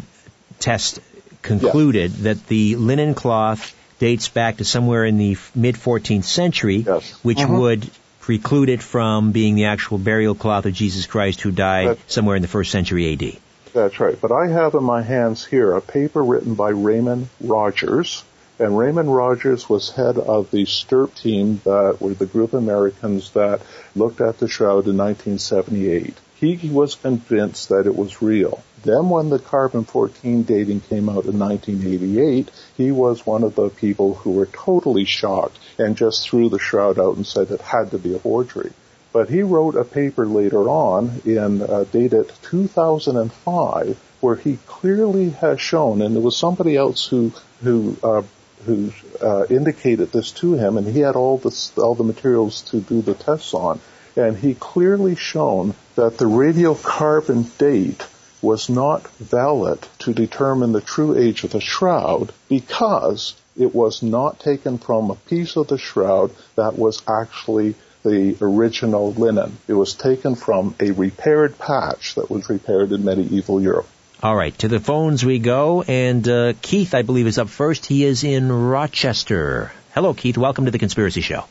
test 0.60 1.00
concluded 1.44 2.10
yes. 2.10 2.20
that 2.22 2.46
the 2.48 2.74
linen 2.76 3.14
cloth 3.14 3.74
dates 4.00 4.28
back 4.28 4.56
to 4.56 4.64
somewhere 4.64 5.04
in 5.04 5.18
the 5.18 5.36
mid 5.54 5.76
14th 5.76 6.24
century, 6.24 6.78
yes. 6.78 7.12
which 7.22 7.38
mm-hmm. 7.38 7.58
would 7.58 7.90
preclude 8.20 8.70
it 8.70 8.82
from 8.82 9.32
being 9.32 9.54
the 9.54 9.66
actual 9.66 9.98
burial 9.98 10.34
cloth 10.34 10.66
of 10.66 10.72
Jesus 10.72 11.06
Christ, 11.06 11.42
who 11.42 11.50
died 11.52 11.88
That's, 11.88 12.14
somewhere 12.14 12.36
in 12.36 12.42
the 12.42 12.48
first 12.48 12.72
century 12.72 13.06
A.D. 13.06 13.38
That's 13.74 14.00
right. 14.00 14.18
But 14.20 14.32
I 14.32 14.48
have 14.48 14.74
in 14.74 14.84
my 14.84 15.02
hands 15.02 15.44
here 15.44 15.72
a 15.72 15.80
paper 15.80 16.22
written 16.22 16.54
by 16.54 16.70
Raymond 16.70 17.28
Rogers. 17.40 18.24
And 18.58 18.78
Raymond 18.78 19.14
Rogers 19.14 19.68
was 19.68 19.90
head 19.90 20.16
of 20.16 20.50
the 20.52 20.64
STURP 20.64 21.14
team 21.16 21.60
that 21.64 22.00
were 22.00 22.14
the 22.14 22.26
group 22.26 22.52
of 22.52 22.62
Americans 22.62 23.30
that 23.30 23.62
looked 23.96 24.20
at 24.20 24.38
the 24.38 24.46
shroud 24.46 24.86
in 24.86 24.96
1978. 24.96 26.14
He 26.36 26.70
was 26.70 26.94
convinced 26.94 27.70
that 27.70 27.86
it 27.86 27.96
was 27.96 28.22
real. 28.22 28.62
Then 28.84 29.08
when 29.08 29.30
the 29.30 29.38
carbon-14 29.38 30.44
dating 30.44 30.80
came 30.80 31.08
out 31.08 31.24
in 31.24 31.38
1988, 31.38 32.50
he 32.76 32.90
was 32.92 33.24
one 33.24 33.42
of 33.42 33.54
the 33.54 33.70
people 33.70 34.14
who 34.14 34.32
were 34.32 34.46
totally 34.46 35.06
shocked 35.06 35.58
and 35.78 35.96
just 35.96 36.28
threw 36.28 36.50
the 36.50 36.58
shroud 36.58 36.98
out 36.98 37.16
and 37.16 37.26
said 37.26 37.50
it 37.50 37.62
had 37.62 37.92
to 37.92 37.98
be 37.98 38.14
a 38.14 38.18
forgery. 38.18 38.72
But 39.12 39.30
he 39.30 39.42
wrote 39.42 39.76
a 39.76 39.84
paper 39.84 40.26
later 40.26 40.68
on 40.68 41.22
in 41.24 41.62
uh, 41.62 41.84
dated 41.92 42.30
2005 42.42 43.98
where 44.20 44.36
he 44.36 44.58
clearly 44.66 45.30
has 45.30 45.60
shown, 45.60 46.02
and 46.02 46.14
there 46.14 46.22
was 46.22 46.36
somebody 46.36 46.76
else 46.76 47.06
who 47.06 47.32
who 47.62 47.96
uh, 48.02 48.22
who 48.66 48.92
uh, 49.22 49.44
indicated 49.48 50.12
this 50.12 50.32
to 50.32 50.54
him, 50.54 50.76
and 50.76 50.86
he 50.86 51.00
had 51.00 51.14
all 51.14 51.38
the 51.38 51.54
all 51.76 51.94
the 51.94 52.04
materials 52.04 52.62
to 52.62 52.80
do 52.80 53.02
the 53.02 53.14
tests 53.14 53.54
on, 53.54 53.80
and 54.16 54.36
he 54.36 54.54
clearly 54.54 55.14
shown 55.14 55.74
that 55.94 56.18
the 56.18 56.24
radiocarbon 56.24 57.56
date 57.56 58.02
was 58.44 58.68
not 58.68 59.08
valid 59.16 59.80
to 59.98 60.12
determine 60.12 60.72
the 60.72 60.80
true 60.80 61.16
age 61.18 61.42
of 61.44 61.50
the 61.50 61.60
shroud 61.60 62.30
because 62.48 63.34
it 63.56 63.74
was 63.74 64.02
not 64.02 64.38
taken 64.38 64.76
from 64.78 65.10
a 65.10 65.14
piece 65.14 65.56
of 65.56 65.68
the 65.68 65.78
shroud 65.78 66.30
that 66.54 66.78
was 66.78 67.02
actually 67.08 67.74
the 68.02 68.36
original 68.42 69.12
linen. 69.14 69.56
It 69.66 69.72
was 69.72 69.94
taken 69.94 70.34
from 70.34 70.74
a 70.78 70.90
repaired 70.90 71.58
patch 71.58 72.16
that 72.16 72.30
was 72.30 72.48
repaired 72.50 72.92
in 72.92 73.04
medieval 73.04 73.60
Europe. 73.60 73.88
All 74.22 74.36
right, 74.36 74.56
to 74.58 74.68
the 74.68 74.80
phones 74.80 75.24
we 75.24 75.38
go, 75.38 75.82
and 75.82 76.26
uh, 76.28 76.52
Keith, 76.60 76.94
I 76.94 77.02
believe, 77.02 77.26
is 77.26 77.38
up 77.38 77.48
first. 77.48 77.86
He 77.86 78.04
is 78.04 78.24
in 78.24 78.52
Rochester. 78.52 79.72
Hello, 79.94 80.14
Keith. 80.14 80.36
Welcome 80.36 80.66
to 80.66 80.70
the 80.70 80.78
Conspiracy 80.78 81.20
Show. 81.20 81.44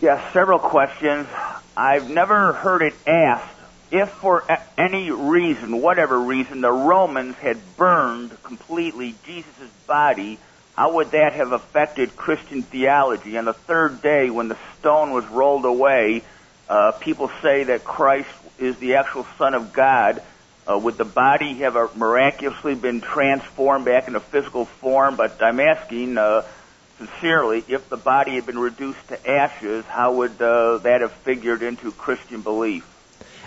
Yes, 0.00 0.32
several 0.32 0.58
questions. 0.58 1.26
I've 1.76 2.10
never 2.10 2.52
heard 2.52 2.82
it 2.82 2.94
asked 3.06 3.55
if 3.90 4.10
for 4.10 4.44
any 4.76 5.10
reason, 5.10 5.80
whatever 5.80 6.18
reason, 6.18 6.60
the 6.60 6.72
Romans 6.72 7.36
had 7.36 7.58
burned 7.76 8.42
completely 8.42 9.14
Jesus' 9.24 9.70
body 9.86 10.38
how 10.76 10.92
would 10.92 11.12
that 11.12 11.32
have 11.32 11.52
affected 11.52 12.16
Christian 12.16 12.62
theology? 12.62 13.38
On 13.38 13.46
the 13.46 13.54
third 13.54 14.02
day, 14.02 14.28
when 14.28 14.48
the 14.48 14.58
stone 14.78 15.12
was 15.12 15.24
rolled 15.26 15.64
away, 15.64 16.22
uh, 16.68 16.92
people 17.00 17.30
say 17.40 17.64
that 17.64 17.82
Christ 17.82 18.28
is 18.58 18.76
the 18.76 18.96
actual 18.96 19.26
Son 19.38 19.54
of 19.54 19.72
God. 19.72 20.22
Uh, 20.70 20.78
would 20.78 20.98
the 20.98 21.06
body 21.06 21.54
have 21.58 21.76
uh, 21.76 21.88
miraculously 21.96 22.74
been 22.74 23.00
transformed 23.00 23.86
back 23.86 24.06
into 24.06 24.20
physical 24.20 24.66
form? 24.66 25.16
But 25.16 25.42
I'm 25.42 25.60
asking 25.60 26.18
uh, 26.18 26.44
sincerely, 26.98 27.64
if 27.68 27.88
the 27.88 27.96
body 27.96 28.34
had 28.34 28.44
been 28.44 28.58
reduced 28.58 29.08
to 29.08 29.30
ashes, 29.30 29.86
how 29.86 30.16
would 30.16 30.42
uh, 30.42 30.78
that 30.78 31.00
have 31.00 31.12
figured 31.12 31.62
into 31.62 31.90
Christian 31.90 32.42
belief? 32.42 32.86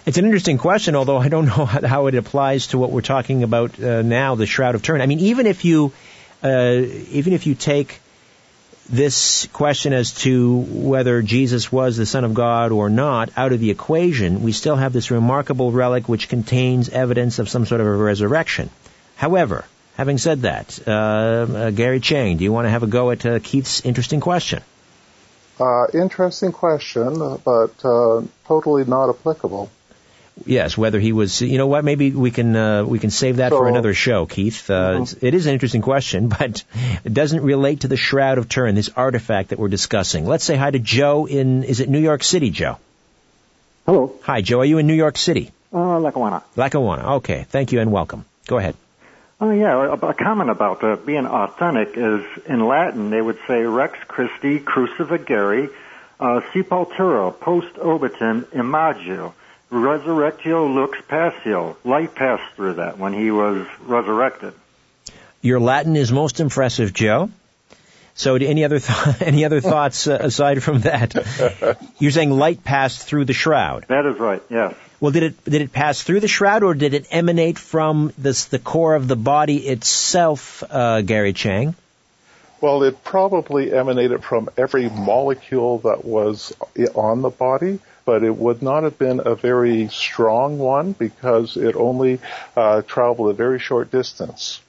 It's 0.06 0.18
an 0.18 0.26
interesting 0.26 0.58
question, 0.58 0.96
although 0.96 1.18
I 1.18 1.30
don't 1.30 1.46
know 1.46 1.66
how 1.66 2.08
it 2.08 2.16
applies 2.16 2.68
to 2.68 2.78
what 2.78 2.92
we're 2.92 3.02
talking 3.02 3.44
about 3.44 3.80
uh, 3.80 4.02
now, 4.02 4.36
the 4.36 4.46
Shroud 4.46 4.76
of 4.76 4.82
Turin. 4.82 5.02
I 5.02 5.06
mean, 5.06 5.20
even 5.20 5.48
if 5.48 5.66
you 5.66 5.94
uh, 6.44 6.82
even 7.12 7.34
if 7.34 7.46
you 7.46 7.56
take 7.56 8.00
this 8.90 9.48
question 9.54 9.94
as 9.94 10.14
to 10.14 10.58
whether 10.58 11.22
Jesus 11.22 11.72
was 11.72 11.96
the 11.96 12.06
Son 12.06 12.24
of 12.24 12.34
God 12.34 12.72
or 12.72 12.90
not 12.90 13.30
out 13.38 13.52
of 13.54 13.60
the 13.60 13.70
equation, 13.70 14.42
we 14.42 14.52
still 14.52 14.76
have 14.76 14.94
this 14.94 15.12
remarkable 15.12 15.72
relic 15.72 16.10
which 16.10 16.28
contains 16.28 16.90
evidence 16.90 17.40
of 17.40 17.50
some 17.50 17.66
sort 17.66 17.82
of 17.82 17.88
a 17.88 17.96
resurrection. 17.96 18.70
However, 19.16 19.66
having 19.96 20.18
said 20.18 20.42
that, 20.42 20.80
uh, 20.88 20.92
uh, 20.92 21.70
Gary 21.72 22.00
Chiang, 22.00 22.38
do 22.38 22.44
you 22.44 22.52
want 22.52 22.66
to 22.66 22.72
have 22.72 22.84
a 22.84 22.88
go 22.88 23.12
at 23.12 23.26
uh, 23.26 23.40
Keith's 23.40 23.82
interesting 23.86 24.22
question? 24.22 24.64
Uh, 25.60 25.88
interesting 25.94 26.52
question, 26.52 27.38
but 27.44 27.74
uh, 27.84 28.22
totally 28.48 28.86
not 28.86 29.10
applicable. 29.10 29.70
Yes, 30.46 30.78
whether 30.78 31.00
he 31.00 31.12
was, 31.12 31.42
you 31.42 31.58
know 31.58 31.68
what, 31.68 31.84
maybe 31.84 32.12
we 32.12 32.32
can 32.32 32.56
uh, 32.56 32.84
we 32.84 33.00
can 33.00 33.10
save 33.10 33.38
that 33.38 33.52
so, 33.52 33.58
for 33.58 33.68
another 33.68 33.94
show, 33.94 34.26
Keith. 34.26 34.70
Uh, 34.70 35.00
mm-hmm. 35.00 35.26
It 35.26 35.34
is 35.34 35.46
an 35.46 35.54
interesting 35.54 35.82
question, 35.82 36.30
but 36.40 36.64
it 37.04 37.14
doesn't 37.14 37.42
relate 37.42 37.82
to 37.82 37.88
the 37.88 37.98
Shroud 37.98 38.38
of 38.38 38.50
Turin, 38.50 38.76
this 38.76 38.90
artifact 38.96 39.50
that 39.50 39.60
we're 39.60 39.70
discussing. 39.70 40.26
Let's 40.26 40.44
say 40.44 40.56
hi 40.56 40.72
to 40.72 40.80
Joe 40.80 41.26
in, 41.26 41.64
is 41.64 41.80
it 41.80 41.90
New 41.90 42.00
York 42.00 42.24
City, 42.24 42.50
Joe? 42.50 42.78
Hello. 43.86 44.14
Hi, 44.24 44.42
Joe. 44.42 44.62
Are 44.62 44.66
you 44.66 44.78
in 44.78 44.88
New 44.88 44.94
York 44.94 45.18
City? 45.18 45.52
Uh, 45.74 46.00
Lackawanna. 46.00 46.44
Lackawanna. 46.56 47.16
Okay. 47.18 47.46
Thank 47.50 47.72
you 47.72 47.80
and 47.80 47.92
welcome. 47.92 48.26
Go 48.48 48.58
ahead. 48.58 48.76
Oh 49.42 49.52
yeah, 49.52 49.74
a, 49.74 49.94
a 49.94 50.14
comment 50.14 50.50
about 50.50 50.84
uh, 50.84 50.98
being 50.98 51.26
authentic 51.26 51.96
is 51.96 52.26
in 52.46 52.68
Latin 52.68 53.10
they 53.10 53.22
would 53.22 53.40
say 53.48 53.62
Rex 53.62 53.98
Christi 54.06 54.60
crucifigere 54.60 55.70
uh, 56.20 56.42
sepultura 56.52 57.32
post 57.40 57.74
obitum 57.76 58.54
imago 58.54 59.34
resurrectio 59.72 60.74
lux 60.74 60.98
passio. 61.08 61.78
Light 61.84 62.16
passed 62.16 62.56
through 62.56 62.76
that 62.76 62.98
when 62.98 63.14
he 63.14 63.32
was 63.32 63.68
resurrected. 63.82 64.54
Your 65.42 65.60
Latin 65.60 65.96
is 65.96 66.12
most 66.12 66.40
impressive, 66.40 66.94
Joe. 66.94 67.30
So, 68.16 68.36
any 68.36 68.66
other 68.66 68.80
th- 68.80 69.22
any 69.22 69.46
other 69.46 69.62
thoughts 69.62 70.08
uh, 70.08 70.18
aside 70.20 70.62
from 70.62 70.82
that? 70.82 71.16
You're 72.00 72.12
saying 72.12 72.32
light 72.32 72.64
passed 72.64 73.08
through 73.08 73.26
the 73.26 73.34
shroud. 73.34 73.86
That 73.88 74.06
is 74.06 74.20
right. 74.20 74.42
Yes. 74.50 74.76
Well, 75.00 75.14
did 75.14 75.24
it 75.24 75.46
did 75.46 75.62
it 75.62 75.72
pass 75.72 76.04
through 76.04 76.20
the 76.20 76.28
shroud, 76.28 76.64
or 76.64 76.74
did 76.74 76.94
it 76.94 77.08
emanate 77.12 77.58
from 77.58 78.12
this, 78.18 78.46
the 78.46 78.60
core 78.60 78.96
of 78.96 79.08
the 79.08 79.16
body 79.16 79.66
itself, 79.66 80.62
uh, 80.70 81.02
Gary 81.02 81.32
Chiang? 81.32 81.76
Well, 82.60 82.84
it 82.84 83.02
probably 83.06 83.72
emanated 83.72 84.26
from 84.26 84.50
every 84.58 84.90
molecule 84.90 85.78
that 85.80 86.04
was 86.04 86.54
on 86.94 87.22
the 87.22 87.30
body 87.30 87.80
but 88.10 88.24
it 88.24 88.36
would 88.36 88.64
not 88.64 88.82
have 88.86 88.98
been 88.98 89.22
a 89.24 89.36
very 89.36 89.88
strong 89.90 90.58
one 90.58 90.94
because 90.94 91.56
it 91.58 91.76
only 91.76 92.18
uh, 92.58 92.82
traveled 92.82 93.30
a 93.30 93.34
very 93.34 93.60
short 93.60 93.92
distance. 93.92 94.62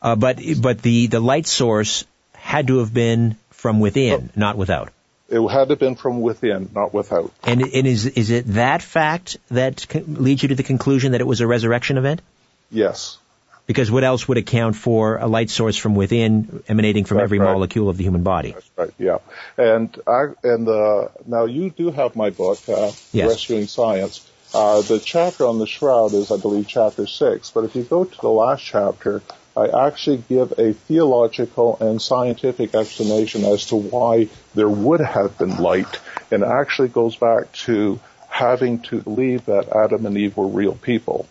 Uh, 0.00 0.14
but 0.14 0.38
but 0.62 0.80
the 0.80 1.08
the 1.08 1.18
light 1.18 1.48
source 1.48 2.04
had 2.32 2.68
to 2.68 2.78
have 2.78 2.94
been 2.94 3.34
from 3.50 3.80
within, 3.80 4.28
oh. 4.28 4.32
not 4.36 4.56
without. 4.56 4.92
It 5.28 5.40
had 5.40 5.64
to 5.64 5.70
have 5.70 5.80
been 5.80 5.96
from 5.96 6.20
within, 6.20 6.70
not 6.72 6.94
without. 6.94 7.32
And, 7.42 7.60
and 7.62 7.88
is 7.88 8.06
is 8.06 8.30
it 8.30 8.46
that 8.62 8.82
fact 8.82 9.36
that 9.50 9.84
leads 10.06 10.44
you 10.44 10.50
to 10.50 10.54
the 10.54 10.62
conclusion 10.62 11.10
that 11.10 11.20
it 11.20 11.26
was 11.26 11.40
a 11.40 11.48
resurrection 11.48 11.98
event? 11.98 12.22
Yes. 12.70 13.18
Because 13.66 13.90
what 13.90 14.04
else 14.04 14.28
would 14.28 14.36
account 14.36 14.76
for 14.76 15.16
a 15.16 15.26
light 15.26 15.48
source 15.48 15.76
from 15.76 15.94
within 15.94 16.62
emanating 16.68 17.04
from 17.04 17.16
That's 17.16 17.24
every 17.24 17.38
right. 17.38 17.52
molecule 17.52 17.88
of 17.88 17.96
the 17.96 18.04
human 18.04 18.22
body? 18.22 18.52
That's 18.52 18.70
right. 18.76 18.90
Yeah, 18.98 19.18
and 19.56 19.96
I 20.06 20.26
and 20.42 20.68
uh, 20.68 21.08
now 21.26 21.46
you 21.46 21.70
do 21.70 21.90
have 21.90 22.14
my 22.14 22.30
book, 22.30 22.58
uh, 22.68 22.92
Yes. 23.12 23.28
Rescuing 23.28 23.66
Science. 23.66 24.30
Uh, 24.52 24.82
the 24.82 25.00
chapter 25.00 25.46
on 25.46 25.58
the 25.58 25.66
shroud 25.66 26.12
is, 26.12 26.30
I 26.30 26.36
believe, 26.36 26.68
chapter 26.68 27.06
six. 27.06 27.50
But 27.50 27.64
if 27.64 27.74
you 27.74 27.82
go 27.82 28.04
to 28.04 28.20
the 28.20 28.28
last 28.28 28.62
chapter, 28.62 29.20
I 29.56 29.86
actually 29.86 30.22
give 30.28 30.52
a 30.58 30.72
theological 30.72 31.76
and 31.80 32.00
scientific 32.00 32.74
explanation 32.74 33.44
as 33.44 33.66
to 33.66 33.76
why 33.76 34.28
there 34.54 34.68
would 34.68 35.00
have 35.00 35.38
been 35.38 35.56
light, 35.56 36.00
and 36.30 36.42
it 36.42 36.48
actually 36.48 36.88
goes 36.88 37.16
back 37.16 37.50
to 37.52 37.98
having 38.28 38.80
to 38.80 39.00
believe 39.00 39.46
that 39.46 39.68
Adam 39.74 40.06
and 40.06 40.16
Eve 40.18 40.36
were 40.36 40.48
real 40.48 40.74
people. 40.74 41.28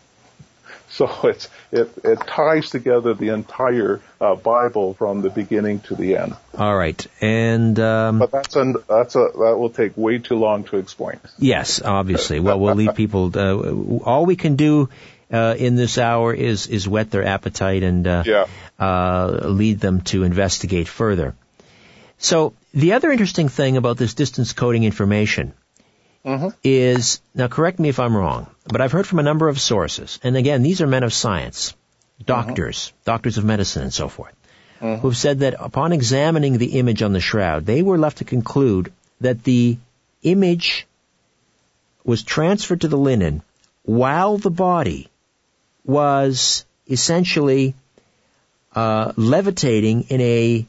So 0.96 1.10
it's, 1.24 1.50
it, 1.72 1.90
it 2.04 2.20
ties 2.28 2.70
together 2.70 3.16
the 3.16 3.30
entire 3.30 4.00
uh, 4.22 4.36
Bible 4.36 4.94
from 4.94 5.22
the 5.22 5.30
beginning 5.32 5.80
to 5.88 5.96
the 5.96 6.18
end. 6.18 6.36
All 6.56 6.76
right. 6.76 7.08
And 7.20 7.80
um, 7.80 8.20
But 8.20 8.32
that's 8.32 8.56
an, 8.56 8.76
that's 8.88 9.16
a 9.16 9.30
that 9.44 9.56
will 9.58 9.72
take 9.72 9.98
way 9.98 10.20
too 10.20 10.36
long 10.36 10.66
to 10.66 10.78
explain. 10.78 11.20
yes, 11.40 11.82
obviously. 11.82 12.40
Well, 12.40 12.60
we'll 12.60 12.76
leave 12.76 12.94
people. 12.96 13.32
Uh, 13.34 14.04
all 14.06 14.28
we 14.28 14.36
can 14.36 14.56
do 14.56 14.90
uh, 15.32 15.56
in 15.58 15.76
this 15.76 15.98
hour 15.98 16.32
is 16.34 16.68
is 16.68 16.88
whet 16.88 17.10
their 17.10 17.26
appetite 17.26 17.82
and 17.82 18.06
uh, 18.08 18.24
Yeah. 18.26 18.46
uh, 18.80 19.50
lead 19.62 19.80
them 19.80 20.02
to 20.12 20.24
investigate 20.24 20.88
further. 20.88 21.34
So 22.20 22.54
the 22.74 22.94
other 22.94 23.12
interesting 23.12 23.50
thing 23.50 23.78
about 23.78 23.98
this 23.98 24.14
distance 24.14 24.54
coding 24.54 24.84
information 24.84 25.54
Mm-hmm. 26.26 26.50
is 26.64 27.22
now 27.36 27.50
correct 27.50 27.80
me 27.80 27.90
if 27.90 28.00
I'm 28.00 28.16
wrong, 28.16 28.48
but 28.66 28.80
I've 28.80 28.94
heard 28.94 29.06
from 29.06 29.20
a 29.20 29.24
number 29.24 29.50
of 29.50 29.60
sources, 29.60 30.20
and 30.24 30.38
again 30.38 30.64
these 30.64 30.82
are 30.82 30.88
men 30.88 31.04
of 31.04 31.14
science, 31.14 31.74
doctors, 32.26 32.78
mm-hmm. 32.78 32.98
doctors 33.04 33.38
of 33.38 33.44
medicine, 33.44 33.84
and 33.84 33.94
so 33.94 34.08
forth, 34.08 34.34
mm-hmm. 34.80 35.02
who've 35.02 35.18
said 35.18 35.40
that 35.40 35.56
upon 35.60 35.92
examining 35.92 36.58
the 36.58 36.80
image 36.80 37.02
on 37.04 37.12
the 37.12 37.20
shroud, 37.20 37.66
they 37.66 37.82
were 37.82 37.98
left 37.98 38.20
to 38.20 38.24
conclude 38.24 38.94
that 39.20 39.44
the 39.44 39.78
image 40.22 40.88
was 42.06 42.24
transferred 42.24 42.82
to 42.82 42.88
the 42.88 42.98
linen 42.98 43.42
while 43.84 44.38
the 44.38 44.50
body 44.50 45.10
was 45.84 46.66
essentially 46.88 47.76
uh, 48.74 49.14
levitating 49.16 50.04
in 50.04 50.22
a 50.22 50.66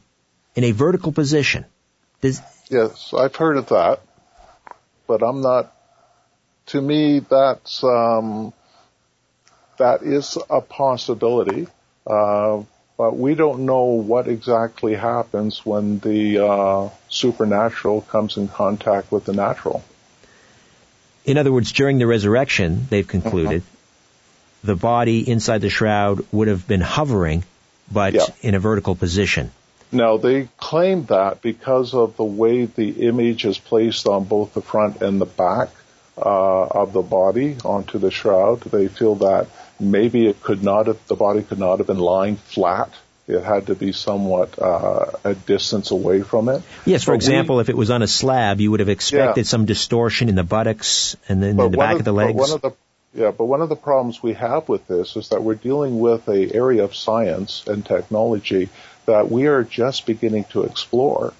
in 0.55 0.63
a 0.63 0.71
vertical 0.71 1.11
position. 1.11 1.65
Does, 2.21 2.41
Yes, 2.69 3.13
I've 3.13 3.35
heard 3.35 3.57
of 3.57 3.67
that, 3.67 4.01
but 5.07 5.21
I'm 5.23 5.41
not. 5.41 5.71
To 6.67 6.81
me, 6.81 7.19
that's 7.19 7.83
um, 7.83 8.53
that 9.77 10.01
is 10.03 10.37
a 10.49 10.61
possibility, 10.61 11.67
uh, 12.07 12.63
but 12.97 13.15
we 13.17 13.35
don't 13.35 13.65
know 13.65 13.83
what 13.83 14.27
exactly 14.27 14.95
happens 14.95 15.65
when 15.65 15.99
the 15.99 16.43
uh, 16.43 16.89
supernatural 17.09 18.01
comes 18.01 18.37
in 18.37 18.47
contact 18.47 19.11
with 19.11 19.25
the 19.25 19.33
natural. 19.33 19.83
in 21.25 21.37
other 21.37 21.51
words, 21.51 21.71
during 21.71 21.97
the 21.97 22.07
resurrection, 22.07 22.85
they've 22.89 23.07
concluded 23.07 23.63
the 24.63 24.75
body 24.75 25.29
inside 25.29 25.61
the 25.61 25.69
shroud 25.69 26.25
would 26.31 26.47
have 26.47 26.67
been 26.67 26.81
hovering, 26.81 27.43
but 27.91 28.13
Yeah. 28.13 28.25
in 28.41 28.55
a 28.55 28.59
vertical 28.59 28.95
position. 28.95 29.51
Now 29.91 30.17
they 30.17 30.49
claim 30.57 31.05
that 31.05 31.41
because 31.41 31.93
of 31.93 32.17
the 32.17 32.23
way 32.23 32.65
the 32.65 33.07
image 33.07 33.45
is 33.45 33.57
placed 33.57 34.07
on 34.07 34.25
both 34.25 34.53
the 34.53 34.61
front 34.61 35.01
and 35.01 35.21
the 35.21 35.25
back 35.25 35.69
uh, 36.17 36.65
of 36.65 36.93
the 36.93 37.01
body 37.01 37.57
onto 37.63 37.99
the 37.99 38.11
shroud, 38.11 38.61
they 38.61 38.87
feel 38.87 39.15
that 39.15 39.47
maybe 39.79 40.27
it 40.27 40.41
could 40.41 40.63
not 40.63 40.87
have, 40.87 41.05
the 41.07 41.15
body 41.15 41.43
could 41.43 41.59
not 41.59 41.77
have 41.79 41.87
been 41.87 41.99
lying 41.99 42.35
flat. 42.37 42.89
It 43.27 43.43
had 43.43 43.67
to 43.67 43.75
be 43.75 43.91
somewhat 43.91 44.59
uh, 44.59 45.11
a 45.23 45.33
distance 45.33 45.89
away 45.91 46.21
from 46.21 46.47
it. 46.47 46.61
Yes, 46.85 47.03
for 47.03 47.11
But 47.11 47.13
we- 47.13 47.15
example, 47.17 47.59
if 47.59 47.69
it 47.69 47.77
was 47.77 47.89
on 47.89 48.01
a 48.03 48.07
slab, 48.07 48.59
you 48.61 48.71
would 48.71 48.81
have 48.81 48.89
expected 48.89 49.47
some 49.47 49.65
distortion 49.65 50.29
in 50.29 50.35
the 50.35 50.43
buttocks 50.43 51.17
and 51.27 51.41
then 51.41 51.51
in 51.51 51.57
the 51.57 51.69
back 51.77 51.95
of 51.97 52.05
the 52.05 52.11
but 52.13 52.27
legs. 52.27 52.37
One 52.37 52.51
of 52.51 52.61
the, 52.61 52.71
yeah, 53.15 53.31
but 53.31 53.45
one 53.45 53.61
of 53.61 53.69
the 53.69 53.75
problems 53.75 54.21
we 54.21 54.33
have 54.33 54.69
with 54.69 54.87
this 54.87 55.15
is 55.15 55.29
that 55.29 55.41
we're 55.41 55.55
dealing 55.55 55.99
with 55.99 56.27
a 56.27 56.53
area 56.53 56.83
of 56.83 56.95
science 56.95 57.63
and 57.65 57.83
technology 57.85 58.69
that 59.05 59.29
we 59.31 59.47
are 59.47 59.63
just 59.63 60.05
beginning 60.05 60.45
to 60.45 60.63
explore. 60.63 61.33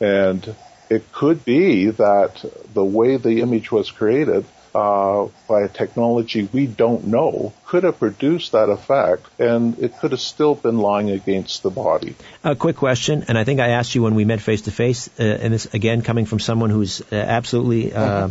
And 0.00 0.54
it 0.90 1.12
could 1.12 1.44
be 1.44 1.90
that 1.90 2.44
the 2.74 2.84
way 2.84 3.16
the 3.16 3.40
image 3.40 3.70
was 3.70 3.90
created 3.90 4.44
uh, 4.74 5.28
by 5.48 5.62
a 5.62 5.68
technology 5.68 6.48
we 6.52 6.66
don't 6.66 7.06
know 7.06 7.52
could 7.66 7.84
have 7.84 7.98
produced 7.98 8.52
that 8.52 8.68
effect, 8.68 9.26
and 9.38 9.78
it 9.78 9.98
could 9.98 10.12
have 10.12 10.20
still 10.20 10.54
been 10.54 10.78
lying 10.78 11.10
against 11.10 11.62
the 11.62 11.70
body. 11.70 12.14
A 12.42 12.56
quick 12.56 12.76
question, 12.76 13.24
and 13.28 13.36
I 13.36 13.44
think 13.44 13.60
I 13.60 13.68
asked 13.68 13.94
you 13.94 14.02
when 14.02 14.14
we 14.14 14.24
met 14.24 14.40
face 14.40 14.62
to 14.62 14.70
face, 14.70 15.08
uh, 15.18 15.22
and 15.22 15.52
this 15.52 15.66
again 15.74 16.02
coming 16.02 16.24
from 16.24 16.40
someone 16.40 16.70
who's 16.70 17.02
uh, 17.12 17.16
absolutely 17.16 17.92
uh, 17.92 18.28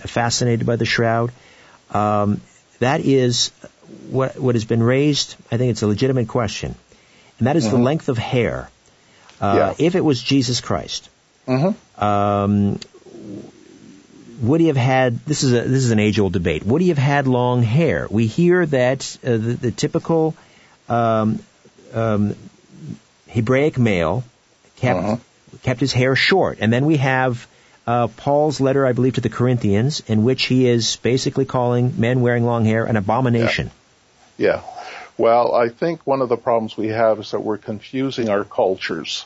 fascinated 0.00 0.66
by 0.66 0.76
the 0.76 0.84
shroud. 0.84 1.32
Um, 1.90 2.40
that 2.80 3.00
is 3.00 3.50
what 4.10 4.38
what 4.38 4.56
has 4.56 4.64
been 4.64 4.82
raised. 4.82 5.36
I 5.52 5.58
think 5.58 5.70
it's 5.70 5.82
a 5.82 5.86
legitimate 5.86 6.28
question, 6.28 6.74
and 7.38 7.46
that 7.46 7.56
is 7.56 7.70
the 7.70 7.76
length 7.78 8.08
of 8.08 8.18
hair. 8.18 8.70
Uh, 9.40 9.54
Yeah. 9.56 9.86
If 9.86 9.94
it 9.94 10.04
was 10.04 10.22
Jesus 10.22 10.60
Christ, 10.60 11.08
Mm-hmm. 11.46 12.04
um, 12.04 12.78
would 14.42 14.60
he 14.60 14.66
have 14.68 14.76
had? 14.76 15.18
This 15.26 15.42
is 15.42 15.52
a 15.52 15.62
this 15.62 15.84
is 15.84 15.90
an 15.90 15.98
age 16.00 16.18
old 16.18 16.32
debate. 16.32 16.64
Would 16.64 16.82
he 16.82 16.88
have 16.88 16.98
had 16.98 17.26
long 17.26 17.62
hair? 17.62 18.06
We 18.10 18.26
hear 18.26 18.66
that 18.66 19.16
uh, 19.24 19.30
the, 19.32 19.54
the 19.66 19.70
typical 19.70 20.34
um, 20.88 21.38
um, 21.92 22.34
Hebraic 23.28 23.78
male 23.78 24.24
kept 24.76 24.98
Uh-huh. 24.98 25.16
kept 25.62 25.80
his 25.80 25.92
hair 25.92 26.16
short, 26.16 26.58
and 26.60 26.72
then 26.72 26.84
we 26.86 26.96
have 26.96 27.46
uh, 27.86 28.08
Paul's 28.08 28.60
letter, 28.60 28.86
I 28.86 28.92
believe, 28.92 29.14
to 29.14 29.20
the 29.20 29.28
Corinthians, 29.28 30.02
in 30.08 30.24
which 30.24 30.44
he 30.46 30.66
is 30.66 30.96
basically 30.96 31.44
calling 31.44 31.94
men 31.98 32.20
wearing 32.22 32.44
long 32.44 32.64
hair 32.64 32.84
an 32.86 32.96
abomination. 32.96 33.70
Yeah. 34.38 34.62
Well, 35.16 35.54
I 35.54 35.68
think 35.68 36.06
one 36.06 36.22
of 36.22 36.28
the 36.28 36.36
problems 36.36 36.76
we 36.76 36.88
have 36.88 37.20
is 37.20 37.30
that 37.30 37.40
we're 37.40 37.58
confusing 37.58 38.28
our 38.28 38.44
cultures. 38.44 39.24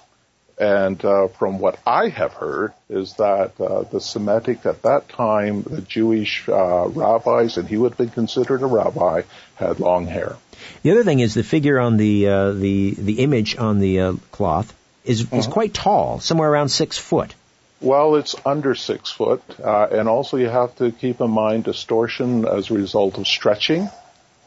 And 0.59 1.03
uh, 1.05 1.28
from 1.28 1.61
what 1.61 1.78
I 1.86 2.09
have 2.09 2.32
heard 2.32 2.72
is 2.91 3.14
that 3.14 3.61
uh, 3.61 3.82
the 3.82 4.01
Semitic 4.01 4.66
at 4.66 4.82
that 4.82 5.09
time, 5.09 5.62
the 5.62 5.80
Jewish 5.80 6.49
uh, 6.49 6.89
rabbis, 6.89 7.59
and 7.59 7.68
he 7.68 7.76
would 7.76 7.93
have 7.93 7.99
been 7.99 8.11
considered 8.11 8.62
a 8.62 8.66
rabbi, 8.66 9.22
had 9.55 9.78
long 9.78 10.07
hair. 10.07 10.36
The 10.82 10.91
other 10.91 11.05
thing 11.05 11.20
is 11.20 11.34
the 11.34 11.45
figure 11.45 11.78
on 11.78 11.97
the 11.97 12.26
uh, 12.26 12.53
the 12.53 12.95
the 12.99 13.20
image 13.20 13.57
on 13.57 13.78
the 13.78 14.01
uh, 14.01 14.12
cloth 14.32 14.74
is 15.05 15.32
is 15.32 15.47
quite 15.47 15.72
tall, 15.72 16.18
somewhere 16.18 16.51
around 16.51 16.70
six 16.70 16.99
foot. 16.99 17.34
Well, 17.80 18.16
it's 18.16 18.34
under 18.45 18.74
six 18.74 19.11
foot, 19.12 19.43
uh, 19.62 19.86
and 19.93 20.09
also 20.09 20.36
you 20.36 20.49
have 20.49 20.74
to 20.76 20.91
keep 20.91 21.20
in 21.20 21.30
mind 21.30 21.64
distortion 21.64 22.45
as 22.45 22.70
a 22.70 22.74
result 22.74 23.18
of 23.18 23.28
stretching. 23.28 23.89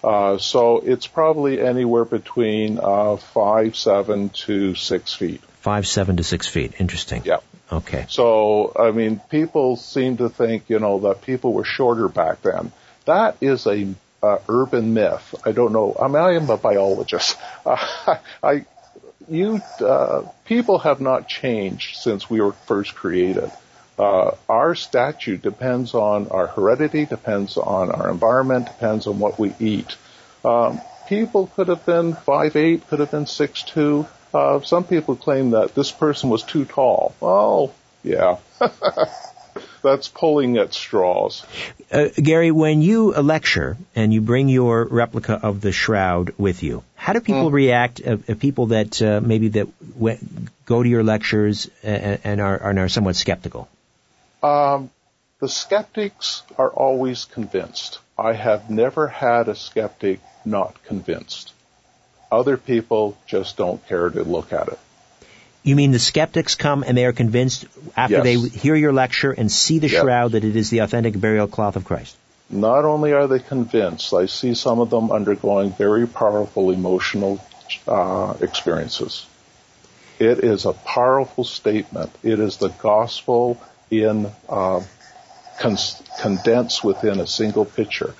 Uh, 0.03 0.37
so 0.37 0.77
it's 0.79 1.07
probably 1.07 1.61
anywhere 1.61 2.05
between 2.05 2.79
uh, 2.81 3.17
five 3.17 3.75
seven 3.75 4.29
to 4.29 4.75
six 4.75 5.13
feet. 5.13 5.41
Five 5.61 5.85
seven 5.85 6.17
to 6.17 6.23
six 6.23 6.47
feet. 6.47 6.73
Interesting. 6.79 7.21
Yeah. 7.25 7.37
Okay. 7.71 8.05
So, 8.09 8.73
I 8.77 8.91
mean, 8.91 9.21
people 9.29 9.77
seem 9.77 10.17
to 10.17 10.29
think, 10.29 10.69
you 10.69 10.79
know, 10.79 10.99
that 11.01 11.21
people 11.21 11.53
were 11.53 11.63
shorter 11.63 12.09
back 12.09 12.41
then. 12.41 12.71
That 13.05 13.37
is 13.41 13.65
a 13.65 13.93
uh, 14.21 14.37
urban 14.49 14.93
myth. 14.93 15.35
I 15.45 15.51
don't 15.51 15.71
know. 15.71 15.95
I 15.99 16.07
mean, 16.07 16.17
I 16.17 16.33
am 16.33 16.49
a 16.49 16.57
biologist. 16.57 17.37
Uh, 17.65 18.17
I, 18.43 18.65
you, 19.29 19.61
uh, 19.79 20.23
people 20.45 20.79
have 20.79 20.99
not 20.99 21.27
changed 21.27 21.97
since 21.97 22.29
we 22.29 22.41
were 22.41 22.51
first 22.51 22.95
created. 22.95 23.51
Uh, 23.97 24.31
our 24.49 24.73
statute 24.73 25.41
depends 25.41 25.93
on 25.93 26.29
our 26.29 26.47
heredity, 26.47 27.05
depends 27.05 27.57
on 27.57 27.91
our 27.91 28.09
environment, 28.09 28.65
depends 28.65 29.05
on 29.07 29.19
what 29.19 29.37
we 29.37 29.53
eat. 29.59 29.95
Um, 30.43 30.81
people 31.07 31.47
could 31.55 31.67
have 31.67 31.85
been 31.85 32.13
five 32.13 32.55
eight, 32.55 32.87
could 32.87 32.99
have 32.99 33.11
been 33.11 33.27
six 33.27 33.63
two. 33.63 34.07
Uh, 34.33 34.61
some 34.61 34.85
people 34.85 35.15
claim 35.15 35.51
that 35.51 35.75
this 35.75 35.91
person 35.91 36.29
was 36.29 36.41
too 36.43 36.65
tall. 36.65 37.13
Oh, 37.21 37.73
yeah. 38.03 38.37
That's 39.83 40.07
pulling 40.07 40.57
at 40.57 40.73
straws. 40.73 41.43
Uh, 41.91 42.07
Gary, 42.15 42.51
when 42.51 42.81
you 42.81 43.11
lecture 43.11 43.77
and 43.95 44.13
you 44.13 44.21
bring 44.21 44.47
your 44.47 44.85
replica 44.85 45.33
of 45.33 45.59
the 45.59 45.71
shroud 45.71 46.33
with 46.37 46.63
you, 46.63 46.83
how 46.95 47.13
do 47.13 47.19
people 47.19 47.51
react? 47.51 47.99
Uh, 48.05 48.17
uh, 48.29 48.35
people 48.35 48.67
that 48.67 49.01
uh, 49.01 49.19
maybe 49.21 49.49
that 49.49 49.67
w- 49.95 50.17
go 50.65 50.83
to 50.83 50.87
your 50.87 51.03
lectures 51.03 51.69
and, 51.83 52.19
and 52.23 52.41
are 52.41 52.69
and 52.69 52.79
are 52.79 52.89
somewhat 52.89 53.15
skeptical. 53.15 53.67
Um, 54.43 54.89
the 55.39 55.49
skeptics 55.49 56.43
are 56.57 56.69
always 56.69 57.25
convinced. 57.25 57.99
I 58.17 58.33
have 58.33 58.69
never 58.69 59.07
had 59.07 59.47
a 59.47 59.55
skeptic 59.55 60.19
not 60.45 60.83
convinced. 60.85 61.53
Other 62.31 62.57
people 62.57 63.17
just 63.27 63.57
don't 63.57 63.85
care 63.87 64.09
to 64.09 64.23
look 64.23 64.53
at 64.53 64.67
it. 64.69 64.79
You 65.63 65.75
mean 65.75 65.91
the 65.91 65.99
skeptics 65.99 66.55
come 66.55 66.83
and 66.83 66.97
they 66.97 67.05
are 67.05 67.13
convinced 67.13 67.65
after 67.95 68.15
Yes. 68.15 68.23
they 68.23 68.35
hear 68.49 68.75
your 68.75 68.93
lecture 68.93 69.31
and 69.31 69.51
see 69.51 69.77
the 69.79 69.89
shroud 69.89 70.31
that 70.31 70.43
it 70.43 70.55
is 70.55 70.69
the 70.69 70.79
authentic 70.79 71.19
burial 71.19 71.47
cloth 71.47 71.75
of 71.75 71.85
Christ? 71.85 72.15
not 72.51 72.83
only 72.85 73.13
are 73.13 73.27
they 73.27 73.39
convinced, 73.39 74.13
I 74.13 74.25
see 74.25 74.53
some 74.53 74.79
of 74.79 74.89
them 74.89 75.11
undergoing 75.11 75.71
very 75.71 76.05
powerful 76.05 76.71
emotional 76.71 77.43
uh, 77.87 78.33
experiences. 78.41 79.25
It 80.19 80.43
is 80.43 80.65
a 80.65 80.73
powerful 80.73 81.43
statement. 81.43 82.11
It 82.21 82.39
is 82.39 82.57
the 82.57 82.67
gospel 82.69 83.59
in 83.91 84.31
uh, 84.49 84.81
cons- 85.59 86.01
condensed 86.19 86.83
within 86.83 87.19
a 87.19 87.27
single 87.27 87.65
picture. 87.65 88.15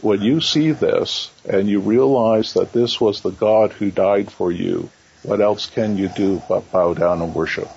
When 0.00 0.22
you 0.22 0.40
see 0.40 0.70
this 0.72 1.30
and 1.48 1.68
you 1.68 1.80
realize 1.80 2.54
that 2.54 2.72
this 2.72 3.00
was 3.00 3.20
the 3.20 3.30
God 3.30 3.72
who 3.72 3.90
died 3.90 4.30
for 4.30 4.50
you, 4.50 4.88
what 5.22 5.40
else 5.40 5.66
can 5.66 5.96
you 5.96 6.08
do 6.08 6.42
but 6.48 6.72
bow 6.72 6.94
down 6.94 7.20
and 7.20 7.34
worship? 7.34 7.68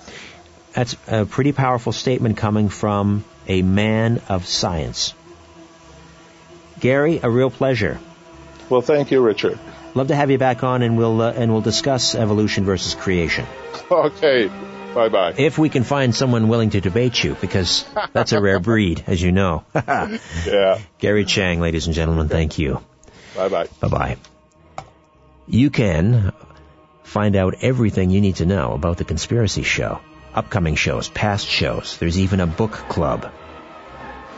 That's 0.72 0.96
a 1.06 1.26
pretty 1.26 1.52
powerful 1.52 1.92
statement 1.92 2.36
coming 2.36 2.68
from 2.68 3.24
a 3.46 3.62
man 3.62 4.22
of 4.28 4.46
science. 4.46 5.14
Gary, 6.80 7.20
a 7.22 7.30
real 7.30 7.50
pleasure. 7.50 8.00
Well, 8.68 8.80
thank 8.80 9.10
you, 9.10 9.20
Richard. 9.20 9.58
Love 9.94 10.08
to 10.08 10.16
have 10.16 10.30
you 10.30 10.38
back 10.38 10.64
on, 10.64 10.82
and 10.82 10.98
we'll 10.98 11.20
uh, 11.20 11.32
and 11.32 11.52
we'll 11.52 11.60
discuss 11.60 12.14
evolution 12.14 12.64
versus 12.64 12.94
creation. 12.94 13.46
Okay. 13.90 14.50
Bye 14.94 15.08
bye. 15.08 15.34
If 15.36 15.58
we 15.58 15.68
can 15.68 15.82
find 15.82 16.14
someone 16.14 16.48
willing 16.48 16.70
to 16.70 16.80
debate 16.80 17.22
you, 17.24 17.36
because 17.40 17.84
that's 18.12 18.32
a 18.32 18.40
rare 18.40 18.60
breed, 18.60 19.02
as 19.06 19.20
you 19.20 19.32
know. 19.32 19.64
yeah. 19.74 20.78
Gary 20.98 21.24
Chiang, 21.24 21.60
ladies 21.60 21.86
and 21.86 21.94
gentlemen, 21.94 22.28
thank 22.28 22.58
you. 22.58 22.80
Bye 23.36 23.48
bye. 23.48 23.66
Bye 23.80 23.88
bye. 23.88 24.16
You 25.46 25.70
can 25.70 26.32
find 27.02 27.36
out 27.36 27.54
everything 27.60 28.10
you 28.10 28.20
need 28.20 28.36
to 28.36 28.46
know 28.46 28.72
about 28.72 28.98
the 28.98 29.04
Conspiracy 29.04 29.62
Show, 29.62 30.00
upcoming 30.32 30.76
shows, 30.76 31.08
past 31.08 31.46
shows. 31.46 31.98
There's 31.98 32.18
even 32.18 32.40
a 32.40 32.46
book 32.46 32.72
club 32.72 33.30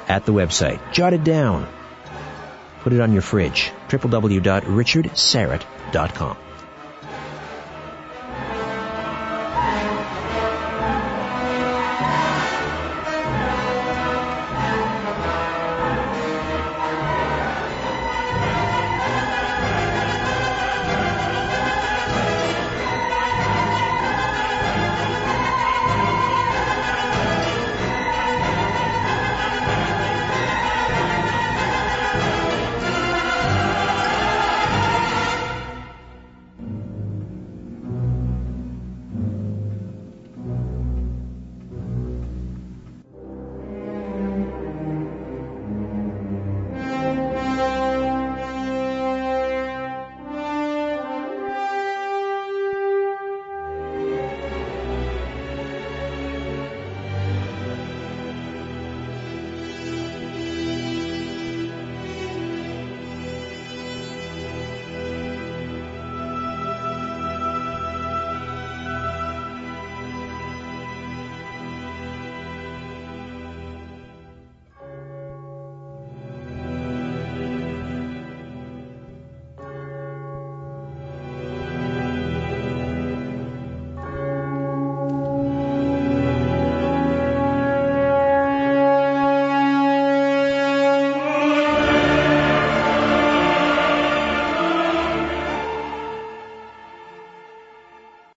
at 0.08 0.24
the 0.24 0.32
website. 0.32 0.92
Jot 0.92 1.12
it 1.12 1.24
down. 1.24 1.68
Put 2.80 2.92
it 2.92 3.00
on 3.00 3.12
your 3.12 3.22
fridge. 3.22 3.72
www.richardsyrett.com. 3.88 6.36